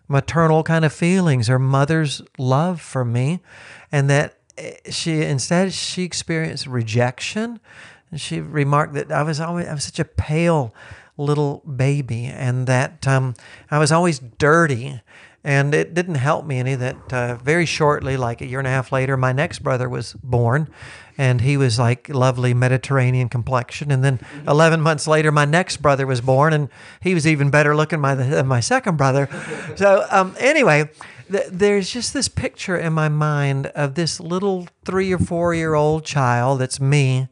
maternal 0.08 0.64
kind 0.64 0.86
of 0.86 0.94
feelings 0.94 1.50
or 1.50 1.58
mother's 1.58 2.22
love 2.38 2.82
for 2.82 3.06
me, 3.06 3.40
and 3.92 4.10
that 4.10 4.38
eh, 4.58 4.76
she 4.90 5.22
instead 5.22 5.74
she 5.74 6.04
experienced 6.04 6.68
rejection. 6.68 7.60
And 8.12 8.22
she 8.22 8.40
remarked 8.42 8.94
that 8.94 9.12
I 9.12 9.24
was 9.24 9.40
always 9.40 9.68
I 9.68 9.74
was 9.74 9.86
such 9.86 10.00
a 10.00 10.06
pale 10.06 10.74
little 11.18 11.60
baby, 11.60 12.26
and 12.26 12.68
that 12.68 13.08
um, 13.08 13.34
I 13.72 13.80
was 13.80 13.92
always 13.92 14.20
dirty 14.20 15.02
and 15.44 15.74
it 15.74 15.94
didn't 15.94 16.16
help 16.16 16.46
me 16.46 16.60
any 16.60 16.76
that 16.76 17.14
uh, 17.14 17.36
very 17.36 17.66
shortly, 17.66 18.16
like 18.16 18.42
a 18.42 18.46
year 18.46 18.60
and 18.60 18.68
a 18.68 18.72
half 18.72 18.94
later, 18.94 19.18
my 19.18 19.34
next 19.34 19.60
brother 19.60 19.90
was 19.90 20.14
born. 20.24 20.70
And 21.18 21.42
he 21.42 21.58
was 21.58 21.78
like 21.78 22.10
lovely 22.10 22.54
Mediterranean 22.54 23.30
complexion. 23.30 23.92
And 23.92 24.04
then 24.04 24.20
11 24.48 24.82
months 24.82 25.06
later, 25.06 25.32
my 25.32 25.46
next 25.46 25.78
brother 25.78 26.08
was 26.08 26.22
born, 26.22 26.54
and 26.54 26.70
he 27.02 27.14
was 27.14 27.28
even 27.28 27.50
better 27.52 27.76
looking 27.76 28.02
than 28.02 28.48
my 28.48 28.60
second 28.60 28.98
brother. 28.98 29.30
So, 29.76 30.06
um, 30.12 30.36
anyway, 30.40 30.90
th- 31.32 31.48
there's 31.52 31.90
just 31.90 32.14
this 32.14 32.28
picture 32.28 32.78
in 32.78 32.94
my 32.94 33.10
mind 33.10 33.68
of 33.68 33.96
this 33.96 34.20
little 34.20 34.68
three 34.86 35.12
or 35.12 35.18
four 35.18 35.54
year 35.54 35.74
old 35.74 36.06
child 36.06 36.60
that's 36.60 36.80
me, 36.80 37.28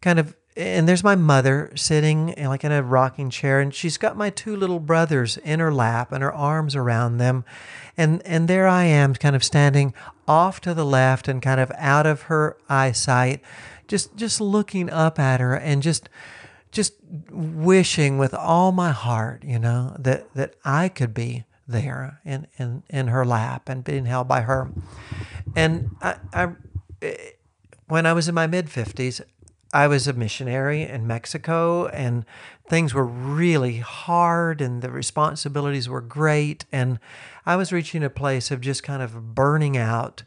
kind 0.00 0.18
of 0.18 0.36
and 0.56 0.88
there's 0.88 1.02
my 1.02 1.16
mother 1.16 1.72
sitting 1.74 2.36
eh, 2.38 2.48
like 2.48 2.64
in 2.64 2.72
a 2.72 2.82
rocking 2.82 3.30
chair 3.30 3.60
and 3.60 3.74
she's 3.74 3.98
got 3.98 4.16
my 4.16 4.30
two 4.30 4.56
little 4.56 4.78
brothers 4.78 5.36
in 5.38 5.60
her 5.60 5.72
lap 5.72 6.12
and 6.12 6.22
her 6.22 6.32
arms 6.32 6.76
around 6.76 7.18
them. 7.18 7.44
And 7.96 8.22
and 8.24 8.48
there 8.48 8.66
I 8.66 8.84
am 8.84 9.14
kind 9.14 9.34
of 9.34 9.42
standing 9.42 9.94
off 10.28 10.60
to 10.62 10.74
the 10.74 10.86
left 10.86 11.28
and 11.28 11.42
kind 11.42 11.60
of 11.60 11.72
out 11.76 12.06
of 12.06 12.22
her 12.22 12.56
eyesight 12.68 13.40
just 13.88 14.16
just 14.16 14.40
looking 14.40 14.88
up 14.90 15.18
at 15.18 15.40
her 15.40 15.54
and 15.54 15.82
just 15.82 16.08
just 16.70 16.94
wishing 17.30 18.18
with 18.18 18.34
all 18.34 18.72
my 18.72 18.90
heart 18.90 19.44
you 19.44 19.58
know 19.58 19.94
that 19.98 20.32
that 20.34 20.54
I 20.64 20.88
could 20.88 21.12
be 21.14 21.44
there 21.66 22.20
in 22.24 22.46
in 22.58 22.82
in 22.88 23.08
her 23.08 23.24
lap 23.24 23.68
and 23.68 23.82
being 23.84 24.06
held 24.06 24.28
by 24.28 24.42
her. 24.42 24.70
And 25.56 25.96
I, 26.00 26.16
I 26.32 26.48
eh, 27.02 27.16
when 27.86 28.06
I 28.06 28.12
was 28.12 28.28
in 28.28 28.34
my 28.34 28.46
mid 28.46 28.66
50s 28.66 29.20
I 29.74 29.88
was 29.88 30.06
a 30.06 30.12
missionary 30.12 30.82
in 30.82 31.04
Mexico 31.04 31.86
and 31.88 32.24
things 32.68 32.94
were 32.94 33.04
really 33.04 33.78
hard 33.78 34.60
and 34.60 34.82
the 34.82 34.90
responsibilities 34.90 35.88
were 35.88 36.00
great 36.00 36.64
and 36.70 37.00
I 37.44 37.56
was 37.56 37.72
reaching 37.72 38.04
a 38.04 38.08
place 38.08 38.52
of 38.52 38.60
just 38.60 38.84
kind 38.84 39.02
of 39.02 39.34
burning 39.34 39.76
out 39.76 40.22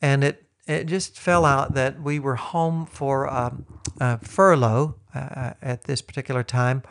and 0.00 0.24
it 0.24 0.44
it 0.66 0.84
just 0.86 1.18
fell 1.18 1.44
out 1.44 1.74
that 1.74 2.00
we 2.02 2.18
were 2.18 2.36
home 2.36 2.86
for 2.86 3.30
um, 3.32 3.66
a 4.00 4.18
furlough 4.18 4.96
uh, 5.14 5.52
at 5.60 5.84
this 5.84 6.00
particular 6.00 6.42
time 6.42 6.82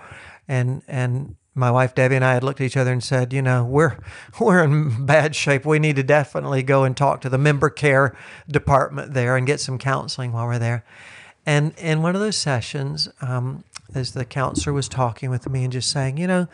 and 0.48 0.84
and 0.88 1.36
my 1.56 1.72
wife 1.72 1.96
Debbie 1.96 2.16
and 2.16 2.24
I 2.24 2.36
had 2.36 2.44
looked 2.44 2.62
at 2.62 2.66
each 2.66 2.78
other 2.78 2.92
and 2.92 3.04
said, 3.04 3.34
you 3.34 3.42
know, 3.42 3.66
we're 3.66 3.98
we're 4.40 4.64
in 4.64 5.08
bad 5.08 5.36
shape. 5.36 5.66
We 5.66 5.80
need 5.80 5.96
to 5.96 6.04
definitely 6.04 6.62
go 6.62 6.84
and 6.84 6.96
talk 6.96 7.22
to 7.22 7.30
the 7.30 7.40
member 7.40 7.72
care 7.72 8.16
department 8.48 9.16
there 9.16 9.36
and 9.36 9.48
get 9.48 9.60
some 9.60 9.80
counseling 9.80 10.32
while 10.32 10.46
we're 10.46 10.60
there. 10.60 10.86
And 11.48 11.74
in 11.78 12.02
one 12.02 12.14
of 12.14 12.20
those 12.20 12.36
sessions, 12.36 13.08
um, 13.22 13.64
as 13.96 14.12
the 14.12 14.26
counselor 14.26 14.74
was 14.74 14.90
talking 14.90 15.30
with 15.30 15.50
me 15.50 15.64
and 15.64 15.72
just 15.72 15.90
saying, 15.90 16.18
you 16.18 16.28
know, 16.28 16.50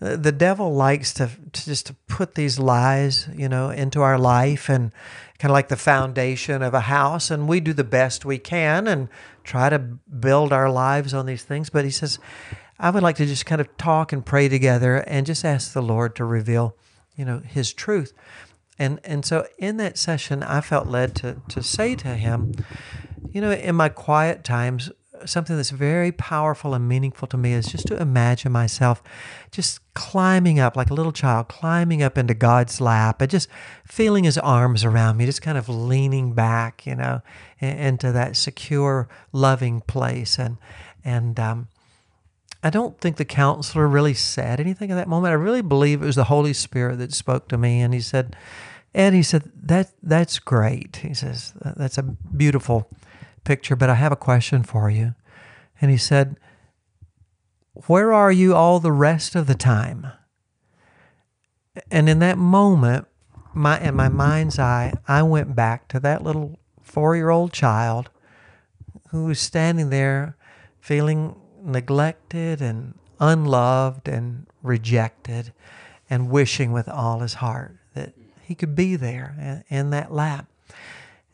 the 0.00 0.32
devil 0.32 0.74
likes 0.74 1.12
to, 1.12 1.28
to 1.52 1.64
just 1.66 1.86
to 1.86 1.94
put 2.08 2.36
these 2.36 2.58
lies, 2.58 3.28
you 3.36 3.50
know, 3.50 3.68
into 3.68 4.00
our 4.00 4.18
life 4.18 4.70
and 4.70 4.92
kind 5.38 5.50
of 5.50 5.52
like 5.52 5.68
the 5.68 5.76
foundation 5.76 6.62
of 6.62 6.72
a 6.72 6.80
house. 6.80 7.30
And 7.30 7.48
we 7.48 7.60
do 7.60 7.74
the 7.74 7.84
best 7.84 8.24
we 8.24 8.38
can 8.38 8.86
and 8.86 9.10
try 9.44 9.68
to 9.68 9.78
build 9.78 10.54
our 10.54 10.70
lives 10.70 11.12
on 11.12 11.26
these 11.26 11.44
things. 11.44 11.68
But 11.68 11.84
he 11.84 11.90
says, 11.90 12.18
I 12.78 12.88
would 12.88 13.02
like 13.02 13.16
to 13.16 13.26
just 13.26 13.44
kind 13.44 13.60
of 13.60 13.76
talk 13.76 14.10
and 14.10 14.24
pray 14.24 14.48
together 14.48 14.96
and 15.06 15.26
just 15.26 15.44
ask 15.44 15.74
the 15.74 15.82
Lord 15.82 16.16
to 16.16 16.24
reveal, 16.24 16.74
you 17.14 17.26
know, 17.26 17.40
his 17.40 17.74
truth. 17.74 18.14
And 18.78 19.00
and 19.04 19.26
so 19.26 19.46
in 19.58 19.76
that 19.76 19.98
session, 19.98 20.42
I 20.42 20.62
felt 20.62 20.86
led 20.86 21.14
to 21.16 21.42
to 21.50 21.62
say 21.62 21.94
to 21.96 22.14
him, 22.14 22.54
you 23.32 23.40
know, 23.40 23.50
in 23.50 23.74
my 23.74 23.88
quiet 23.88 24.44
times, 24.44 24.90
something 25.26 25.56
that's 25.56 25.70
very 25.70 26.12
powerful 26.12 26.74
and 26.74 26.88
meaningful 26.88 27.28
to 27.28 27.36
me 27.36 27.52
is 27.52 27.66
just 27.66 27.86
to 27.86 28.00
imagine 28.00 28.52
myself 28.52 29.02
just 29.50 29.80
climbing 29.94 30.58
up 30.58 30.76
like 30.76 30.90
a 30.90 30.94
little 30.94 31.12
child, 31.12 31.48
climbing 31.48 32.02
up 32.02 32.16
into 32.16 32.34
God's 32.34 32.80
lap 32.80 33.20
and 33.20 33.30
just 33.30 33.48
feeling 33.84 34.24
his 34.24 34.38
arms 34.38 34.84
around 34.84 35.16
me, 35.16 35.26
just 35.26 35.42
kind 35.42 35.58
of 35.58 35.68
leaning 35.68 36.32
back, 36.32 36.86
you 36.86 36.94
know, 36.94 37.20
into 37.60 38.12
that 38.12 38.36
secure, 38.36 39.08
loving 39.32 39.80
place. 39.82 40.38
And, 40.38 40.56
and, 41.04 41.38
um, 41.38 41.68
I 42.62 42.68
don't 42.68 43.00
think 43.00 43.16
the 43.16 43.24
counselor 43.24 43.88
really 43.88 44.12
said 44.12 44.60
anything 44.60 44.90
at 44.90 44.96
that 44.96 45.08
moment. 45.08 45.30
I 45.30 45.34
really 45.34 45.62
believe 45.62 46.02
it 46.02 46.06
was 46.06 46.16
the 46.16 46.24
Holy 46.24 46.52
Spirit 46.52 46.98
that 46.98 47.14
spoke 47.14 47.48
to 47.48 47.56
me. 47.56 47.80
And 47.80 47.94
he 47.94 48.00
said, 48.00 48.36
Ed, 48.94 49.14
he 49.14 49.22
said, 49.22 49.50
that, 49.62 49.92
that's 50.02 50.38
great. 50.38 50.96
He 50.96 51.14
says, 51.14 51.54
that's 51.76 51.96
a 51.96 52.02
beautiful 52.02 52.90
picture, 53.44 53.76
but 53.76 53.90
I 53.90 53.94
have 53.94 54.12
a 54.12 54.16
question 54.16 54.62
for 54.62 54.90
you. 54.90 55.14
And 55.80 55.90
he 55.90 55.96
said, 55.96 56.36
Where 57.86 58.12
are 58.12 58.32
you 58.32 58.54
all 58.54 58.80
the 58.80 58.92
rest 58.92 59.34
of 59.34 59.46
the 59.46 59.54
time? 59.54 60.06
And 61.90 62.08
in 62.08 62.18
that 62.18 62.38
moment, 62.38 63.06
my 63.54 63.80
in 63.80 63.94
my 63.94 64.08
mind's 64.08 64.58
eye, 64.58 64.94
I 65.08 65.22
went 65.22 65.56
back 65.56 65.88
to 65.88 66.00
that 66.00 66.22
little 66.22 66.58
four 66.82 67.16
year 67.16 67.30
old 67.30 67.52
child 67.52 68.10
who 69.10 69.26
was 69.26 69.40
standing 69.40 69.90
there 69.90 70.36
feeling 70.80 71.36
neglected 71.62 72.60
and 72.60 72.94
unloved 73.20 74.08
and 74.08 74.46
rejected, 74.62 75.52
and 76.08 76.30
wishing 76.30 76.72
with 76.72 76.88
all 76.88 77.20
his 77.20 77.34
heart 77.34 77.76
that 77.94 78.14
he 78.42 78.54
could 78.54 78.74
be 78.74 78.96
there 78.96 79.64
in 79.68 79.90
that 79.90 80.12
lap. 80.12 80.49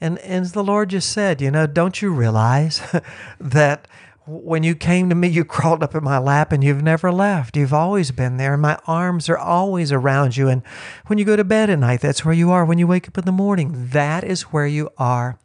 And, 0.01 0.19
and 0.19 0.47
the 0.47 0.65
Lord 0.65 0.91
just 0.91 1.11
said, 1.11 1.41
you 1.41 1.51
know, 1.51 1.67
don't 1.67 2.03
you 2.03 2.13
realize 2.13 2.83
that 3.41 3.89
when 4.27 4.65
you 4.65 4.75
came 4.75 5.09
to 5.09 5.15
me, 5.15 5.29
you 5.29 5.45
crawled 5.45 5.83
up 5.83 5.95
in 5.95 6.03
my 6.03 6.19
lap 6.19 6.51
and 6.51 6.63
you've 6.63 6.83
never 6.83 7.13
left. 7.13 7.57
You've 7.57 7.73
always 7.73 8.11
been 8.11 8.37
there, 8.37 8.55
and 8.55 8.63
my 8.63 8.79
arms 8.87 9.29
are 9.29 9.39
always 9.39 9.93
around 9.93 10.37
you. 10.37 10.49
And 10.49 10.63
when 11.07 11.19
you 11.19 11.25
go 11.25 11.37
to 11.37 11.45
bed 11.45 11.71
at 11.71 11.79
night, 11.79 12.01
that's 12.01 12.25
where 12.25 12.35
you 12.35 12.51
are. 12.51 12.65
When 12.65 12.79
you 12.79 12.87
wake 12.87 13.07
up 13.07 13.19
in 13.19 13.25
the 13.25 13.33
morning, 13.33 13.89
that 13.93 14.25
is 14.25 14.43
where 14.43 14.67
you 14.67 14.91
are. 14.99 15.39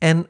And 0.00 0.26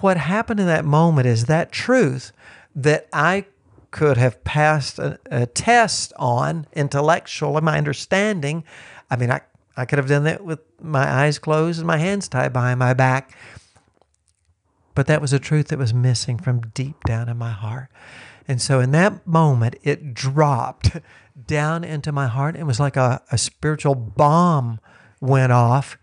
what 0.00 0.16
happened 0.16 0.60
in 0.60 0.66
that 0.66 0.84
moment 0.84 1.26
is 1.26 1.46
that 1.46 1.72
truth 1.72 2.32
that 2.76 3.08
I 3.12 3.46
could 3.90 4.16
have 4.16 4.44
passed 4.44 5.00
a, 5.00 5.18
a 5.30 5.46
test 5.46 6.12
on 6.16 6.66
intellectual 6.72 7.56
and 7.56 7.64
my 7.64 7.76
understanding. 7.76 8.62
I 9.10 9.16
mean, 9.16 9.32
I, 9.32 9.40
I 9.80 9.86
could 9.86 9.98
have 9.98 10.08
done 10.08 10.24
that 10.24 10.44
with 10.44 10.60
my 10.78 11.10
eyes 11.10 11.38
closed 11.38 11.78
and 11.78 11.86
my 11.86 11.96
hands 11.96 12.28
tied 12.28 12.52
behind 12.52 12.78
my 12.78 12.92
back. 12.92 13.34
But 14.94 15.06
that 15.06 15.22
was 15.22 15.32
a 15.32 15.38
truth 15.38 15.68
that 15.68 15.78
was 15.78 15.94
missing 15.94 16.38
from 16.38 16.60
deep 16.74 17.02
down 17.04 17.30
in 17.30 17.38
my 17.38 17.52
heart. 17.52 17.88
And 18.46 18.60
so 18.60 18.80
in 18.80 18.90
that 18.90 19.26
moment, 19.26 19.76
it 19.82 20.12
dropped 20.12 20.98
down 21.46 21.82
into 21.82 22.12
my 22.12 22.26
heart. 22.26 22.56
It 22.56 22.66
was 22.66 22.78
like 22.78 22.96
a, 22.98 23.22
a 23.32 23.38
spiritual 23.38 23.94
bomb 23.94 24.80
went 25.18 25.50
off. 25.50 25.96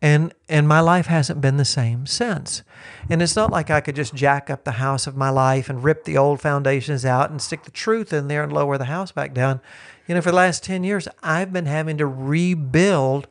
And, 0.00 0.32
and 0.48 0.66
my 0.66 0.80
life 0.80 1.04
hasn't 1.06 1.42
been 1.42 1.58
the 1.58 1.64
same 1.66 2.06
since. 2.06 2.62
And 3.10 3.20
it's 3.20 3.36
not 3.36 3.50
like 3.50 3.68
I 3.68 3.82
could 3.82 3.96
just 3.96 4.14
jack 4.14 4.48
up 4.48 4.64
the 4.64 4.72
house 4.72 5.06
of 5.06 5.14
my 5.14 5.28
life 5.28 5.68
and 5.68 5.84
rip 5.84 6.04
the 6.04 6.16
old 6.16 6.40
foundations 6.40 7.04
out 7.04 7.28
and 7.28 7.42
stick 7.42 7.64
the 7.64 7.70
truth 7.70 8.14
in 8.14 8.28
there 8.28 8.42
and 8.42 8.50
lower 8.50 8.78
the 8.78 8.86
house 8.86 9.12
back 9.12 9.34
down. 9.34 9.60
You 10.10 10.14
know, 10.14 10.22
for 10.22 10.32
the 10.32 10.36
last 10.38 10.64
10 10.64 10.82
years, 10.82 11.06
I've 11.22 11.52
been 11.52 11.66
having 11.66 11.98
to 11.98 12.06
rebuild 12.08 13.28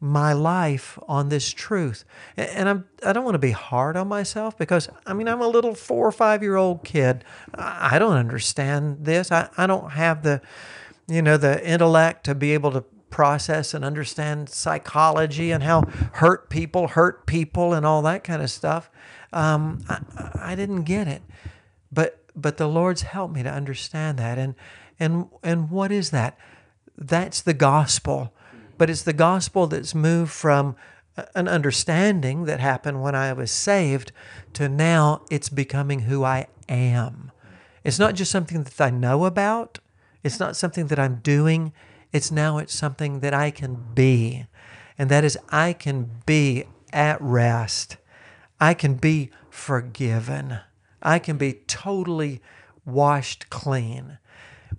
my 0.00 0.34
life 0.34 0.98
on 1.08 1.30
this 1.30 1.50
truth. 1.50 2.04
And 2.36 2.68
I'm 2.68 2.84
I 3.02 3.14
don't 3.14 3.24
want 3.24 3.36
to 3.36 3.38
be 3.38 3.52
hard 3.52 3.96
on 3.96 4.08
myself 4.08 4.58
because 4.58 4.90
I 5.06 5.14
mean 5.14 5.28
I'm 5.28 5.40
a 5.40 5.48
little 5.48 5.74
four 5.74 6.06
or 6.06 6.12
five 6.12 6.42
year 6.42 6.56
old 6.56 6.84
kid. 6.84 7.24
I 7.54 7.98
don't 7.98 8.18
understand 8.18 9.06
this. 9.06 9.32
I, 9.32 9.48
I 9.56 9.66
don't 9.66 9.92
have 9.92 10.22
the 10.22 10.42
you 11.08 11.22
know 11.22 11.38
the 11.38 11.66
intellect 11.66 12.24
to 12.24 12.34
be 12.34 12.52
able 12.52 12.72
to 12.72 12.82
process 13.08 13.72
and 13.72 13.82
understand 13.82 14.50
psychology 14.50 15.50
and 15.52 15.62
how 15.62 15.84
hurt 16.12 16.50
people 16.50 16.88
hurt 16.88 17.24
people 17.24 17.72
and 17.72 17.86
all 17.86 18.02
that 18.02 18.24
kind 18.24 18.42
of 18.42 18.50
stuff. 18.50 18.90
Um, 19.32 19.82
I, 19.88 20.50
I 20.50 20.54
didn't 20.54 20.82
get 20.82 21.08
it, 21.08 21.22
but 21.90 22.20
but 22.36 22.58
the 22.58 22.68
Lord's 22.68 23.02
helped 23.02 23.32
me 23.32 23.42
to 23.42 23.50
understand 23.50 24.18
that. 24.18 24.36
And 24.36 24.54
and 25.00 25.26
and 25.42 25.70
what 25.70 25.90
is 25.90 26.10
that? 26.10 26.38
That's 26.96 27.40
the 27.40 27.54
gospel 27.54 28.32
but 28.80 28.88
it's 28.88 29.02
the 29.02 29.12
gospel 29.12 29.66
that's 29.66 29.94
moved 29.94 30.32
from 30.32 30.74
an 31.34 31.46
understanding 31.46 32.46
that 32.46 32.60
happened 32.60 33.02
when 33.02 33.14
I 33.14 33.30
was 33.34 33.50
saved 33.50 34.10
to 34.54 34.70
now 34.70 35.20
it's 35.30 35.50
becoming 35.50 36.00
who 36.00 36.24
I 36.24 36.46
am. 36.66 37.30
It's 37.84 37.98
not 37.98 38.14
just 38.14 38.30
something 38.30 38.62
that 38.62 38.80
I 38.80 38.88
know 38.88 39.26
about, 39.26 39.80
it's 40.22 40.40
not 40.40 40.56
something 40.56 40.86
that 40.86 40.98
I'm 40.98 41.16
doing, 41.16 41.74
it's 42.10 42.32
now 42.32 42.56
it's 42.56 42.72
something 42.72 43.20
that 43.20 43.34
I 43.34 43.50
can 43.50 43.84
be. 43.94 44.46
And 44.96 45.10
that 45.10 45.24
is 45.24 45.36
I 45.50 45.74
can 45.74 46.10
be 46.24 46.64
at 46.90 47.20
rest. 47.20 47.98
I 48.58 48.72
can 48.72 48.94
be 48.94 49.30
forgiven. 49.50 50.60
I 51.02 51.18
can 51.18 51.36
be 51.36 51.52
totally 51.66 52.40
washed 52.86 53.50
clean. 53.50 54.16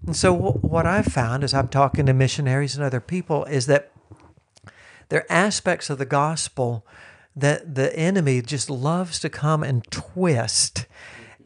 And 0.06 0.16
so, 0.16 0.34
what 0.34 0.88
I've 0.88 1.06
found 1.06 1.44
as 1.44 1.54
I'm 1.54 1.68
talking 1.68 2.06
to 2.08 2.14
missionaries 2.14 2.76
and 2.76 2.84
other 2.84 3.00
people 3.00 3.46
is 3.46 3.68
that 3.68 3.92
there 5.10 5.22
are 5.22 5.32
aspects 5.32 5.90
of 5.90 5.98
the 5.98 6.06
gospel 6.06 6.86
that 7.36 7.76
the 7.76 7.96
enemy 7.98 8.42
just 8.42 8.70
loves 8.70 9.20
to 9.20 9.30
come 9.30 9.64
and 9.64 9.84
twist. 9.92 10.86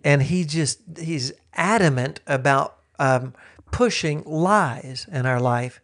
And 0.04 0.24
he 0.24 0.46
just, 0.46 0.80
he's 1.00 1.34
adamant 1.54 2.20
about 2.28 2.78
um, 3.00 3.34
pushing 3.72 4.24
lies 4.24 5.08
in 5.12 5.26
our 5.26 5.40
life. 5.40 5.82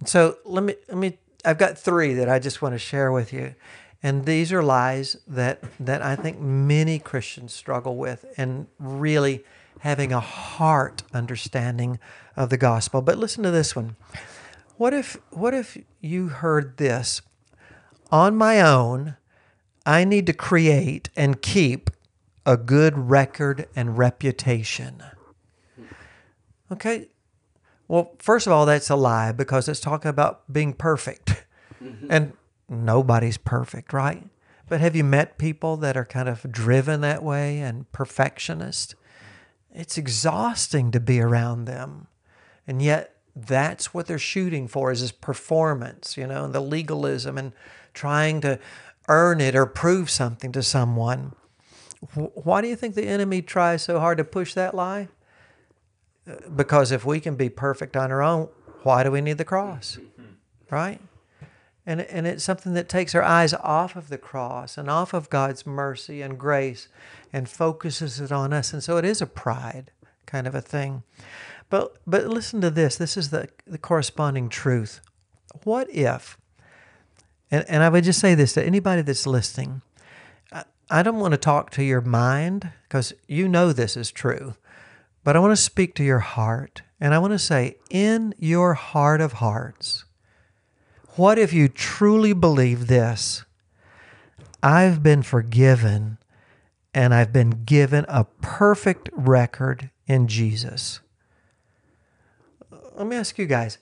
And 0.00 0.08
so 0.08 0.38
let 0.44 0.64
me, 0.64 0.74
let 0.88 0.98
me, 0.98 1.18
I've 1.44 1.58
got 1.58 1.78
three 1.78 2.12
that 2.14 2.28
I 2.28 2.38
just 2.38 2.60
want 2.60 2.74
to 2.74 2.78
share 2.78 3.10
with 3.10 3.32
you. 3.32 3.54
And 4.02 4.26
these 4.26 4.52
are 4.52 4.62
lies 4.62 5.16
that, 5.26 5.62
that 5.80 6.02
I 6.02 6.14
think 6.16 6.38
many 6.38 6.98
Christians 6.98 7.52
struggle 7.52 7.96
with 7.96 8.24
and 8.36 8.66
really 8.78 9.44
having 9.80 10.12
a 10.12 10.20
heart 10.20 11.02
understanding 11.12 11.98
of 12.36 12.50
the 12.50 12.56
gospel. 12.56 13.02
But 13.02 13.18
listen 13.18 13.42
to 13.42 13.50
this 13.50 13.74
one. 13.74 13.96
What 14.76 14.92
if 14.92 15.16
what 15.30 15.54
if 15.54 15.78
you 16.00 16.28
heard 16.28 16.76
this? 16.76 17.22
On 18.12 18.36
my 18.36 18.60
own, 18.60 19.16
I 19.84 20.04
need 20.04 20.26
to 20.26 20.32
create 20.32 21.08
and 21.16 21.42
keep 21.42 21.90
a 22.44 22.56
good 22.56 22.96
record 23.10 23.68
and 23.74 23.98
reputation. 23.98 25.02
Okay? 26.70 27.08
Well, 27.88 28.12
first 28.18 28.46
of 28.46 28.52
all, 28.52 28.66
that's 28.66 28.90
a 28.90 28.96
lie 28.96 29.32
because 29.32 29.68
it's 29.68 29.80
talking 29.80 30.08
about 30.08 30.52
being 30.52 30.72
perfect. 30.72 31.44
Mm-hmm. 31.82 32.06
And 32.10 32.32
nobody's 32.68 33.38
perfect, 33.38 33.92
right? 33.92 34.24
But 34.68 34.80
have 34.80 34.96
you 34.96 35.04
met 35.04 35.38
people 35.38 35.76
that 35.76 35.96
are 35.96 36.04
kind 36.04 36.28
of 36.28 36.50
driven 36.50 37.00
that 37.02 37.22
way 37.22 37.60
and 37.60 37.90
perfectionist? 37.92 38.94
It's 39.76 39.98
exhausting 39.98 40.90
to 40.92 41.00
be 41.00 41.20
around 41.20 41.66
them. 41.66 42.06
And 42.66 42.80
yet 42.80 43.16
that's 43.36 43.92
what 43.92 44.06
they're 44.06 44.18
shooting 44.18 44.66
for 44.66 44.90
is 44.90 45.02
this 45.02 45.12
performance, 45.12 46.16
you 46.16 46.26
know, 46.26 46.46
and 46.46 46.54
the 46.54 46.60
legalism 46.60 47.36
and 47.36 47.52
trying 47.92 48.40
to 48.40 48.58
earn 49.08 49.40
it 49.40 49.54
or 49.54 49.66
prove 49.66 50.08
something 50.08 50.50
to 50.52 50.62
someone. 50.62 51.34
Why 52.14 52.62
do 52.62 52.68
you 52.68 52.76
think 52.76 52.94
the 52.94 53.06
enemy 53.06 53.42
tries 53.42 53.82
so 53.82 54.00
hard 54.00 54.18
to 54.18 54.24
push 54.24 54.54
that 54.54 54.74
lie? 54.74 55.08
Because 56.54 56.90
if 56.90 57.04
we 57.04 57.20
can 57.20 57.36
be 57.36 57.50
perfect 57.50 57.96
on 57.96 58.10
our 58.10 58.22
own, 58.22 58.48
why 58.82 59.02
do 59.02 59.10
we 59.10 59.20
need 59.20 59.38
the 59.38 59.44
cross? 59.44 59.98
Mm-hmm. 60.00 60.74
Right? 60.74 61.00
And, 61.84 62.00
and 62.00 62.26
it's 62.26 62.42
something 62.42 62.74
that 62.74 62.88
takes 62.88 63.14
our 63.14 63.22
eyes 63.22 63.54
off 63.54 63.94
of 63.94 64.08
the 64.08 64.18
cross 64.18 64.76
and 64.76 64.90
off 64.90 65.14
of 65.14 65.30
God's 65.30 65.66
mercy 65.66 66.20
and 66.22 66.38
grace 66.38 66.88
and 67.32 67.48
focuses 67.48 68.20
it 68.20 68.32
on 68.32 68.52
us. 68.52 68.72
And 68.72 68.82
so 68.82 68.96
it 68.96 69.04
is 69.04 69.20
a 69.20 69.26
pride 69.26 69.90
kind 70.26 70.46
of 70.46 70.54
a 70.54 70.60
thing. 70.60 71.02
But 71.70 71.96
but 72.06 72.26
listen 72.26 72.60
to 72.60 72.70
this. 72.70 72.96
This 72.96 73.16
is 73.16 73.30
the, 73.30 73.48
the 73.66 73.78
corresponding 73.78 74.48
truth. 74.48 75.00
What 75.64 75.88
if, 75.90 76.36
and, 77.50 77.64
and 77.68 77.82
I 77.82 77.88
would 77.88 78.04
just 78.04 78.20
say 78.20 78.34
this 78.34 78.52
to 78.54 78.64
anybody 78.64 79.02
that's 79.02 79.26
listening, 79.26 79.82
I, 80.52 80.64
I 80.90 81.02
don't 81.02 81.18
want 81.18 81.32
to 81.32 81.38
talk 81.38 81.70
to 81.70 81.82
your 81.82 82.02
mind 82.02 82.70
because 82.82 83.12
you 83.26 83.48
know 83.48 83.72
this 83.72 83.96
is 83.96 84.10
true, 84.10 84.54
but 85.24 85.34
I 85.34 85.38
want 85.40 85.52
to 85.52 85.62
speak 85.62 85.94
to 85.96 86.04
your 86.04 86.20
heart. 86.20 86.82
And 87.00 87.12
I 87.12 87.18
want 87.18 87.32
to 87.32 87.38
say, 87.38 87.76
in 87.90 88.34
your 88.38 88.72
heart 88.72 89.20
of 89.20 89.34
hearts, 89.34 90.06
what 91.16 91.38
if 91.38 91.52
you 91.52 91.68
truly 91.68 92.32
believe 92.32 92.86
this? 92.86 93.44
I've 94.62 95.02
been 95.02 95.22
forgiven 95.22 96.16
and 96.96 97.14
I've 97.14 97.32
been 97.32 97.64
given 97.64 98.04
a 98.08 98.24
perfect 98.24 99.10
record 99.12 99.90
in 100.06 100.26
Jesus 100.26 101.00
let 102.96 103.06
me 103.06 103.16
ask 103.16 103.38
you 103.38 103.46
guys 103.46 103.78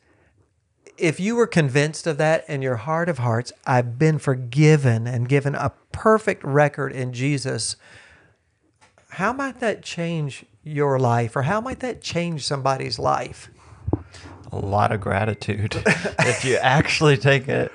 if 0.97 1.19
you 1.19 1.35
were 1.35 1.47
convinced 1.47 2.07
of 2.07 2.19
that 2.19 2.49
in 2.49 2.63
your 2.63 2.77
heart 2.77 3.09
of 3.09 3.19
hearts, 3.19 3.53
I've 3.67 3.99
been 3.99 4.19
forgiven 4.19 5.09
and 5.09 5.29
given 5.29 5.57
a 5.57 5.73
perfect 5.91 6.45
record 6.45 6.93
in 6.93 7.13
Jesus, 7.13 7.75
how 9.09 9.33
might 9.33 9.59
that 9.59 9.83
change 9.83 10.45
your 10.63 11.01
life 11.01 11.35
or 11.35 11.43
how 11.43 11.61
might 11.61 11.81
that 11.81 12.01
change 12.01 12.47
somebody's 12.47 13.01
life? 13.01 13.51
A 14.53 14.57
lot 14.57 14.93
of 14.93 15.01
gratitude. 15.01 15.75
if 15.85 16.45
you 16.45 16.57
actually 16.59 17.17
take 17.17 17.49
it 17.49 17.73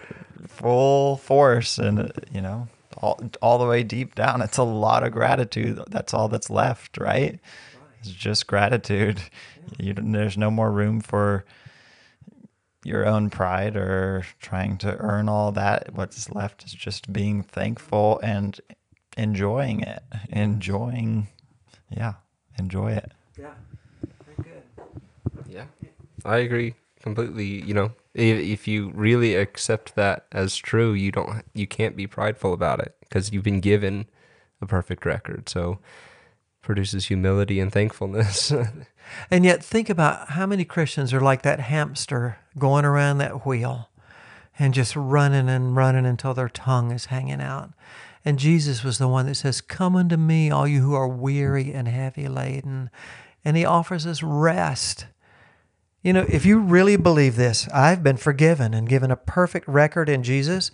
full 0.47 1.17
force 1.17 1.77
and, 1.77 2.13
you 2.31 2.39
know, 2.39 2.69
all, 2.99 3.19
all 3.41 3.57
the 3.57 3.65
way 3.65 3.83
deep 3.83 4.15
down, 4.15 4.41
it's 4.41 4.57
a 4.57 4.63
lot 4.63 5.03
of 5.03 5.11
gratitude. 5.11 5.81
That's 5.89 6.13
all 6.13 6.27
that's 6.27 6.49
left, 6.49 6.97
right? 6.97 7.39
It's 7.99 8.11
just 8.11 8.47
gratitude. 8.47 9.21
You, 9.77 9.93
there's 9.93 10.37
no 10.37 10.49
more 10.49 10.71
room 10.71 11.01
for 11.01 11.45
your 12.83 13.05
own 13.05 13.29
pride 13.29 13.75
or 13.75 14.25
trying 14.39 14.77
to 14.79 14.95
earn 14.97 15.29
all 15.29 15.51
that. 15.51 15.93
What's 15.93 16.31
left 16.31 16.65
is 16.65 16.73
just 16.73 17.11
being 17.11 17.43
thankful 17.43 18.19
and 18.23 18.59
enjoying 19.17 19.81
it. 19.81 20.01
Enjoying, 20.29 21.27
yeah, 21.89 22.13
enjoy 22.57 22.93
it. 22.93 23.11
Yeah, 23.37 23.53
very 24.25 24.49
good. 24.49 25.43
Yeah, 25.49 25.65
I 26.23 26.37
agree 26.37 26.75
completely. 27.01 27.45
You 27.45 27.73
know, 27.73 27.91
if, 28.13 28.67
you 28.67 28.91
really 28.93 29.35
accept 29.35 29.95
that 29.95 30.25
as 30.31 30.55
true, 30.55 30.93
you 30.93 31.11
don't, 31.11 31.43
you 31.53 31.67
can't 31.67 31.95
be 31.95 32.07
prideful 32.07 32.53
about 32.53 32.79
it 32.79 32.95
because 33.01 33.31
you've 33.31 33.43
been 33.43 33.59
given 33.59 34.07
a 34.61 34.65
perfect 34.65 35.05
record. 35.05 35.47
So 35.49 35.79
produces 36.61 37.07
humility 37.07 37.59
and 37.59 37.71
thankfulness. 37.71 38.53
And 39.31 39.43
yet, 39.43 39.63
think 39.63 39.89
about 39.89 40.29
how 40.29 40.45
many 40.45 40.65
Christians 40.65 41.13
are 41.13 41.19
like 41.19 41.41
that 41.41 41.59
hamster 41.59 42.37
going 42.57 42.85
around 42.85 43.17
that 43.17 43.45
wheel 43.45 43.89
and 44.57 44.73
just 44.73 44.95
running 44.95 45.49
and 45.49 45.75
running 45.75 46.05
until 46.05 46.33
their 46.33 46.49
tongue 46.49 46.91
is 46.91 47.05
hanging 47.05 47.41
out. 47.41 47.71
And 48.25 48.37
Jesus 48.37 48.83
was 48.83 48.97
the 48.97 49.07
one 49.07 49.25
that 49.27 49.35
says, 49.35 49.61
Come 49.61 49.95
unto 49.95 50.17
me, 50.17 50.51
all 50.51 50.67
you 50.67 50.81
who 50.81 50.93
are 50.93 51.07
weary 51.07 51.73
and 51.73 51.87
heavy 51.87 52.27
laden. 52.27 52.89
And 53.45 53.55
he 53.55 53.65
offers 53.65 54.05
us 54.05 54.21
rest. 54.21 55.07
You 56.01 56.13
know, 56.13 56.25
if 56.29 56.45
you 56.45 56.59
really 56.59 56.95
believe 56.95 57.35
this, 57.35 57.67
I've 57.73 58.03
been 58.03 58.17
forgiven 58.17 58.73
and 58.73 58.87
given 58.87 59.11
a 59.11 59.17
perfect 59.17 59.67
record 59.67 60.07
in 60.07 60.23
Jesus, 60.23 60.71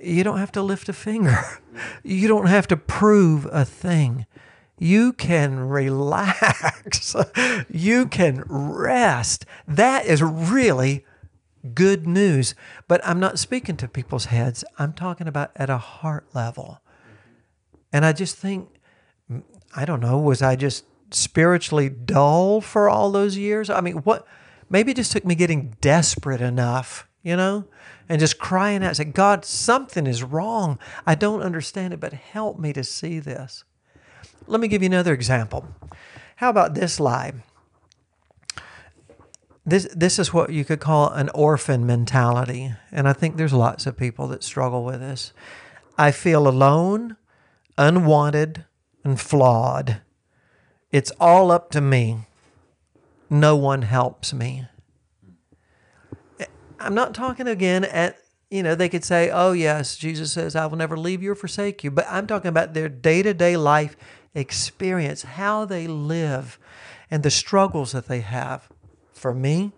you 0.00 0.22
don't 0.22 0.38
have 0.38 0.52
to 0.52 0.62
lift 0.62 0.88
a 0.88 0.92
finger. 0.92 1.38
You 2.02 2.26
don't 2.26 2.46
have 2.48 2.66
to 2.68 2.76
prove 2.76 3.46
a 3.52 3.64
thing 3.64 4.26
you 4.78 5.12
can 5.12 5.68
relax. 5.68 7.14
you 7.70 8.06
can 8.06 8.44
rest. 8.48 9.44
That 9.66 10.06
is 10.06 10.22
really 10.22 11.04
good 11.74 12.06
news. 12.06 12.54
But 12.86 13.00
I'm 13.04 13.20
not 13.20 13.38
speaking 13.38 13.76
to 13.78 13.88
people's 13.88 14.26
heads, 14.26 14.64
I'm 14.78 14.92
talking 14.92 15.28
about 15.28 15.50
at 15.56 15.70
a 15.70 15.78
heart 15.78 16.26
level. 16.34 16.80
And 17.92 18.04
I 18.04 18.12
just 18.12 18.36
think, 18.36 18.68
I 19.74 19.84
don't 19.84 20.00
know, 20.00 20.18
was 20.18 20.42
I 20.42 20.56
just 20.56 20.84
spiritually 21.10 21.88
dull 21.88 22.60
for 22.60 22.88
all 22.88 23.10
those 23.10 23.36
years? 23.36 23.70
I 23.70 23.80
mean, 23.80 23.96
what? 23.98 24.26
Maybe 24.70 24.92
it 24.92 24.96
just 24.96 25.12
took 25.12 25.24
me 25.24 25.34
getting 25.34 25.76
desperate 25.80 26.40
enough, 26.40 27.08
you 27.22 27.36
know, 27.36 27.64
and 28.08 28.20
just 28.20 28.38
crying 28.38 28.84
out, 28.84 28.96
saying, 28.96 29.12
God, 29.12 29.44
something 29.44 30.06
is 30.06 30.22
wrong. 30.22 30.78
I 31.06 31.14
don't 31.14 31.42
understand 31.42 31.94
it, 31.94 32.00
but 32.00 32.12
help 32.12 32.58
me 32.58 32.72
to 32.74 32.84
see 32.84 33.18
this. 33.18 33.64
Let 34.46 34.60
me 34.60 34.68
give 34.68 34.82
you 34.82 34.86
another 34.86 35.14
example. 35.14 35.66
How 36.36 36.50
about 36.50 36.74
this 36.74 37.00
lie? 37.00 37.32
This, 39.66 39.86
this 39.94 40.18
is 40.18 40.32
what 40.32 40.50
you 40.50 40.64
could 40.64 40.80
call 40.80 41.10
an 41.10 41.28
orphan 41.34 41.84
mentality. 41.84 42.72
And 42.90 43.06
I 43.06 43.12
think 43.12 43.36
there's 43.36 43.52
lots 43.52 43.86
of 43.86 43.98
people 43.98 44.26
that 44.28 44.42
struggle 44.42 44.84
with 44.84 45.00
this. 45.00 45.34
I 45.98 46.10
feel 46.10 46.48
alone, 46.48 47.16
unwanted, 47.76 48.64
and 49.04 49.20
flawed. 49.20 50.00
It's 50.90 51.10
all 51.20 51.50
up 51.50 51.70
to 51.72 51.80
me. 51.80 52.26
No 53.30 53.56
one 53.56 53.82
helps 53.82 54.32
me. 54.32 54.66
I'm 56.80 56.94
not 56.94 57.14
talking 57.14 57.46
again 57.46 57.84
at, 57.84 58.16
you 58.50 58.62
know, 58.62 58.74
they 58.74 58.88
could 58.88 59.04
say, 59.04 59.30
oh, 59.30 59.52
yes, 59.52 59.96
Jesus 59.96 60.32
says, 60.32 60.56
I 60.56 60.66
will 60.66 60.78
never 60.78 60.96
leave 60.96 61.22
you 61.22 61.32
or 61.32 61.34
forsake 61.34 61.84
you. 61.84 61.90
But 61.90 62.06
I'm 62.08 62.26
talking 62.26 62.48
about 62.48 62.72
their 62.72 62.88
day 62.88 63.22
to 63.22 63.34
day 63.34 63.56
life 63.56 63.96
experience, 64.34 65.22
how 65.22 65.64
they 65.64 65.86
live, 65.86 66.58
and 67.10 67.22
the 67.22 67.30
struggles 67.30 67.92
that 67.92 68.06
they 68.06 68.20
have. 68.20 68.68
For 69.12 69.34
me, 69.34 69.72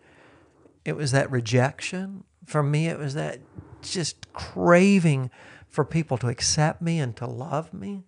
it 0.85 0.97
was 0.97 1.13
that 1.13 1.31
rejection. 1.31 2.25
For 2.45 2.63
me, 2.63 2.87
it 2.87 2.99
was 2.99 3.15
that 3.15 3.41
just 3.83 4.33
craving 4.33 5.31
for 5.69 5.85
people 5.85 6.19
to 6.19 6.29
accept 6.29 6.83
me 6.83 6.99
and 6.99 7.17
to 7.17 7.27
love 7.27 7.73
me. 7.73 8.05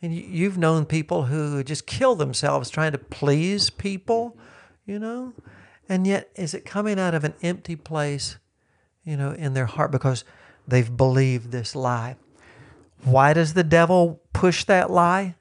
And 0.00 0.14
you've 0.14 0.58
known 0.58 0.86
people 0.86 1.24
who 1.24 1.62
just 1.64 1.86
kill 1.86 2.14
themselves 2.14 2.70
trying 2.70 2.92
to 2.92 2.98
please 2.98 3.68
people, 3.70 4.36
you 4.86 4.98
know? 4.98 5.32
And 5.88 6.06
yet, 6.06 6.30
is 6.36 6.54
it 6.54 6.64
coming 6.64 7.00
out 7.00 7.14
of 7.14 7.24
an 7.24 7.34
empty 7.42 7.74
place, 7.74 8.38
you 9.04 9.16
know, 9.16 9.32
in 9.32 9.54
their 9.54 9.66
heart 9.66 9.90
because 9.90 10.24
they've 10.66 10.96
believed 10.96 11.50
this 11.50 11.74
lie? 11.74 12.16
Why 13.02 13.32
does 13.32 13.54
the 13.54 13.64
devil 13.64 14.20
push 14.32 14.64
that 14.64 14.90
lie? 14.90 15.34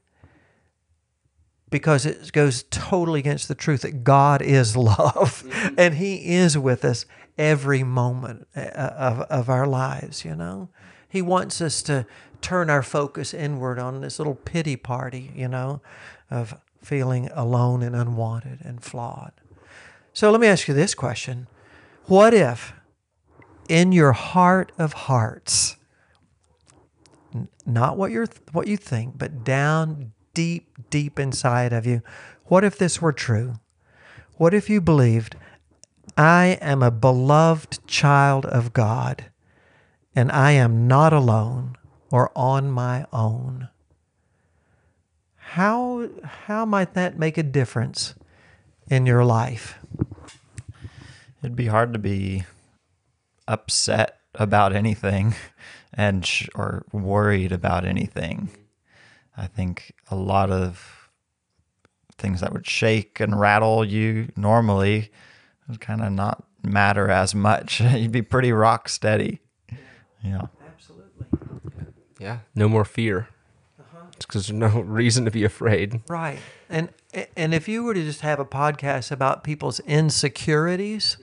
because 1.70 2.06
it 2.06 2.32
goes 2.32 2.64
totally 2.70 3.20
against 3.20 3.48
the 3.48 3.56
truth 3.56 3.82
that 3.82 4.04
God 4.04 4.42
is 4.42 4.76
love 4.78 5.44
mm-hmm. 5.44 5.76
and 5.78 5.96
He 5.96 6.36
is 6.36 6.58
with 6.58 6.86
us 6.86 7.06
every 7.38 7.84
moment 7.84 8.48
uh, 8.56 8.62
of, 8.62 9.22
of 9.22 9.50
our 9.50 9.68
lives, 9.68 10.26
you 10.26 10.36
know? 10.36 10.70
He 11.10 11.22
wants 11.22 11.62
us 11.62 11.82
to 11.84 12.06
turn 12.42 12.70
our 12.70 12.84
focus 12.84 13.34
inward 13.34 13.80
on 13.80 14.02
this 14.02 14.20
little 14.20 14.36
pity 14.36 14.76
party, 14.76 15.32
you 15.36 15.48
know, 15.48 15.82
of 16.30 16.60
feeling 16.82 17.30
alone 17.34 17.84
and 17.84 17.96
unwanted 17.96 18.60
and 18.62 18.84
flawed. 18.84 19.32
So 20.14 20.32
let 20.32 20.42
me 20.42 20.48
ask 20.48 20.68
you 20.68 20.74
this 20.74 20.96
question 20.96 21.48
What 22.06 22.34
if 22.34 22.74
in 23.68 23.92
your 23.92 24.14
heart 24.14 24.72
of 24.78 24.94
hearts, 24.94 25.76
not 27.66 27.98
what 27.98 28.12
you're 28.12 28.28
what 28.52 28.68
you 28.68 28.78
think, 28.78 29.18
but 29.18 29.44
down 29.44 30.14
deep, 30.34 30.90
deep 30.90 31.20
inside 31.20 31.74
of 31.74 31.86
you. 31.86 32.02
What 32.46 32.64
if 32.64 32.78
this 32.78 33.02
were 33.02 33.14
true? 33.14 33.56
What 34.36 34.54
if 34.54 34.70
you 34.70 34.80
believed, 34.80 35.36
I 36.16 36.58
am 36.62 36.84
a 36.84 36.92
beloved 36.92 37.86
child 37.88 38.46
of 38.46 38.72
God 38.72 39.26
and 40.16 40.32
I 40.32 40.52
am 40.52 40.88
not 40.88 41.12
alone 41.14 41.77
or 42.12 42.32
on 42.36 42.72
my 42.72 43.06
own? 43.12 43.70
How, 45.36 46.10
how 46.24 46.66
might 46.66 46.94
that 46.94 47.18
make 47.18 47.38
a 47.38 47.44
difference 47.44 48.16
in 48.90 49.06
your 49.06 49.24
life? 49.24 49.76
It'd 51.42 51.56
be 51.56 51.68
hard 51.68 51.94
to 51.94 52.00
be 52.00 52.44
upset 53.48 54.20
about 54.36 54.74
anything 54.74 55.36
and 55.94 56.26
sh- 56.26 56.50
or 56.54 56.86
worried 56.92 57.52
about 57.52 57.86
anything 57.86 58.50
I 59.38 59.46
think 59.46 59.94
a 60.10 60.16
lot 60.16 60.50
of 60.50 61.10
things 62.18 62.42
that 62.42 62.52
would 62.52 62.66
shake 62.66 63.20
and 63.20 63.40
rattle 63.40 63.86
you 63.86 64.30
normally 64.36 65.12
would 65.68 65.80
kind 65.80 66.02
of 66.02 66.12
not 66.12 66.44
matter 66.64 67.10
as 67.10 67.36
much. 67.36 67.80
You'd 67.94 68.12
be 68.12 68.24
pretty 68.24 68.52
rock 68.52 68.90
steady. 68.90 69.40
Yeah. 70.24 70.48
Yeah. 72.28 72.40
No 72.56 72.68
more 72.68 72.84
fear. 72.84 73.30
Because 73.78 74.50
uh-huh. 74.50 74.66
there's 74.66 74.74
no 74.76 74.82
reason 74.86 75.26
to 75.26 75.32
be 75.32 75.44
afraid. 75.44 76.02
Right. 76.10 76.40
And 76.70 76.90
and 77.36 77.54
if 77.54 77.70
you 77.70 77.84
were 77.84 77.94
to 77.94 78.04
just 78.04 78.22
have 78.22 78.40
a 78.40 78.46
podcast 78.46 79.12
about 79.12 79.44
people's 79.44 79.80
insecurities, 79.82 81.18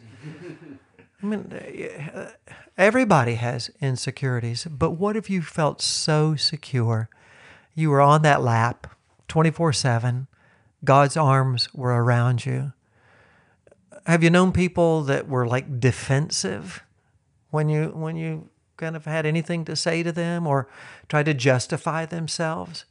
I 1.22 1.26
mean, 1.26 1.52
uh, 1.52 2.30
everybody 2.78 3.34
has 3.34 3.70
insecurities. 3.80 4.64
But 4.64 4.92
what 4.92 5.14
if 5.14 5.28
you 5.28 5.42
felt 5.42 5.82
so 5.82 6.36
secure 6.36 7.10
you 7.74 7.90
were 7.90 8.00
on 8.00 8.22
that 8.22 8.42
lap 8.42 8.86
24 9.28 9.72
7. 9.72 10.26
God's 10.84 11.16
arms 11.16 11.72
were 11.74 11.90
around 11.90 12.46
you. 12.46 12.72
Have 14.06 14.22
you 14.22 14.30
known 14.30 14.52
people 14.52 15.02
that 15.02 15.28
were 15.28 15.46
like 15.46 15.80
defensive 15.80 16.84
when 17.50 17.68
you 17.68 17.86
when 17.88 18.16
you 18.16 18.50
kind 18.76 18.96
of 18.96 19.04
had 19.04 19.26
anything 19.26 19.64
to 19.64 19.76
say 19.76 20.02
to 20.02 20.12
them 20.12 20.46
or 20.46 20.68
tried 21.08 21.26
to 21.26 21.34
justify 21.34 22.06
themselves? 22.06 22.84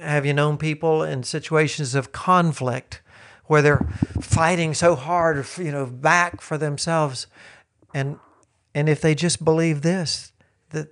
Have 0.00 0.24
you 0.24 0.32
known 0.32 0.56
people 0.56 1.02
in 1.02 1.22
situations 1.22 1.94
of 1.94 2.12
conflict 2.12 3.02
where 3.46 3.62
they're 3.62 3.86
fighting 4.20 4.74
so 4.74 4.94
hard, 4.94 5.46
you 5.58 5.70
know, 5.70 5.86
back 5.86 6.40
for 6.40 6.56
themselves, 6.56 7.26
and 7.92 8.18
and 8.74 8.88
if 8.88 9.00
they 9.00 9.14
just 9.14 9.44
believe 9.44 9.82
this, 9.82 10.32
that 10.70 10.88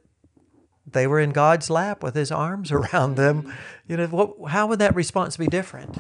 they 0.87 1.07
were 1.07 1.19
in 1.19 1.31
God's 1.31 1.71
lap 1.71 2.03
with 2.03 2.15
his 2.15 2.31
arms 2.31 2.71
around 2.73 3.17
them. 3.17 3.43
Mm-hmm. 3.43 3.51
You 3.89 3.97
know, 3.97 4.07
what, 4.09 4.51
how 4.51 4.67
would 4.67 4.79
that 4.79 4.95
response 4.95 5.37
be 5.37 5.47
different? 5.47 5.99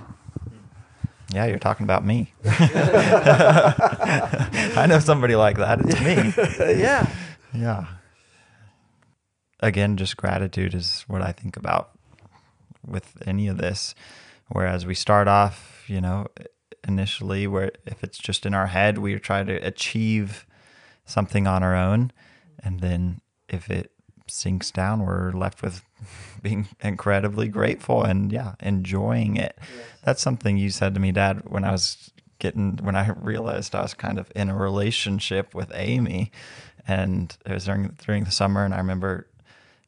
Yeah, 1.32 1.46
you're 1.46 1.58
talking 1.58 1.84
about 1.84 2.04
me. 2.04 2.34
I 2.44 2.56
know 4.86 4.98
somebody 4.98 5.34
like 5.34 5.56
that. 5.56 5.80
It's 5.80 5.98
me. 6.00 6.34
yeah. 6.78 7.08
Yeah. 7.54 7.86
Again, 9.62 9.96
just 9.96 10.16
gratitude 10.16 10.74
is 10.74 11.04
what 11.06 11.22
I 11.22 11.32
think 11.32 11.56
about 11.56 11.90
with 12.86 13.16
any 13.26 13.48
of 13.48 13.58
this. 13.58 13.94
Whereas 14.48 14.84
we 14.84 14.94
start 14.94 15.28
off, 15.28 15.84
you 15.86 16.00
know, 16.00 16.26
initially 16.86 17.46
where 17.46 17.72
if 17.86 18.02
it's 18.02 18.18
just 18.18 18.44
in 18.44 18.54
our 18.54 18.66
head, 18.66 18.98
we 18.98 19.18
try 19.18 19.44
to 19.44 19.54
achieve 19.54 20.46
something 21.04 21.46
on 21.46 21.62
our 21.62 21.74
own. 21.74 22.12
And 22.62 22.80
then 22.80 23.20
if 23.48 23.70
it 23.70 23.92
sinks 24.28 24.70
down, 24.70 25.04
we're 25.04 25.32
left 25.32 25.62
with 25.62 25.82
being 26.42 26.68
incredibly 26.80 27.48
grateful 27.48 28.02
and 28.02 28.32
yeah, 28.32 28.54
enjoying 28.60 29.36
it. 29.36 29.56
Yes. 29.58 29.86
That's 30.04 30.22
something 30.22 30.56
you 30.56 30.70
said 30.70 30.94
to 30.94 31.00
me, 31.00 31.12
Dad, 31.12 31.42
when 31.48 31.64
I 31.64 31.72
was 31.72 32.10
getting 32.38 32.76
when 32.82 32.96
I 32.96 33.08
realized 33.10 33.74
I 33.74 33.82
was 33.82 33.94
kind 33.94 34.18
of 34.18 34.30
in 34.34 34.50
a 34.50 34.56
relationship 34.56 35.54
with 35.54 35.70
Amy, 35.74 36.32
and 36.88 37.36
it 37.46 37.52
was 37.52 37.66
during 37.66 37.96
during 38.04 38.24
the 38.24 38.32
summer, 38.32 38.64
and 38.64 38.74
I 38.74 38.78
remember 38.78 39.28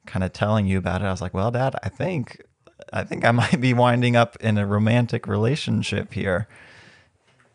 kind 0.06 0.24
of 0.24 0.32
telling 0.32 0.66
you 0.66 0.78
about 0.78 1.02
it. 1.02 1.06
I 1.06 1.10
was 1.10 1.20
like, 1.22 1.34
"Well, 1.34 1.50
Dad, 1.50 1.76
I 1.82 1.88
think 1.88 2.42
I 2.92 3.04
think 3.04 3.24
I 3.24 3.30
might 3.42 3.60
be 3.60 3.74
winding 3.74 4.16
up 4.16 4.36
in 4.40 4.58
a 4.58 4.66
romantic 4.66 5.26
relationship 5.26 6.12
here," 6.12 6.48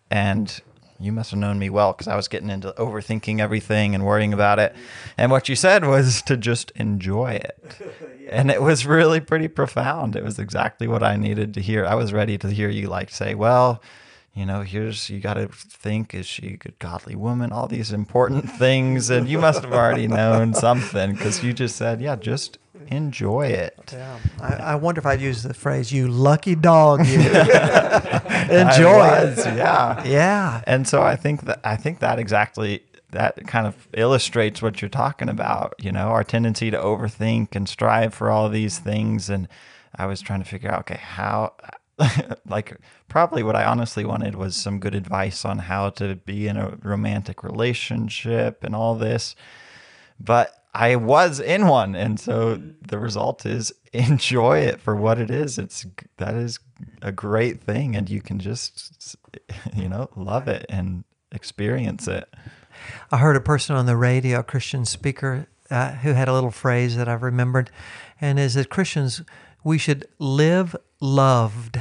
and 0.10 0.62
you 1.00 1.12
must 1.14 1.32
have 1.32 1.40
known 1.40 1.58
me 1.58 1.70
well 1.70 1.94
because 1.94 2.08
I 2.08 2.16
was 2.16 2.28
getting 2.28 2.50
into 2.50 2.74
overthinking 2.74 3.40
everything 3.40 3.96
and 3.96 4.06
worrying 4.06 4.34
about 4.34 4.60
it. 4.60 4.76
And 5.18 5.32
what 5.32 5.48
you 5.48 5.56
said 5.56 5.86
was 5.86 6.22
to 6.24 6.36
just 6.36 6.72
enjoy 6.72 7.34
it. 7.34 7.76
And 8.32 8.52
it 8.52 8.62
was 8.62 8.86
really 8.86 9.20
pretty 9.20 9.48
profound. 9.48 10.16
It 10.16 10.24
was 10.24 10.38
exactly 10.38 10.88
what 10.88 11.02
I 11.02 11.16
needed 11.16 11.52
to 11.56 11.62
hear. 11.62 11.84
I 11.84 11.96
was 11.96 12.14
ready 12.14 12.38
to 12.38 12.48
hear 12.52 12.70
you 12.70 12.88
like 12.88 13.10
say, 13.10 13.34
well, 13.34 13.82
you 14.40 14.46
know, 14.46 14.62
here's 14.62 15.10
you 15.10 15.20
got 15.20 15.34
to 15.34 15.50
think 15.50 16.14
is 16.14 16.26
she 16.26 16.54
a 16.54 16.58
good 16.58 16.80
godly 16.80 17.14
woman? 17.14 17.52
All 17.52 17.68
these 17.68 17.92
important 17.92 18.50
things, 18.58 19.10
and 19.10 19.28
you 19.28 19.38
must 19.38 19.64
have 19.64 19.74
already 19.74 20.08
known 20.08 20.54
something 20.54 21.12
because 21.12 21.44
you 21.44 21.52
just 21.52 21.76
said, 21.76 22.00
yeah, 22.00 22.16
just 22.16 22.58
enjoy 22.88 23.48
it. 23.48 23.92
Yeah. 23.92 24.18
I, 24.42 24.54
I 24.54 24.76
wonder 24.76 25.00
if 25.00 25.06
I'd 25.06 25.20
use 25.20 25.44
the 25.44 25.54
phrase, 25.54 25.92
you 25.92 26.08
lucky 26.08 26.56
dog, 26.56 27.06
you. 27.06 27.20
Enjoy 28.50 29.00
I 29.00 29.24
it. 29.24 29.38
yeah. 29.58 30.04
Yeah. 30.06 30.64
And 30.66 30.88
so 30.88 31.02
I 31.02 31.18
think 31.18 31.42
that 31.42 31.60
I 31.66 31.76
think 31.76 32.00
that 32.00 32.18
exactly 32.18 32.82
that 33.12 33.46
kind 33.46 33.68
of 33.68 33.90
illustrates 33.94 34.62
what 34.62 34.82
you're 34.82 34.88
talking 34.88 35.28
about, 35.28 35.74
you 35.80 35.92
know, 35.92 36.08
our 36.08 36.24
tendency 36.24 36.72
to 36.72 36.78
overthink 36.78 37.56
and 37.58 37.68
strive 37.68 38.14
for 38.14 38.32
all 38.32 38.48
these 38.48 38.80
things 38.80 39.30
and 39.30 39.50
I 39.96 40.06
was 40.06 40.22
trying 40.22 40.42
to 40.42 40.48
figure 40.48 40.72
out 40.72 40.80
okay, 40.82 41.00
how 41.02 41.54
like 42.48 42.78
probably 43.08 43.44
what 43.44 43.56
I 43.56 43.66
honestly 43.66 44.06
wanted 44.06 44.36
was 44.36 44.56
some 44.56 44.80
good 44.80 44.96
advice 44.96 45.46
on 45.46 45.60
how 45.60 45.90
to 45.92 46.16
be 46.16 46.48
in 46.48 46.58
a 46.58 46.78
romantic 46.82 47.44
relationship 47.44 48.64
and 48.64 48.76
all 48.76 48.96
this. 48.96 49.36
But 50.20 50.54
I 50.74 50.96
was 50.96 51.40
in 51.40 51.68
one 51.68 51.96
and 51.96 52.20
so 52.20 52.62
the 52.82 53.00
result 53.00 53.46
is 53.46 53.74
enjoy 53.94 54.60
it 54.60 54.80
for 54.80 54.96
what 54.96 55.20
it 55.20 55.32
is. 55.32 55.58
It's 55.58 55.86
that 56.18 56.36
is 56.36 56.60
a 57.02 57.12
great 57.12 57.62
thing 57.62 57.96
and 57.96 58.10
you 58.10 58.22
can 58.22 58.40
just 58.40 59.16
you 59.76 59.90
know, 59.90 60.10
love 60.16 60.48
it 60.48 60.66
and 60.70 61.04
experience 61.32 62.08
it. 62.08 62.34
I 63.12 63.18
heard 63.18 63.36
a 63.36 63.42
person 63.42 63.76
on 63.76 63.86
the 63.86 63.98
radio, 63.98 64.40
a 64.40 64.44
Christian 64.44 64.86
speaker, 64.86 65.48
uh, 65.70 65.92
who 65.92 66.14
had 66.14 66.28
a 66.28 66.34
little 66.34 66.52
phrase 66.52 66.96
that 66.98 67.08
I've 67.08 67.24
remembered, 67.24 67.70
and 68.20 68.40
is 68.40 68.56
that 68.56 68.70
Christians 68.70 69.22
we 69.64 69.78
should 69.78 70.08
live 70.18 70.76
loved. 71.00 71.80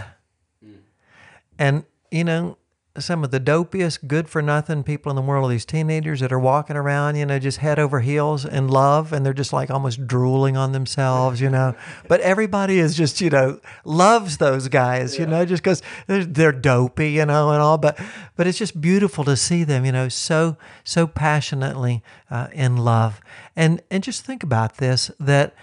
And 1.59 1.85
you 2.11 2.25
know, 2.25 2.57
some 3.01 3.23
of 3.23 3.31
the 3.31 3.41
dopiest, 3.41 4.07
good 4.07 4.29
for 4.29 4.43
nothing 4.43 4.83
people 4.83 5.11
in 5.11 5.17
the 5.17 5.23
world, 5.23 5.51
these 5.51 5.65
teenagers 5.65 6.21
that 6.21 6.33
are 6.33 6.39
walking 6.39 6.77
around, 6.77 7.17
you 7.17 7.27
know, 7.27 7.39
just 7.39 7.59
head 7.59 7.79
over 7.79 8.01
heels 8.01 8.45
in 8.45 8.69
love, 8.69 9.13
and 9.13 9.25
they're 9.25 9.33
just 9.33 9.53
like 9.53 9.71
almost 9.71 10.07
drooling 10.07 10.57
on 10.57 10.73
themselves, 10.73 11.41
you 11.41 11.51
know. 11.51 11.75
But 12.09 12.21
everybody 12.21 12.79
is 12.79 12.97
just, 12.97 13.21
you 13.21 13.31
know, 13.31 13.61
loves 13.85 14.39
those 14.39 14.69
guys, 14.69 15.19
you 15.19 15.27
know, 15.27 15.45
just 15.45 15.63
because 15.63 15.83
they're, 16.07 16.25
they're 16.25 16.53
dopey, 16.53 17.11
you 17.11 17.27
know, 17.27 17.51
and 17.51 17.61
all. 17.61 17.79
But 17.79 17.99
but 18.37 18.47
it's 18.47 18.59
just 18.59 18.81
beautiful 18.81 19.25
to 19.25 19.37
see 19.37 19.65
them, 19.65 19.85
you 19.85 19.93
know, 19.93 20.09
so 20.09 20.57
so 20.85 21.07
passionately 21.07 22.03
uh, 22.31 22.49
in 22.53 22.77
love. 22.77 23.21
And 23.55 23.83
and 23.91 24.03
just 24.03 24.25
think 24.25 24.43
about 24.43 24.79
this: 24.79 25.11
that 25.21 25.55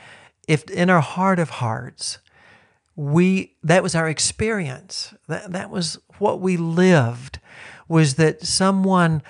if 0.47 0.69
in 0.69 0.89
our 0.89 1.01
heart 1.01 1.39
of 1.39 1.49
hearts 1.49 2.19
we 2.95 3.55
that 3.63 3.83
was 3.83 3.95
our 3.95 4.07
experience. 4.07 5.13
That 5.27 5.51
that 5.51 5.69
was 5.69 5.99
what 6.17 6.39
we 6.39 6.57
lived 6.57 7.39
was 7.87 8.15
that 8.15 8.45
someone 8.45 9.21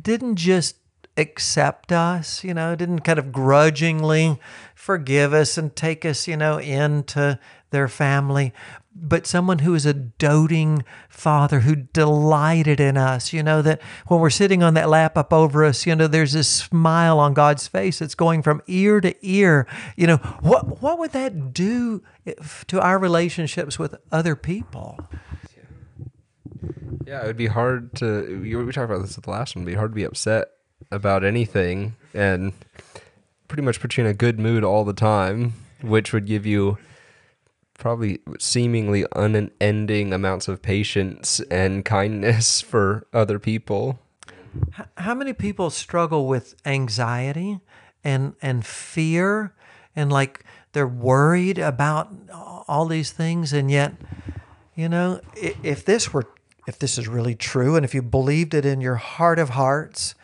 didn't 0.00 0.36
just 0.36 0.76
accept 1.18 1.92
us 1.92 2.42
you 2.42 2.54
know 2.54 2.74
didn't 2.74 3.00
kind 3.00 3.18
of 3.18 3.30
grudgingly 3.30 4.40
forgive 4.74 5.34
us 5.34 5.58
and 5.58 5.76
take 5.76 6.06
us 6.06 6.26
you 6.26 6.34
know 6.38 6.56
into 6.56 7.38
their 7.72 7.88
family 7.88 8.52
but 8.94 9.26
someone 9.26 9.60
who 9.60 9.74
is 9.74 9.86
a 9.86 9.94
doting 9.94 10.84
father 11.08 11.60
who 11.60 11.74
delighted 11.74 12.78
in 12.78 12.96
us 12.96 13.32
you 13.32 13.42
know 13.42 13.60
that 13.62 13.80
when 14.06 14.20
we're 14.20 14.30
sitting 14.30 14.62
on 14.62 14.74
that 14.74 14.88
lap 14.88 15.16
up 15.16 15.32
over 15.32 15.64
us 15.64 15.86
you 15.86 15.96
know 15.96 16.06
there's 16.06 16.32
this 16.32 16.48
smile 16.48 17.18
on 17.18 17.34
god's 17.34 17.66
face 17.66 17.98
that's 17.98 18.14
going 18.14 18.42
from 18.42 18.62
ear 18.66 19.00
to 19.00 19.14
ear 19.22 19.66
you 19.96 20.06
know 20.06 20.18
what 20.42 20.80
what 20.80 20.98
would 20.98 21.12
that 21.12 21.52
do 21.52 22.02
if, 22.24 22.64
to 22.66 22.80
our 22.80 22.98
relationships 22.98 23.78
with 23.78 23.96
other 24.12 24.36
people 24.36 24.98
Yeah, 27.06 27.22
it 27.22 27.26
would 27.26 27.36
be 27.36 27.48
hard 27.48 27.94
to. 27.96 28.40
We 28.40 28.72
talked 28.72 28.90
about 28.90 29.02
this 29.02 29.18
at 29.18 29.24
the 29.24 29.30
last 29.30 29.56
one. 29.56 29.62
It'd 29.62 29.72
be 29.72 29.76
hard 29.76 29.90
to 29.90 29.94
be 29.94 30.04
upset 30.04 30.48
about 30.90 31.24
anything 31.24 31.96
and 32.14 32.52
pretty 33.48 33.62
much 33.62 33.80
put 33.80 33.96
you 33.96 34.04
in 34.04 34.10
a 34.10 34.14
good 34.14 34.38
mood 34.38 34.64
all 34.64 34.84
the 34.84 34.92
time, 34.92 35.54
which 35.80 36.12
would 36.12 36.26
give 36.26 36.46
you 36.46 36.78
probably 37.82 38.20
seemingly 38.38 39.04
unending 39.16 40.12
amounts 40.12 40.46
of 40.46 40.62
patience 40.62 41.40
and 41.50 41.84
kindness 41.84 42.60
for 42.70 43.08
other 43.12 43.40
people. 43.40 43.98
How 44.98 45.14
many 45.14 45.32
people 45.32 45.68
struggle 45.68 46.28
with 46.28 46.54
anxiety 46.64 47.58
and 48.04 48.34
and 48.40 48.64
fear 48.64 49.52
and 49.96 50.12
like 50.12 50.44
they're 50.72 50.86
worried 50.86 51.58
about 51.58 52.12
all 52.68 52.86
these 52.86 53.10
things 53.10 53.52
and 53.52 53.70
yet 53.70 53.94
you 54.74 54.88
know 54.88 55.20
if 55.36 55.84
this 55.84 56.12
were 56.12 56.28
if 56.66 56.78
this 56.78 56.98
is 56.98 57.08
really 57.08 57.34
true 57.34 57.76
and 57.76 57.84
if 57.84 57.94
you 57.94 58.02
believed 58.02 58.54
it 58.54 58.66
in 58.66 58.80
your 58.80 58.96
heart 58.96 59.38
of 59.38 59.50
hearts 59.50 60.14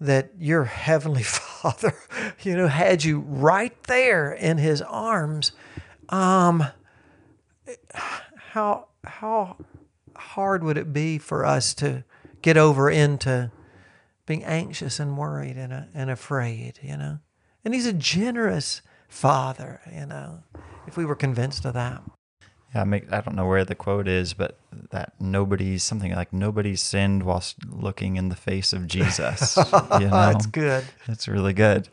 that 0.00 0.30
your 0.38 0.64
heavenly 0.64 1.22
father 1.22 1.94
you 2.42 2.56
know 2.56 2.68
had 2.68 3.04
you 3.04 3.20
right 3.20 3.82
there 3.84 4.32
in 4.32 4.58
his 4.58 4.80
arms 4.82 5.52
um 6.08 6.64
how 7.94 8.88
how 9.04 9.56
hard 10.16 10.64
would 10.64 10.76
it 10.76 10.92
be 10.92 11.18
for 11.18 11.44
us 11.44 11.74
to 11.74 12.04
get 12.42 12.56
over 12.56 12.90
into 12.90 13.50
being 14.26 14.44
anxious 14.44 15.00
and 15.00 15.16
worried 15.16 15.56
and, 15.56 15.72
uh, 15.72 15.82
and 15.94 16.10
afraid, 16.10 16.78
you 16.82 16.96
know? 16.96 17.18
And 17.64 17.74
he's 17.74 17.86
a 17.86 17.92
generous 17.92 18.82
father, 19.08 19.80
you 19.92 20.06
know, 20.06 20.42
if 20.86 20.96
we 20.96 21.04
were 21.04 21.14
convinced 21.14 21.64
of 21.64 21.74
that. 21.74 22.02
Yeah, 22.74 22.82
I, 22.82 22.84
make, 22.84 23.10
I 23.10 23.22
don't 23.22 23.34
know 23.34 23.46
where 23.46 23.64
the 23.64 23.74
quote 23.74 24.06
is, 24.06 24.34
but 24.34 24.58
that 24.90 25.14
nobody's 25.18 25.82
something 25.82 26.12
like 26.14 26.32
nobody 26.32 26.76
sinned 26.76 27.22
whilst 27.22 27.56
looking 27.66 28.16
in 28.16 28.28
the 28.28 28.36
face 28.36 28.72
of 28.72 28.86
Jesus. 28.86 29.56
you 30.00 30.08
know, 30.08 30.10
That's 30.10 30.46
good. 30.46 30.84
That's 31.06 31.26
really 31.26 31.54
good. 31.54 31.88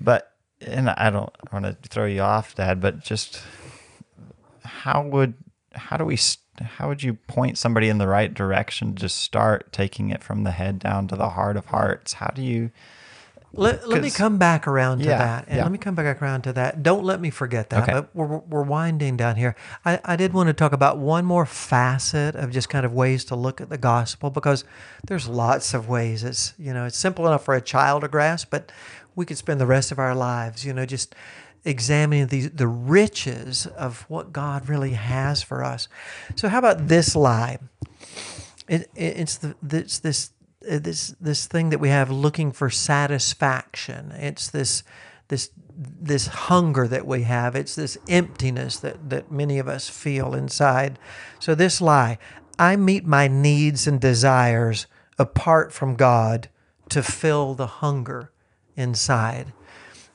But 0.00 0.32
and 0.62 0.90
I 0.90 1.10
don't 1.10 1.32
want 1.52 1.64
to 1.64 1.76
throw 1.88 2.06
you 2.06 2.22
off, 2.22 2.54
Dad, 2.54 2.80
but 2.80 3.00
just 3.00 3.42
how 4.82 5.02
would 5.02 5.34
how 5.74 5.96
do 5.96 6.04
we 6.04 6.18
how 6.60 6.88
would 6.88 7.02
you 7.02 7.14
point 7.14 7.56
somebody 7.56 7.88
in 7.88 7.98
the 7.98 8.08
right 8.08 8.32
direction 8.32 8.94
to 8.96 9.08
start 9.08 9.72
taking 9.72 10.10
it 10.10 10.22
from 10.22 10.42
the 10.42 10.50
head 10.50 10.78
down 10.78 11.06
to 11.08 11.16
the 11.16 11.30
heart 11.30 11.56
of 11.56 11.66
hearts? 11.66 12.14
How 12.14 12.28
do 12.34 12.42
you? 12.42 12.70
Let, 13.54 13.86
let 13.86 14.00
me 14.00 14.10
come 14.10 14.38
back 14.38 14.66
around 14.66 15.00
to 15.00 15.04
Yeah, 15.04 15.18
that. 15.18 15.44
And 15.46 15.58
yeah. 15.58 15.62
let 15.62 15.72
me 15.72 15.76
come 15.76 15.94
back 15.94 16.22
around 16.22 16.42
to 16.42 16.54
that. 16.54 16.82
Don't 16.82 17.04
let 17.04 17.20
me 17.20 17.28
forget 17.28 17.68
that. 17.68 17.82
Okay. 17.82 17.92
But 17.92 18.08
we're, 18.14 18.38
we're 18.38 18.62
winding 18.62 19.18
down 19.18 19.36
here. 19.36 19.54
I, 19.84 20.00
I 20.06 20.16
did 20.16 20.32
want 20.32 20.46
to 20.46 20.54
talk 20.54 20.72
about 20.72 20.96
one 20.96 21.26
more 21.26 21.44
facet 21.44 22.34
of 22.34 22.50
just 22.50 22.70
kind 22.70 22.86
of 22.86 22.94
ways 22.94 23.26
to 23.26 23.36
look 23.36 23.60
at 23.60 23.68
the 23.68 23.76
gospel 23.76 24.30
because 24.30 24.64
there's 25.06 25.28
lots 25.28 25.74
of 25.74 25.86
ways. 25.86 26.24
It's, 26.24 26.54
you 26.58 26.72
know, 26.72 26.86
it's 26.86 26.96
simple 26.96 27.26
enough 27.26 27.44
for 27.44 27.54
a 27.54 27.60
child 27.60 28.02
to 28.02 28.08
grasp, 28.08 28.48
but 28.50 28.72
we 29.14 29.26
could 29.26 29.36
spend 29.36 29.60
the 29.60 29.66
rest 29.66 29.92
of 29.92 29.98
our 29.98 30.14
lives, 30.14 30.64
you 30.64 30.72
know, 30.72 30.86
just 30.86 31.14
examining 31.64 32.26
the, 32.26 32.48
the 32.48 32.66
riches 32.66 33.66
of 33.66 34.04
what 34.08 34.32
God 34.32 34.68
really 34.68 34.92
has 34.92 35.42
for 35.42 35.62
us. 35.64 35.88
So, 36.36 36.48
how 36.48 36.58
about 36.58 36.88
this 36.88 37.14
lie? 37.14 37.58
It, 38.68 38.90
it, 38.94 39.16
it's 39.18 39.36
the 39.38 39.54
this 39.62 40.30
uh, 40.70 40.78
this 40.78 41.14
this 41.20 41.46
thing 41.46 41.70
that 41.70 41.80
we 41.80 41.88
have 41.88 42.10
looking 42.10 42.52
for 42.52 42.70
satisfaction. 42.70 44.12
It's 44.12 44.50
this 44.50 44.82
this 45.28 45.50
this 45.76 46.26
hunger 46.26 46.86
that 46.88 47.06
we 47.06 47.22
have. 47.22 47.56
It's 47.56 47.74
this 47.74 47.98
emptiness 48.08 48.78
that 48.78 49.10
that 49.10 49.30
many 49.30 49.58
of 49.58 49.68
us 49.68 49.88
feel 49.88 50.34
inside. 50.34 50.98
So 51.38 51.54
this 51.54 51.80
lie, 51.80 52.18
I 52.58 52.76
meet 52.76 53.04
my 53.04 53.28
needs 53.28 53.86
and 53.86 54.00
desires 54.00 54.86
apart 55.18 55.72
from 55.72 55.96
God 55.96 56.48
to 56.90 57.02
fill 57.02 57.54
the 57.54 57.66
hunger 57.66 58.32
inside. 58.76 59.52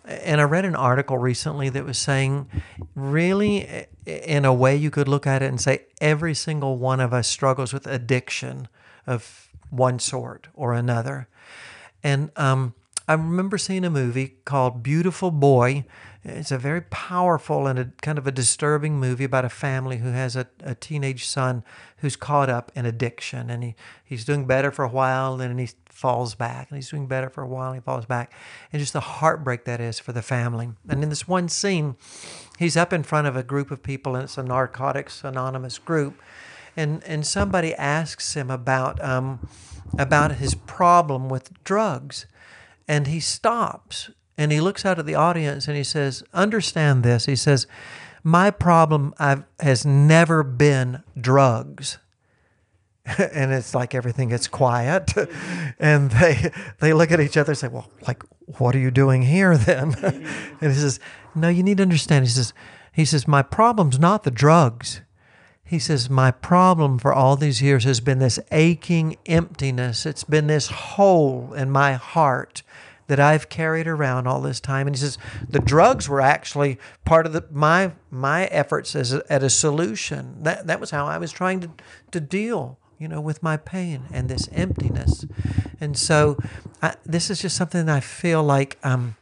And 0.08 0.40
I 0.40 0.46
read 0.46 0.64
an 0.64 0.76
article 0.76 1.18
recently 1.18 1.68
that 1.70 1.84
was 1.84 1.98
saying, 1.98 2.50
really, 2.96 3.88
in 4.06 4.46
a 4.46 4.54
way, 4.54 4.76
you 4.76 4.90
could 4.90 5.10
look 5.10 5.28
at 5.28 5.42
it 5.44 5.48
and 5.48 5.60
say 5.60 5.82
every 6.00 6.34
single 6.34 6.78
one 6.78 7.02
of 7.02 7.14
us 7.14 7.28
struggles 7.28 7.74
with 7.74 7.86
addiction 7.86 8.70
of 9.06 9.50
one 9.70 10.00
sort 10.00 10.48
or 10.54 10.74
another. 10.74 11.28
And 12.04 12.32
um, 12.38 12.74
I 13.08 13.14
remember 13.14 13.58
seeing 13.58 13.84
a 13.84 13.90
movie 13.90 14.36
called 14.46 14.82
Beautiful 14.82 15.30
Boy. 15.30 15.86
It's 16.28 16.52
a 16.52 16.58
very 16.58 16.82
powerful 16.82 17.68
and 17.68 17.80
a 17.80 17.92
kind 18.02 18.18
of 18.18 18.28
a 18.28 18.32
disturbing 18.32 19.00
movie 19.00 19.24
about 19.24 19.46
a 19.46 19.50
family 19.50 19.98
who 19.98 20.12
has 20.12 20.36
a, 20.36 20.48
a 20.62 20.76
teenage 20.76 21.26
son 21.26 21.64
who's 21.98 22.16
caught 22.16 22.50
up 22.50 22.72
in 22.76 22.86
addiction. 22.86 23.50
And 23.50 23.64
he, 23.64 23.76
he's 24.04 24.26
doing 24.26 24.46
better 24.46 24.70
for 24.72 24.84
a 24.84 24.90
while, 24.90 25.34
and 25.34 25.42
then 25.42 25.58
he 25.58 25.70
falls 25.86 26.36
back. 26.36 26.70
And 26.70 26.78
he's 26.78 26.90
doing 26.90 27.08
better 27.08 27.30
for 27.30 27.42
a 27.42 27.48
while, 27.48 27.72
and 27.72 27.82
he 27.82 27.84
falls 27.84 28.06
back. 28.06 28.34
And 28.72 28.80
just 28.80 28.94
the 28.94 29.00
heartbreak 29.00 29.66
that 29.66 29.80
is 29.80 30.00
for 30.00 30.12
the 30.12 30.22
family. 30.22 30.70
And 30.90 31.02
in 31.02 31.10
this 31.10 31.28
one 31.28 31.50
scene, 31.50 31.96
he's 32.60 32.76
up 32.78 32.92
in 32.92 33.04
front 33.04 33.28
of 33.28 33.36
a 33.36 33.44
group 33.44 33.72
of 33.72 33.82
people, 33.82 34.16
and 34.16 34.26
it's 34.26 34.38
a 34.38 34.44
Narcotics 34.44 35.24
Anonymous 35.24 35.78
group 35.78 36.22
and 36.78 37.04
and 37.06 37.26
somebody 37.26 37.74
asks 37.74 38.36
him 38.36 38.52
about 38.52 39.04
um, 39.04 39.50
about 39.98 40.34
his 40.34 40.54
problem 40.54 41.28
with 41.28 41.52
drugs, 41.64 42.28
and 42.88 43.08
he 43.08 43.20
stops 43.20 44.12
and 44.38 44.52
he 44.52 44.62
looks 44.62 44.86
out 44.86 45.00
at 45.00 45.06
the 45.06 45.16
audience 45.16 45.68
and 45.68 45.76
he 45.76 45.84
says, 45.84 46.24
"Understand 46.34 47.04
this." 47.04 47.26
He 47.26 47.36
says, 47.36 47.68
"My 48.24 48.52
problem 48.52 49.14
I've, 49.18 49.44
has 49.60 49.86
never 49.86 50.44
been 50.44 51.04
drugs." 51.20 51.98
and 53.18 53.54
it's 53.54 53.74
like 53.74 53.96
everything 53.96 54.30
gets 54.30 54.48
quiet. 54.48 55.14
And 55.80 56.10
they 56.10 56.52
they 56.80 56.94
look 56.94 57.12
at 57.12 57.20
each 57.20 57.38
other 57.38 57.52
and 57.52 57.58
say 57.58 57.68
well 57.68 57.90
like 58.08 58.24
what 58.58 58.76
are 58.76 58.80
you 58.80 58.90
doing 58.90 59.22
here 59.22 59.56
then? 59.58 59.96
And 60.62 60.72
he 60.72 60.80
says 60.80 61.00
no 61.36 61.50
you 61.50 61.62
need 61.64 61.78
to 61.78 61.84
understand. 61.84 62.26
He 62.26 62.32
says 62.32 62.54
he 62.92 63.06
says 63.06 63.28
my 63.28 63.44
problem's 63.44 64.00
not 64.00 64.24
the 64.24 64.32
drugs. 64.32 65.02
He 65.64 65.80
says 65.80 66.10
my 66.10 66.32
problem 66.32 66.98
for 66.98 67.14
all 67.14 67.36
these 67.36 67.62
years 67.62 67.84
has 67.84 68.00
been 68.00 68.20
this 68.20 68.40
aching 68.52 69.18
emptiness. 69.26 70.06
It's 70.06 70.24
been 70.24 70.48
this 70.48 70.68
hole 70.68 71.54
in 71.54 71.70
my 71.70 71.94
heart 71.94 72.64
that 73.08 73.20
I've 73.20 73.50
carried 73.50 73.88
around 73.88 74.28
all 74.28 74.42
this 74.42 74.60
time. 74.60 74.88
And 74.88 74.96
he 74.96 75.00
says 75.00 75.18
the 75.50 75.60
drugs 75.60 76.08
were 76.08 76.22
actually 76.22 76.78
part 77.06 77.26
of 77.26 77.34
the, 77.34 77.46
my 77.52 77.94
my 78.12 78.46
efforts 78.46 78.96
as 78.96 79.14
a, 79.14 79.24
at 79.30 79.44
a 79.44 79.50
solution. 79.50 80.44
That 80.44 80.68
that 80.68 80.80
was 80.80 80.92
how 80.92 81.06
I 81.06 81.18
was 81.18 81.32
trying 81.32 81.62
to 81.62 81.70
to 82.12 82.20
deal 82.20 82.80
you 83.00 83.08
know, 83.08 83.22
with 83.22 83.44
my 83.44 83.58
pain 83.58 84.04
and 84.12 84.30
this 84.30 84.50
emptiness. 84.52 85.26
And 85.80 85.98
so, 85.98 86.38
I, 86.82 86.96
this 87.06 87.30
is 87.30 87.40
just 87.40 87.56
something 87.56 87.86
that 87.86 87.96
I 87.96 88.00
feel 88.00 88.44
like 88.44 88.78
um, 88.84 89.16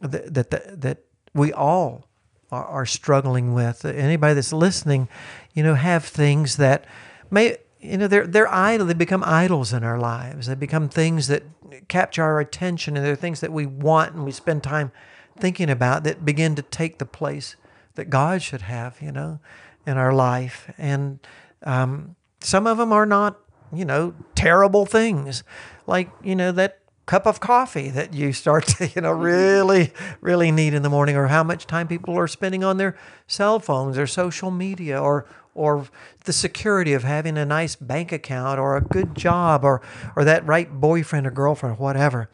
that, 0.00 0.34
that, 0.34 0.50
that, 0.50 0.80
that 0.80 0.98
we 1.34 1.52
all 1.52 2.08
are, 2.50 2.64
are, 2.64 2.86
struggling 2.86 3.54
with. 3.54 3.84
Anybody 3.84 4.34
that's 4.34 4.52
listening, 4.52 5.08
you 5.54 5.62
know, 5.62 5.74
have 5.74 6.04
things 6.04 6.56
that 6.56 6.84
may, 7.30 7.58
you 7.82 7.98
know, 7.98 8.06
they're, 8.06 8.26
they're 8.26 8.52
idle. 8.52 8.86
They 8.86 8.94
become 8.94 9.24
idols 9.24 9.72
in 9.72 9.82
our 9.82 9.98
lives. 9.98 10.46
They 10.46 10.54
become 10.54 10.88
things 10.88 11.26
that 11.26 11.42
capture 11.88 12.22
our 12.22 12.38
attention 12.38 12.96
and 12.96 13.04
they're 13.04 13.16
things 13.16 13.40
that 13.40 13.52
we 13.52 13.66
want 13.66 14.14
and 14.14 14.24
we 14.24 14.32
spend 14.32 14.62
time 14.62 14.92
thinking 15.38 15.68
about 15.68 16.04
that 16.04 16.24
begin 16.24 16.54
to 16.54 16.62
take 16.62 16.98
the 16.98 17.06
place 17.06 17.56
that 17.94 18.08
God 18.08 18.40
should 18.40 18.62
have, 18.62 19.00
you 19.00 19.10
know, 19.10 19.40
in 19.86 19.96
our 19.96 20.12
life. 20.12 20.72
And, 20.78 21.18
um, 21.64 22.16
some 22.40 22.66
of 22.66 22.78
them 22.78 22.92
are 22.92 23.06
not, 23.06 23.38
you 23.72 23.84
know, 23.84 24.14
terrible 24.34 24.86
things. 24.86 25.42
Like, 25.86 26.10
you 26.22 26.36
know, 26.36 26.52
that 26.52 26.78
cup 27.06 27.26
of 27.26 27.40
coffee 27.40 27.90
that 27.90 28.14
you 28.14 28.32
start 28.32 28.66
to, 28.66 28.88
you 28.94 29.02
know, 29.02 29.12
really, 29.12 29.92
really 30.20 30.50
need 30.50 30.74
in 30.74 30.82
the 30.82 30.90
morning, 30.90 31.16
or 31.16 31.28
how 31.28 31.42
much 31.42 31.66
time 31.66 31.88
people 31.88 32.16
are 32.18 32.28
spending 32.28 32.62
on 32.62 32.76
their 32.76 32.96
cell 33.26 33.58
phones 33.58 33.98
or 33.98 34.06
social 34.06 34.50
media, 34.50 35.00
or 35.00 35.26
or 35.54 35.86
the 36.24 36.32
security 36.32 36.92
of 36.92 37.04
having 37.04 37.36
a 37.36 37.44
nice 37.44 37.76
bank 37.76 38.12
account 38.12 38.58
or 38.58 38.76
a 38.76 38.80
good 38.80 39.14
job 39.14 39.64
or 39.64 39.82
or 40.16 40.24
that 40.24 40.46
right 40.46 40.72
boyfriend 40.80 41.26
or 41.26 41.30
girlfriend 41.30 41.76
or 41.76 41.82
whatever. 41.82 42.30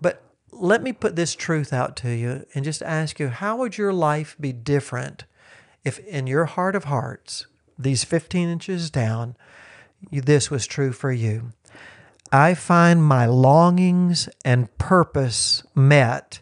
But 0.00 0.22
let 0.52 0.82
me 0.82 0.92
put 0.92 1.16
this 1.16 1.34
truth 1.34 1.72
out 1.72 1.96
to 1.96 2.10
you 2.10 2.44
and 2.54 2.64
just 2.64 2.82
ask 2.82 3.18
you, 3.18 3.28
how 3.28 3.56
would 3.56 3.78
your 3.78 3.92
life 3.92 4.36
be 4.38 4.52
different 4.52 5.24
if 5.84 5.98
in 6.00 6.26
your 6.26 6.44
heart 6.44 6.76
of 6.76 6.84
hearts 6.84 7.46
these 7.78 8.04
15 8.04 8.48
inches 8.48 8.90
down, 8.90 9.36
this 10.10 10.50
was 10.50 10.66
true 10.66 10.92
for 10.92 11.12
you. 11.12 11.52
I 12.32 12.54
find 12.54 13.02
my 13.02 13.26
longings 13.26 14.28
and 14.44 14.76
purpose 14.78 15.64
met 15.74 16.40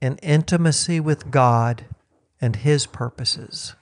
in 0.00 0.18
intimacy 0.18 1.00
with 1.00 1.30
God 1.30 1.86
and 2.40 2.56
His 2.56 2.86
purposes. 2.86 3.74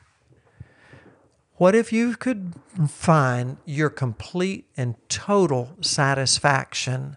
What 1.57 1.75
if 1.75 1.93
you 1.93 2.17
could 2.17 2.55
find 2.89 3.59
your 3.65 3.91
complete 3.91 4.67
and 4.77 4.97
total 5.09 5.77
satisfaction 5.81 7.17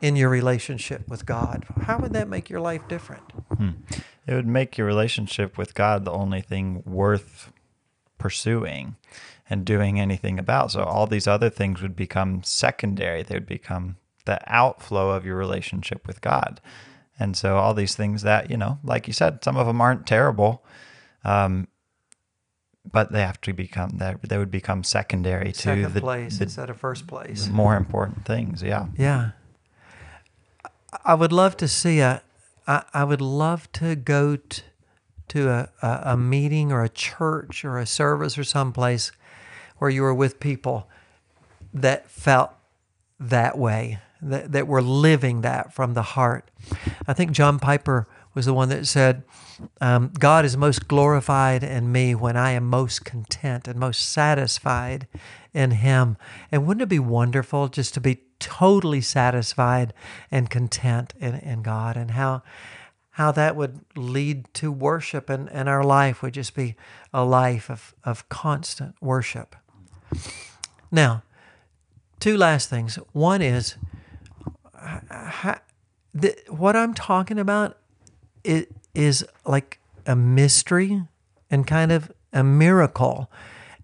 in 0.00 0.14
your 0.14 0.28
relationship 0.28 1.08
with 1.08 1.26
God? 1.26 1.66
How 1.82 1.98
would 1.98 2.12
that 2.12 2.28
make 2.28 2.48
your 2.48 2.60
life 2.60 2.86
different? 2.86 3.24
Hmm. 3.56 3.70
It 4.26 4.34
would 4.34 4.46
make 4.46 4.78
your 4.78 4.86
relationship 4.86 5.58
with 5.58 5.74
God 5.74 6.04
the 6.04 6.12
only 6.12 6.40
thing 6.40 6.82
worth 6.86 7.52
pursuing 8.18 8.96
and 9.50 9.64
doing 9.64 9.98
anything 9.98 10.38
about. 10.38 10.70
So 10.70 10.82
all 10.82 11.06
these 11.06 11.26
other 11.26 11.50
things 11.50 11.82
would 11.82 11.96
become 11.96 12.42
secondary. 12.44 13.22
They 13.22 13.36
would 13.36 13.46
become 13.46 13.96
the 14.24 14.40
outflow 14.46 15.10
of 15.10 15.24
your 15.24 15.36
relationship 15.36 16.06
with 16.06 16.20
God. 16.20 16.60
And 17.18 17.36
so 17.36 17.56
all 17.56 17.74
these 17.74 17.96
things 17.96 18.22
that, 18.22 18.50
you 18.50 18.56
know, 18.56 18.78
like 18.84 19.08
you 19.08 19.12
said, 19.12 19.42
some 19.42 19.56
of 19.56 19.66
them 19.66 19.80
aren't 19.80 20.06
terrible. 20.06 20.64
Um, 21.24 21.66
but 22.90 23.12
they 23.12 23.20
have 23.20 23.40
to 23.42 23.52
become 23.52 23.90
that 23.98 24.22
they 24.22 24.38
would 24.38 24.50
become 24.50 24.82
secondary 24.84 25.52
Second 25.52 25.82
to 25.82 25.88
the 25.88 26.00
place 26.00 26.38
the, 26.38 26.44
instead 26.44 26.70
of 26.70 26.78
first 26.78 27.06
place. 27.06 27.48
More 27.48 27.76
important 27.76 28.24
things, 28.24 28.62
yeah. 28.62 28.86
Yeah. 28.96 29.30
I 31.04 31.14
would 31.14 31.32
love 31.32 31.56
to 31.58 31.68
see 31.68 32.00
a. 32.00 32.22
I, 32.66 32.84
I 32.92 33.04
would 33.04 33.20
love 33.20 33.70
to 33.72 33.96
go 33.96 34.36
t- 34.36 34.62
to 35.28 35.48
a, 35.48 35.68
a, 35.82 36.00
a 36.04 36.16
meeting 36.16 36.72
or 36.72 36.82
a 36.82 36.88
church 36.88 37.64
or 37.64 37.78
a 37.78 37.86
service 37.86 38.38
or 38.38 38.44
someplace 38.44 39.12
where 39.78 39.90
you 39.90 40.02
were 40.02 40.14
with 40.14 40.40
people 40.40 40.88
that 41.72 42.10
felt 42.10 42.52
that 43.20 43.58
way, 43.58 43.98
that, 44.20 44.52
that 44.52 44.66
were 44.66 44.82
living 44.82 45.42
that 45.42 45.72
from 45.72 45.94
the 45.94 46.02
heart. 46.02 46.50
I 47.06 47.12
think 47.12 47.32
John 47.32 47.58
Piper 47.58 48.08
was 48.34 48.46
the 48.46 48.54
one 48.54 48.68
that 48.70 48.86
said, 48.86 49.22
um, 49.80 50.12
God 50.18 50.44
is 50.44 50.56
most 50.56 50.88
glorified 50.88 51.62
in 51.62 51.90
me 51.90 52.14
when 52.14 52.36
I 52.36 52.52
am 52.52 52.64
most 52.64 53.04
content 53.04 53.66
and 53.66 53.78
most 53.78 54.08
satisfied 54.08 55.06
in 55.52 55.72
Him. 55.72 56.16
And 56.52 56.66
wouldn't 56.66 56.82
it 56.82 56.88
be 56.88 56.98
wonderful 56.98 57.68
just 57.68 57.94
to 57.94 58.00
be 58.00 58.22
totally 58.38 59.00
satisfied 59.00 59.92
and 60.30 60.48
content 60.48 61.14
in, 61.18 61.34
in 61.34 61.62
God 61.62 61.96
and 61.96 62.12
how 62.12 62.42
how 63.18 63.32
that 63.32 63.56
would 63.56 63.80
lead 63.96 64.46
to 64.54 64.70
worship 64.70 65.28
and, 65.28 65.50
and 65.50 65.68
our 65.68 65.82
life 65.82 66.22
would 66.22 66.34
just 66.34 66.54
be 66.54 66.76
a 67.12 67.24
life 67.24 67.68
of, 67.68 67.92
of 68.04 68.28
constant 68.28 68.94
worship. 69.00 69.56
Now, 70.92 71.24
two 72.20 72.36
last 72.36 72.70
things. 72.70 72.94
One 73.10 73.42
is 73.42 73.74
how, 75.10 75.58
the, 76.14 76.36
what 76.48 76.76
I'm 76.76 76.94
talking 76.94 77.40
about 77.40 77.76
is 78.94 79.24
like 79.46 79.78
a 80.06 80.16
mystery 80.16 81.02
and 81.50 81.66
kind 81.66 81.92
of 81.92 82.12
a 82.32 82.42
miracle. 82.42 83.30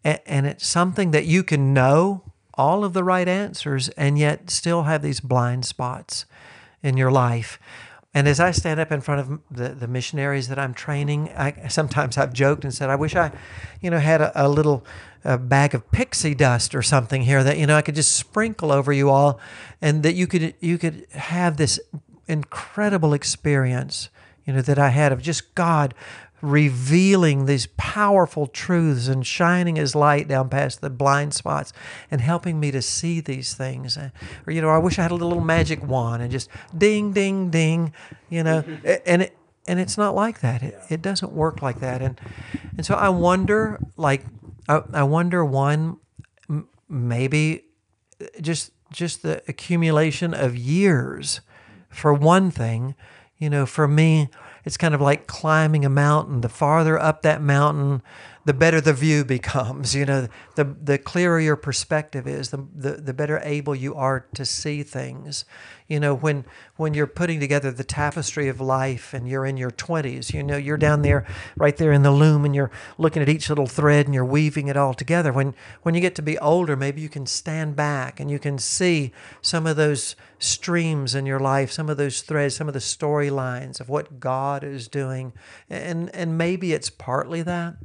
And, 0.04 0.46
it's 0.46 0.66
something 0.66 1.12
that 1.12 1.24
you 1.24 1.42
can 1.42 1.72
know 1.72 2.22
all 2.54 2.84
of 2.84 2.92
the 2.92 3.02
right 3.02 3.26
answers 3.26 3.88
and 3.90 4.18
yet 4.18 4.50
still 4.50 4.82
have 4.82 5.00
these 5.00 5.20
blind 5.20 5.64
spots 5.64 6.26
in 6.82 6.98
your 6.98 7.10
life. 7.10 7.58
And 8.12 8.28
as 8.28 8.38
I 8.38 8.50
stand 8.50 8.78
up 8.78 8.92
in 8.92 9.00
front 9.00 9.20
of 9.20 9.40
the, 9.50 9.70
the 9.70 9.88
missionaries 9.88 10.48
that 10.48 10.58
I'm 10.58 10.74
training, 10.74 11.30
I, 11.30 11.68
sometimes 11.68 12.18
I've 12.18 12.32
joked 12.32 12.64
and 12.64 12.72
said, 12.72 12.90
I 12.90 12.96
wish 12.96 13.16
I, 13.16 13.32
you 13.80 13.90
know, 13.90 13.98
had 13.98 14.20
a, 14.20 14.46
a 14.46 14.48
little 14.48 14.84
a 15.24 15.38
bag 15.38 15.74
of 15.74 15.90
pixie 15.90 16.34
dust 16.34 16.74
or 16.74 16.82
something 16.82 17.22
here 17.22 17.42
that 17.42 17.56
you 17.58 17.66
know 17.66 17.76
I 17.76 17.82
could 17.82 17.94
just 17.94 18.12
sprinkle 18.12 18.70
over 18.70 18.92
you 18.92 19.08
all, 19.08 19.40
and 19.80 20.02
that 20.02 20.14
you 20.14 20.26
could 20.26 20.54
you 20.60 20.76
could 20.76 21.06
have 21.12 21.56
this 21.56 21.80
incredible 22.28 23.14
experience, 23.14 24.10
you 24.46 24.52
know, 24.52 24.62
that 24.62 24.78
I 24.78 24.90
had 24.90 25.12
of 25.12 25.22
just 25.22 25.54
God 25.54 25.94
revealing 26.44 27.46
these 27.46 27.66
powerful 27.78 28.46
truths 28.46 29.08
and 29.08 29.26
shining 29.26 29.76
his 29.76 29.94
light 29.94 30.28
down 30.28 30.48
past 30.50 30.82
the 30.82 30.90
blind 30.90 31.32
spots 31.32 31.72
and 32.10 32.20
helping 32.20 32.60
me 32.60 32.70
to 32.70 32.82
see 32.82 33.18
these 33.20 33.54
things. 33.54 33.96
Or, 33.96 34.52
you 34.52 34.60
know, 34.60 34.68
I 34.68 34.76
wish 34.76 34.98
I 34.98 35.02
had 35.02 35.10
a 35.10 35.14
little 35.14 35.40
magic 35.40 35.82
wand 35.82 36.22
and 36.22 36.30
just 36.30 36.50
ding, 36.76 37.12
ding, 37.12 37.48
ding, 37.48 37.94
you 38.28 38.42
know, 38.42 38.62
and 39.06 39.22
it, 39.22 39.36
and 39.66 39.80
it's 39.80 39.96
not 39.96 40.14
like 40.14 40.40
that. 40.40 40.62
It, 40.62 40.78
it 40.90 41.02
doesn't 41.02 41.32
work 41.32 41.62
like 41.62 41.80
that. 41.80 42.02
And, 42.02 42.20
and 42.76 42.84
so 42.84 42.94
I 42.94 43.08
wonder, 43.08 43.80
like, 43.96 44.26
I, 44.68 44.82
I 44.92 45.02
wonder 45.04 45.42
one, 45.44 45.96
maybe 46.90 47.64
just, 48.42 48.72
just 48.92 49.22
the 49.22 49.42
accumulation 49.48 50.34
of 50.34 50.54
years 50.54 51.40
for 51.88 52.12
one 52.12 52.50
thing, 52.50 52.94
you 53.38 53.50
know, 53.50 53.66
for 53.66 53.88
me, 53.88 54.28
it's 54.64 54.76
kind 54.76 54.94
of 54.94 55.00
like 55.00 55.26
climbing 55.26 55.84
a 55.84 55.90
mountain. 55.90 56.40
The 56.40 56.48
farther 56.48 56.98
up 56.98 57.22
that 57.22 57.42
mountain, 57.42 58.02
the 58.44 58.54
better 58.54 58.80
the 58.80 58.92
view 58.92 59.24
becomes. 59.36 59.94
You 59.94 60.06
know, 60.06 60.28
the 60.54 60.64
the 60.64 60.98
clearer 60.98 61.40
your 61.40 61.56
perspective 61.56 62.26
is, 62.26 62.50
the, 62.50 62.66
the 62.74 62.92
the 62.92 63.14
better 63.14 63.40
able 63.42 63.74
you 63.74 63.94
are 63.94 64.26
to 64.34 64.44
see 64.44 64.82
things. 64.82 65.44
You 65.86 66.00
know, 66.00 66.14
when 66.14 66.46
when 66.76 66.94
you're 66.94 67.06
putting 67.06 67.40
together 67.40 67.70
the 67.70 67.84
tapestry 67.84 68.48
of 68.48 68.58
life 68.58 69.12
and 69.12 69.28
you're 69.28 69.44
in 69.44 69.58
your 69.58 69.70
20s, 69.70 70.32
you 70.32 70.42
know, 70.42 70.56
you're 70.56 70.78
down 70.78 71.02
there 71.02 71.26
right 71.56 71.76
there 71.76 71.92
in 71.92 72.02
the 72.02 72.10
loom 72.10 72.46
and 72.46 72.54
you're 72.54 72.70
looking 72.96 73.20
at 73.20 73.28
each 73.28 73.50
little 73.50 73.66
thread 73.66 74.06
and 74.06 74.14
you're 74.14 74.24
weaving 74.24 74.68
it 74.68 74.78
all 74.78 74.94
together. 74.94 75.30
When 75.30 75.54
when 75.82 75.94
you 75.94 76.00
get 76.00 76.14
to 76.14 76.22
be 76.22 76.38
older, 76.38 76.74
maybe 76.74 77.02
you 77.02 77.10
can 77.10 77.26
stand 77.26 77.76
back 77.76 78.18
and 78.18 78.30
you 78.30 78.38
can 78.38 78.58
see 78.58 79.12
some 79.42 79.66
of 79.66 79.76
those 79.76 80.16
streams 80.38 81.14
in 81.14 81.26
your 81.26 81.38
life, 81.38 81.70
some 81.70 81.90
of 81.90 81.98
those 81.98 82.22
threads, 82.22 82.56
some 82.56 82.68
of 82.68 82.74
the 82.74 82.80
storylines 82.80 83.78
of 83.78 83.90
what 83.90 84.18
God 84.20 84.64
is 84.64 84.88
doing. 84.88 85.34
And 85.68 86.14
and 86.14 86.38
maybe 86.38 86.72
it's 86.72 86.88
partly 86.88 87.42
that. 87.42 87.76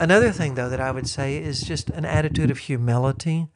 Another 0.00 0.32
thing, 0.32 0.56
though, 0.56 0.68
that 0.68 0.80
I 0.80 0.90
would 0.90 1.08
say 1.08 1.36
is 1.36 1.62
just 1.62 1.88
an 1.90 2.04
attitude 2.04 2.50
of 2.50 2.58
humility 2.58 3.46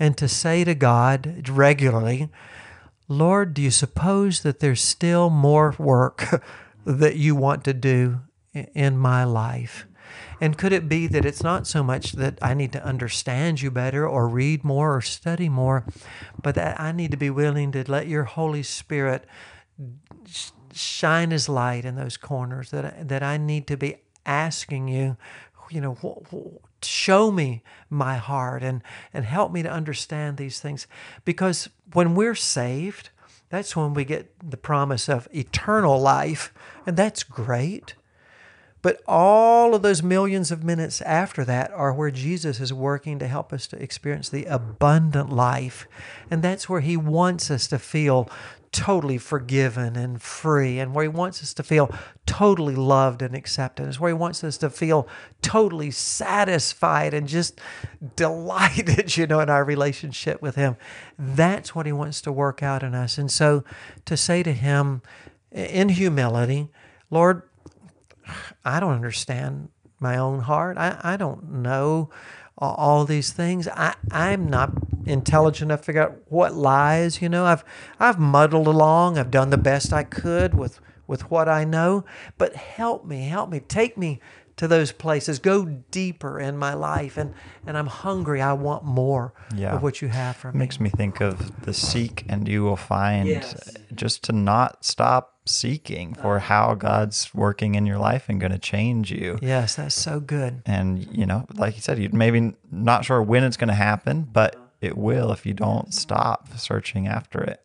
and 0.00 0.16
to 0.16 0.26
say 0.26 0.64
to 0.64 0.74
God 0.74 1.48
regularly, 1.48 2.30
Lord, 3.10 3.54
do 3.54 3.60
you 3.60 3.72
suppose 3.72 4.42
that 4.42 4.60
there's 4.60 4.80
still 4.80 5.30
more 5.30 5.74
work 5.78 6.44
that 6.84 7.16
you 7.16 7.34
want 7.34 7.64
to 7.64 7.74
do 7.74 8.20
in 8.54 8.96
my 8.96 9.24
life? 9.24 9.84
And 10.40 10.56
could 10.56 10.72
it 10.72 10.88
be 10.88 11.08
that 11.08 11.24
it's 11.24 11.42
not 11.42 11.66
so 11.66 11.82
much 11.82 12.12
that 12.12 12.38
I 12.40 12.54
need 12.54 12.72
to 12.72 12.84
understand 12.84 13.62
you 13.62 13.70
better 13.72 14.06
or 14.08 14.28
read 14.28 14.62
more 14.62 14.94
or 14.94 15.00
study 15.00 15.48
more, 15.48 15.84
but 16.40 16.54
that 16.54 16.80
I 16.80 16.92
need 16.92 17.10
to 17.10 17.16
be 17.16 17.30
willing 17.30 17.72
to 17.72 17.90
let 17.90 18.06
your 18.06 18.24
Holy 18.24 18.62
Spirit 18.62 19.26
shine 20.72 21.32
his 21.32 21.48
light 21.48 21.84
in 21.84 21.96
those 21.96 22.16
corners, 22.16 22.70
that, 22.70 23.08
that 23.08 23.24
I 23.24 23.38
need 23.38 23.66
to 23.66 23.76
be 23.76 23.96
asking 24.24 24.86
you, 24.86 25.16
you 25.68 25.80
know, 25.80 25.94
show 26.84 27.30
me 27.30 27.62
my 27.88 28.16
heart 28.16 28.62
and, 28.62 28.82
and 29.12 29.24
help 29.24 29.52
me 29.52 29.62
to 29.62 29.70
understand 29.70 30.36
these 30.36 30.60
things. 30.60 30.86
Because 31.24 31.68
when 31.92 32.14
we're 32.14 32.34
saved, 32.34 33.10
that's 33.48 33.74
when 33.74 33.94
we 33.94 34.04
get 34.04 34.32
the 34.48 34.56
promise 34.56 35.08
of 35.08 35.28
eternal 35.32 36.00
life, 36.00 36.52
and 36.86 36.96
that's 36.96 37.22
great. 37.22 37.94
But 38.82 39.02
all 39.06 39.74
of 39.74 39.82
those 39.82 40.02
millions 40.02 40.50
of 40.50 40.64
minutes 40.64 41.02
after 41.02 41.44
that 41.44 41.70
are 41.72 41.92
where 41.92 42.10
Jesus 42.10 42.60
is 42.60 42.72
working 42.72 43.18
to 43.18 43.28
help 43.28 43.52
us 43.52 43.66
to 43.68 43.82
experience 43.82 44.30
the 44.30 44.46
abundant 44.46 45.30
life. 45.30 45.86
And 46.30 46.42
that's 46.42 46.68
where 46.68 46.80
he 46.80 46.96
wants 46.96 47.50
us 47.50 47.68
to 47.68 47.78
feel 47.78 48.30
totally 48.72 49.18
forgiven 49.18 49.96
and 49.96 50.22
free, 50.22 50.78
and 50.78 50.94
where 50.94 51.02
he 51.02 51.08
wants 51.08 51.42
us 51.42 51.52
to 51.54 51.62
feel 51.62 51.92
totally 52.24 52.76
loved 52.76 53.20
and 53.20 53.34
accepted. 53.34 53.88
It's 53.88 53.98
where 53.98 54.10
he 54.10 54.14
wants 54.14 54.44
us 54.44 54.56
to 54.58 54.70
feel 54.70 55.08
totally 55.42 55.90
satisfied 55.90 57.12
and 57.12 57.26
just 57.26 57.60
delighted, 58.16 59.16
you 59.16 59.26
know, 59.26 59.40
in 59.40 59.50
our 59.50 59.64
relationship 59.64 60.40
with 60.40 60.54
him. 60.54 60.76
That's 61.18 61.74
what 61.74 61.86
he 61.86 61.92
wants 61.92 62.20
to 62.22 62.32
work 62.32 62.62
out 62.62 62.82
in 62.82 62.94
us. 62.94 63.18
And 63.18 63.30
so 63.30 63.64
to 64.04 64.16
say 64.16 64.42
to 64.42 64.52
him 64.52 65.02
in 65.50 65.88
humility, 65.88 66.68
Lord, 67.10 67.42
I 68.64 68.78
don't 68.78 68.94
understand 68.94 69.70
my 69.98 70.16
own 70.16 70.40
heart. 70.40 70.78
I, 70.78 70.98
I 71.02 71.16
don't 71.16 71.50
know 71.50 72.10
all 72.60 73.04
these 73.04 73.32
things. 73.32 73.68
I, 73.68 73.94
I'm 74.10 74.48
not 74.48 74.72
intelligent 75.06 75.70
enough 75.70 75.80
to 75.80 75.86
figure 75.86 76.02
out 76.02 76.18
what 76.28 76.54
lies, 76.54 77.22
you 77.22 77.28
know. 77.28 77.44
I've 77.46 77.64
I've 77.98 78.18
muddled 78.18 78.66
along. 78.66 79.18
I've 79.18 79.30
done 79.30 79.50
the 79.50 79.58
best 79.58 79.92
I 79.92 80.04
could 80.04 80.54
with 80.54 80.80
with 81.06 81.30
what 81.30 81.48
I 81.48 81.64
know. 81.64 82.04
But 82.38 82.54
help 82.54 83.04
me, 83.04 83.28
help 83.28 83.50
me, 83.50 83.60
take 83.60 83.98
me 83.98 84.20
to 84.60 84.68
those 84.68 84.92
places. 84.92 85.38
Go 85.38 85.64
deeper 85.64 86.38
in 86.38 86.58
my 86.58 86.74
life, 86.74 87.16
and 87.16 87.32
and 87.66 87.78
I'm 87.78 87.86
hungry. 87.86 88.42
I 88.42 88.52
want 88.52 88.84
more 88.84 89.32
yeah. 89.56 89.74
of 89.74 89.82
what 89.82 90.02
you 90.02 90.08
have 90.08 90.36
for 90.36 90.52
me. 90.52 90.58
Makes 90.58 90.78
me 90.78 90.90
think 90.90 91.22
of 91.22 91.62
the 91.62 91.72
seek 91.72 92.26
and 92.28 92.46
you 92.46 92.62
will 92.62 92.76
find. 92.76 93.26
Yes. 93.26 93.74
Just 93.94 94.22
to 94.24 94.32
not 94.32 94.84
stop 94.84 95.38
seeking 95.46 96.12
for 96.12 96.36
uh-huh. 96.36 96.46
how 96.46 96.74
God's 96.74 97.34
working 97.34 97.74
in 97.74 97.86
your 97.86 97.96
life 97.96 98.26
and 98.28 98.38
going 98.38 98.52
to 98.52 98.58
change 98.58 99.10
you. 99.10 99.38
Yes, 99.40 99.76
that's 99.76 99.94
so 99.94 100.20
good. 100.20 100.60
And 100.66 101.08
you 101.10 101.24
know, 101.24 101.46
like 101.54 101.76
you 101.76 101.80
said, 101.80 101.98
you 101.98 102.10
maybe 102.12 102.52
not 102.70 103.06
sure 103.06 103.22
when 103.22 103.44
it's 103.44 103.56
going 103.56 103.68
to 103.68 103.74
happen, 103.74 104.28
but 104.30 104.56
it 104.82 104.98
will 104.98 105.32
if 105.32 105.46
you 105.46 105.54
don't 105.54 105.94
stop 105.94 106.48
searching 106.58 107.08
after 107.08 107.42
it. 107.42 107.64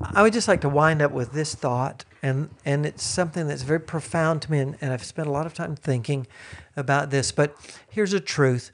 I 0.00 0.22
would 0.22 0.32
just 0.32 0.48
like 0.48 0.60
to 0.62 0.68
wind 0.68 1.02
up 1.02 1.12
with 1.12 1.32
this 1.32 1.54
thought, 1.54 2.04
and, 2.22 2.50
and 2.64 2.86
it's 2.86 3.02
something 3.02 3.46
that's 3.48 3.62
very 3.62 3.80
profound 3.80 4.42
to 4.42 4.50
me, 4.50 4.58
and, 4.60 4.76
and 4.80 4.92
I've 4.92 5.04
spent 5.04 5.28
a 5.28 5.30
lot 5.30 5.46
of 5.46 5.54
time 5.54 5.76
thinking 5.76 6.26
about 6.76 7.10
this. 7.10 7.32
But 7.32 7.56
here's 7.88 8.12
a 8.12 8.20
truth 8.20 8.70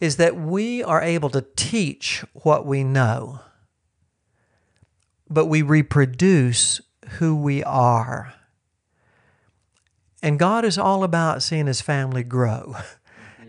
is 0.00 0.16
that 0.16 0.36
we 0.36 0.82
are 0.82 1.02
able 1.02 1.30
to 1.30 1.44
teach 1.56 2.24
what 2.32 2.66
we 2.66 2.84
know, 2.84 3.40
but 5.28 5.46
we 5.46 5.62
reproduce 5.62 6.80
who 7.18 7.36
we 7.36 7.62
are. 7.64 8.34
And 10.22 10.38
God 10.38 10.64
is 10.64 10.78
all 10.78 11.04
about 11.04 11.42
seeing 11.42 11.66
his 11.66 11.80
family 11.80 12.22
grow. 12.22 12.76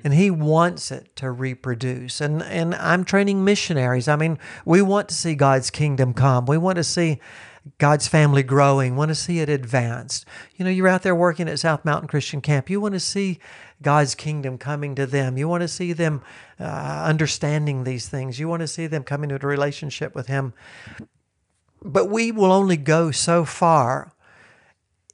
and 0.05 0.13
he 0.13 0.29
wants 0.29 0.91
it 0.91 1.15
to 1.15 1.31
reproduce. 1.31 2.21
And 2.21 2.43
and 2.43 2.75
I'm 2.75 3.03
training 3.03 3.43
missionaries. 3.43 4.07
I 4.07 4.15
mean, 4.15 4.37
we 4.63 4.83
want 4.83 5.09
to 5.09 5.15
see 5.15 5.33
God's 5.33 5.71
kingdom 5.71 6.13
come. 6.13 6.45
We 6.45 6.59
want 6.59 6.75
to 6.75 6.83
see 6.83 7.19
God's 7.79 8.07
family 8.07 8.43
growing, 8.43 8.95
want 8.95 9.09
to 9.09 9.15
see 9.15 9.39
it 9.39 9.49
advanced. 9.49 10.27
You 10.55 10.63
know, 10.63 10.69
you're 10.69 10.87
out 10.87 11.01
there 11.01 11.15
working 11.15 11.49
at 11.49 11.57
South 11.57 11.83
Mountain 11.83 12.07
Christian 12.07 12.39
Camp. 12.39 12.69
You 12.69 12.79
want 12.79 12.93
to 12.93 12.99
see 12.99 13.39
God's 13.81 14.13
kingdom 14.13 14.59
coming 14.59 14.93
to 14.93 15.07
them. 15.07 15.39
You 15.39 15.47
want 15.47 15.61
to 15.61 15.67
see 15.67 15.91
them 15.91 16.21
uh, 16.59 16.63
understanding 16.63 17.83
these 17.83 18.07
things. 18.07 18.39
You 18.39 18.47
want 18.47 18.61
to 18.61 18.67
see 18.67 18.85
them 18.85 19.03
coming 19.03 19.31
into 19.31 19.47
a 19.47 19.49
relationship 19.49 20.13
with 20.13 20.27
Him. 20.27 20.53
But 21.83 22.11
we 22.11 22.31
will 22.31 22.51
only 22.51 22.77
go 22.77 23.09
so 23.09 23.43
far 23.43 24.13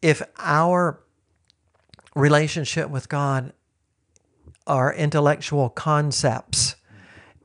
if 0.02 0.22
our 0.38 1.00
relationship 2.14 2.90
with 2.90 3.08
God 3.08 3.54
are 4.68 4.94
intellectual 4.94 5.70
concepts 5.70 6.76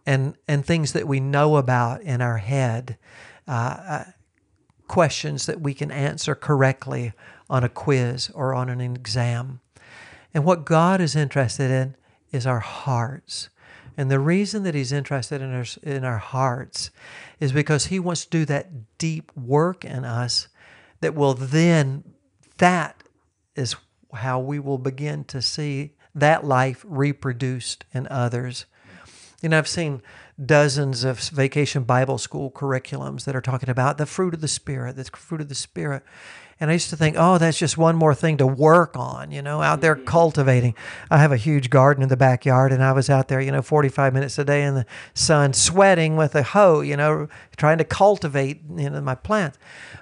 and 0.07 0.37
and 0.47 0.65
things 0.65 0.93
that 0.93 1.09
we 1.09 1.21
know 1.21 1.57
about 1.57 2.01
in 2.03 2.21
our 2.21 2.39
head, 2.39 2.97
uh, 3.49 3.77
uh, 3.89 4.05
questions 4.87 5.47
that 5.47 5.61
we 5.61 5.75
can 5.75 5.91
answer 5.91 6.35
correctly 6.35 7.13
on 7.51 7.65
a 7.65 7.69
quiz 7.69 8.31
or 8.35 8.55
on 8.55 8.69
an 8.69 8.81
exam. 8.81 9.61
And 10.33 10.45
what 10.45 10.65
God 10.65 11.01
is 11.01 11.17
interested 11.17 11.71
in 11.71 11.97
is 12.31 12.47
our 12.47 12.61
hearts. 12.61 13.49
And 13.97 14.11
the 14.11 14.21
reason 14.21 14.63
that 14.65 14.75
He's 14.75 14.93
interested 14.93 15.41
in 15.41 15.55
our, 15.55 15.65
in 15.83 16.05
our 16.05 16.19
hearts 16.19 16.91
is 17.41 17.53
because 17.53 17.87
He 17.87 17.99
wants 17.99 18.25
to 18.25 18.31
do 18.31 18.45
that 18.45 18.99
deep 18.99 19.33
work 19.35 19.85
in 19.85 20.05
us 20.05 20.49
that 21.01 21.15
will 21.15 21.35
then, 21.35 22.05
that 22.59 23.03
is 23.55 23.77
how 24.13 24.39
we 24.39 24.59
will 24.59 24.79
begin 24.79 25.25
to 25.25 25.41
see 25.41 25.93
that 26.17 26.45
life 26.45 26.85
reproduced 26.89 27.85
in 27.93 28.09
others. 28.11 28.67
Know, 29.43 29.59
I've 29.59 29.69
seen 29.69 30.03
dozens 30.45 31.05
of 31.05 31.21
vacation 31.21 31.85
Bible 31.85 32.19
school 32.19 32.51
curriculums 32.51 33.25
that 33.25 33.37
are 33.37 33.41
talking 33.41 33.69
about 33.69 33.97
the 33.99 34.07
fruit 34.07 34.35
of 34.35 34.41
the 34.41 34.49
Spirit, 34.49 34.97
the 34.97 35.05
fruit 35.05 35.41
of 35.41 35.49
the 35.49 35.55
Spirit. 35.55 36.03
And 36.59 36.71
I 36.71 36.73
used 36.73 36.89
to 36.91 36.97
think, 36.97 37.17
oh, 37.19 37.37
that's 37.37 37.59
just 37.59 37.77
one 37.77 37.97
more 37.97 38.15
thing 38.15 38.39
to 38.39 38.47
work 38.47 38.97
on, 38.97 39.31
you 39.31 39.43
know, 39.43 39.61
out 39.61 39.83
there 39.83 39.95
mm-hmm. 39.95 40.07
cultivating. 40.07 40.75
I 41.11 41.19
have 41.19 41.31
a 41.31 41.37
huge 41.37 41.69
garden 41.69 42.03
in 42.03 42.09
the 42.09 42.17
backyard, 42.17 42.73
and 42.73 42.83
I 42.83 42.93
was 42.93 43.11
out 43.11 43.29
there, 43.29 43.43
you 43.43 43.53
know, 43.53 43.61
45 43.61 44.15
minutes 44.15 44.39
a 44.39 44.45
day 44.45 44.63
in 44.63 44.75
the 44.75 44.87
sun, 45.13 45.53
sweating 45.53 46.17
with 46.17 46.35
a 46.35 46.43
hoe, 46.43 46.81
you 46.81 46.97
know, 46.97 47.29
trying 47.59 47.77
to 47.79 47.85
cultivate, 47.85 48.63
you 48.75 48.89
know, 48.89 49.03
my 49.03 49.15
plants. 49.15 49.59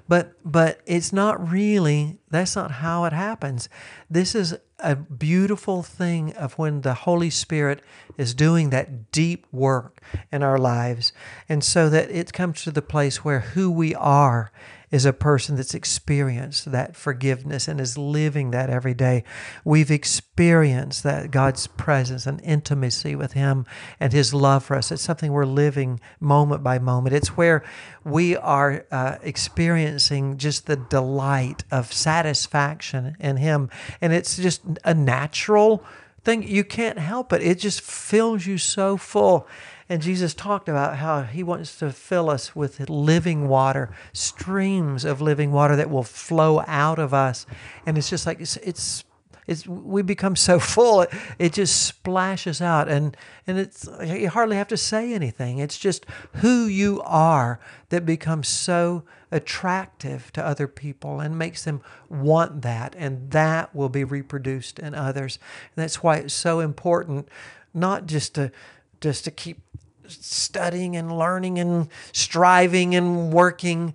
But 0.06 0.35
but 0.44 0.81
it's 0.86 1.12
not 1.12 1.51
really. 1.51 2.18
That's 2.31 2.55
not 2.55 2.70
how 2.70 3.05
it 3.05 3.12
happens. 3.12 3.68
This 4.09 4.35
is 4.35 4.56
a 4.78 4.94
beautiful 4.94 5.82
thing 5.82 6.35
of 6.35 6.55
when 6.59 6.82
the 6.82 6.94
Holy 6.94 7.31
Spirit 7.31 7.81
is 8.18 8.35
doing 8.35 8.70
that 8.70 9.10
deep 9.10 9.47
work 9.51 10.01
in 10.31 10.43
our 10.43 10.59
lives, 10.59 11.12
and 11.48 11.64
so 11.64 11.89
that 11.89 12.10
it 12.10 12.32
comes 12.32 12.62
to 12.62 12.70
the 12.70 12.82
place 12.82 13.24
where 13.24 13.40
who 13.40 13.72
we 13.72 13.93
are 13.94 14.52
is 14.95 15.05
a 15.05 15.12
person 15.12 15.57
that's 15.57 15.75
experienced 15.75 16.71
that 16.71 16.95
forgiveness 16.95 17.66
and 17.66 17.81
is 17.81 17.99
living 17.99 18.53
that 18.53 18.71
every 18.71 18.95
day. 18.95 19.25
We've 19.65 19.91
experienced 19.91 21.03
that 21.03 21.33
God's 21.33 21.66
presence 21.66 22.29
and 22.29 22.41
intimacy 22.43 23.16
with 23.16 23.33
Him 23.33 23.66
and 23.99 24.12
His 24.12 24.33
love 24.33 24.62
for 24.65 24.77
us. 24.77 24.93
It's 24.93 25.03
something 25.03 25.33
we're 25.33 25.47
living 25.47 25.99
moment 26.21 26.62
by 26.62 26.79
moment. 26.79 27.16
It's 27.16 27.37
where 27.37 27.65
we 28.05 28.37
are 28.37 28.87
uh, 28.93 29.16
experiencing 29.25 30.39
just 30.39 30.66
the 30.66 30.77
delight 30.77 31.65
of 31.73 31.93
satisfaction 31.93 33.16
in 33.19 33.39
Him. 33.39 33.71
And 34.01 34.12
it's 34.12 34.37
just 34.37 34.62
a 34.85 34.95
natural 34.95 35.85
thing. 36.23 36.45
You 36.45 36.62
can't 36.62 37.01
help 37.01 37.33
it, 37.33 37.43
it 37.43 37.59
just 37.59 37.81
fills 37.81 38.47
you 38.47 38.59
so 38.59 38.97
full. 38.97 39.49
And 39.89 40.01
Jesus 40.01 40.32
talked 40.32 40.69
about 40.69 40.97
how 40.97 41.23
he 41.23 41.43
wants 41.43 41.78
to 41.78 41.93
fill 41.93 42.31
us 42.31 42.56
with 42.56 42.89
living 42.89 43.48
water, 43.48 43.94
streams 44.12 45.05
of 45.05 45.20
living 45.20 45.52
water 45.52 45.77
that 45.77 45.90
will 45.90 46.02
flow 46.02 46.62
out 46.66 46.98
of 46.98 47.12
us. 47.12 47.47
And 47.85 47.98
it's 47.98 48.09
just 48.09 48.27
like 48.27 48.40
it's, 48.40 48.56
it's 48.59 49.05
it's 49.47 49.66
we 49.66 50.01
become 50.01 50.36
so 50.36 50.59
full 50.59 51.02
it, 51.02 51.11
it 51.39 51.52
just 51.52 51.85
splashes 51.85 52.62
out. 52.62 52.89
And 52.89 53.16
and 53.47 53.59
it's 53.59 53.89
you 54.02 54.31
hardly 54.31 54.56
have 54.56 54.69
to 54.69 54.77
say 54.77 55.12
anything. 55.12 55.59
It's 55.59 55.78
just 55.78 56.06
who 56.36 56.65
you 56.65 57.02
are 57.05 57.61
that 57.90 58.06
becomes 58.06 58.48
so 58.48 59.05
attractive 59.31 60.32
to 60.32 60.47
other 60.47 60.69
people 60.69 61.20
and 61.20 61.36
makes 61.36 61.65
them 61.65 61.82
want 62.09 62.62
that. 62.62 62.94
And 62.97 63.31
that 63.32 63.74
will 63.74 63.89
be 63.89 64.05
reproduced 64.05 64.78
in 64.78 64.94
others. 64.94 65.39
And 65.77 65.82
that's 65.82 66.02
why 66.02 66.16
it's 66.16 66.35
so 66.35 66.61
important 66.61 67.28
not 67.74 68.06
just 68.06 68.36
to 68.36 68.52
just 69.01 69.24
to 69.24 69.31
keep 69.31 69.61
studying 70.06 70.97
and 70.97 71.16
learning 71.16 71.59
and 71.59 71.89
striving 72.12 72.94
and 72.94 73.32
working, 73.32 73.94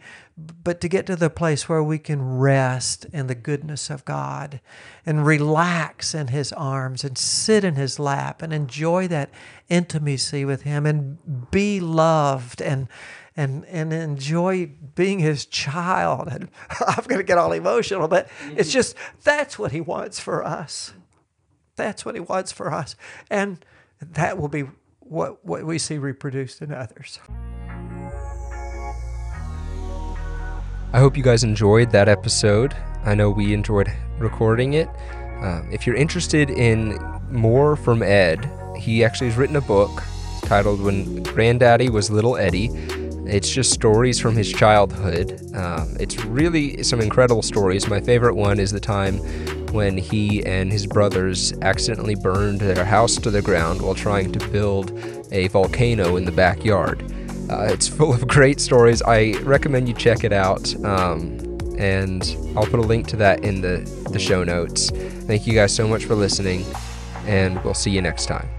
but 0.64 0.80
to 0.82 0.88
get 0.88 1.06
to 1.08 1.16
the 1.16 1.30
place 1.30 1.68
where 1.68 1.84
we 1.84 2.00
can 2.00 2.38
rest 2.38 3.06
in 3.12 3.28
the 3.28 3.36
goodness 3.36 3.90
of 3.90 4.06
God 4.06 4.62
and 5.06 5.26
relax 5.26 6.14
in 6.14 6.28
His 6.28 6.54
arms 6.54 7.04
and 7.04 7.18
sit 7.18 7.64
in 7.64 7.76
His 7.76 8.00
lap 8.00 8.42
and 8.42 8.54
enjoy 8.54 9.08
that 9.10 9.30
intimacy 9.68 10.46
with 10.46 10.62
Him 10.62 10.86
and 10.86 11.52
be 11.52 11.80
loved 11.80 12.62
and 12.62 12.88
and 13.36 13.66
and 13.66 13.94
enjoy 13.94 14.70
being 14.96 15.20
His 15.20 15.46
child. 15.46 16.28
And 16.30 16.50
I'm 16.88 17.04
going 17.06 17.20
to 17.20 17.24
get 17.24 17.38
all 17.38 17.52
emotional, 17.52 18.08
but 18.08 18.30
it's 18.52 18.72
just 18.72 18.96
that's 19.24 19.60
what 19.60 19.72
He 19.72 19.82
wants 19.82 20.20
for 20.20 20.44
us. 20.46 20.94
That's 21.76 22.06
what 22.06 22.16
He 22.16 22.22
wants 22.22 22.52
for 22.52 22.74
us, 22.74 22.96
and 23.30 23.64
that 24.02 24.38
will 24.38 24.48
be 24.48 24.66
what 25.10 25.44
what 25.44 25.66
we 25.66 25.78
see 25.80 25.98
reproduced 25.98 26.62
in 26.62 26.72
others. 26.72 27.20
I 30.92 31.00
hope 31.00 31.18
you 31.18 31.24
guys 31.24 31.44
enjoyed 31.44 31.92
that 31.92 32.08
episode. 32.08 32.76
I 33.06 33.16
know 33.16 33.30
we 33.30 33.54
enjoyed 33.54 33.92
recording 34.18 34.74
it. 34.74 34.88
Um, 35.42 35.70
if 35.72 35.86
you're 35.86 35.96
interested 35.96 36.50
in 36.50 36.98
more 37.30 37.76
from 37.76 38.02
Ed, 38.02 38.50
he 38.78 39.04
actually 39.04 39.28
has 39.28 39.38
written 39.38 39.56
a 39.56 39.62
book 39.62 40.04
titled 40.42 40.82
When 40.82 41.24
Granddaddy 41.24 41.90
Was 41.90 42.10
Little 42.10 42.38
Eddie. 42.38 42.70
It's 43.30 43.50
just 43.50 43.72
stories 43.72 44.20
from 44.20 44.36
his 44.36 44.52
childhood. 44.52 45.40
Um, 45.56 45.96
it's 46.00 46.24
really 46.26 46.84
some 46.84 47.00
incredible 47.00 47.42
stories. 47.42 47.88
My 47.88 48.00
favorite 48.00 48.36
one 48.36 48.60
is 48.60 48.72
the 48.72 48.80
time 48.80 49.18
when 49.72 49.98
he 49.98 50.44
and 50.46 50.72
his 50.72 50.88
brothers 50.88 51.54
accidentally 51.62 52.16
burned 52.16 52.60
their 52.60 52.84
house 52.84 53.18
to 53.18 53.30
the 53.30 53.42
ground 53.42 53.82
while 53.82 53.96
trying 53.96 54.32
to 54.32 54.48
build 54.50 54.92
a 55.32 55.48
volcano 55.50 56.16
in 56.16 56.26
the 56.26 56.32
backyard. 56.32 57.04
Uh, 57.50 57.68
it's 57.70 57.88
full 57.98 58.14
of 58.14 58.28
great 58.28 58.60
stories. 58.60 59.02
I 59.04 59.34
recommend 59.44 59.88
you 59.88 59.94
check 59.94 60.24
it 60.24 60.34
out. 60.34 60.76
Um, 60.84 61.38
and 61.80 62.36
I'll 62.58 62.66
put 62.66 62.80
a 62.80 62.84
link 62.84 63.08
to 63.08 63.16
that 63.18 63.44
in 63.44 63.62
the, 63.62 63.78
the 64.12 64.20
show 64.20 64.44
notes. 64.44 64.90
Thank 64.90 65.48
you 65.48 65.54
guys 65.54 65.74
so 65.74 65.88
much 65.88 66.06
for 66.06 66.14
listening, 66.14 66.66
and 67.26 67.64
we'll 67.64 67.74
see 67.74 67.90
you 67.90 68.02
next 68.02 68.26
time. 68.26 68.50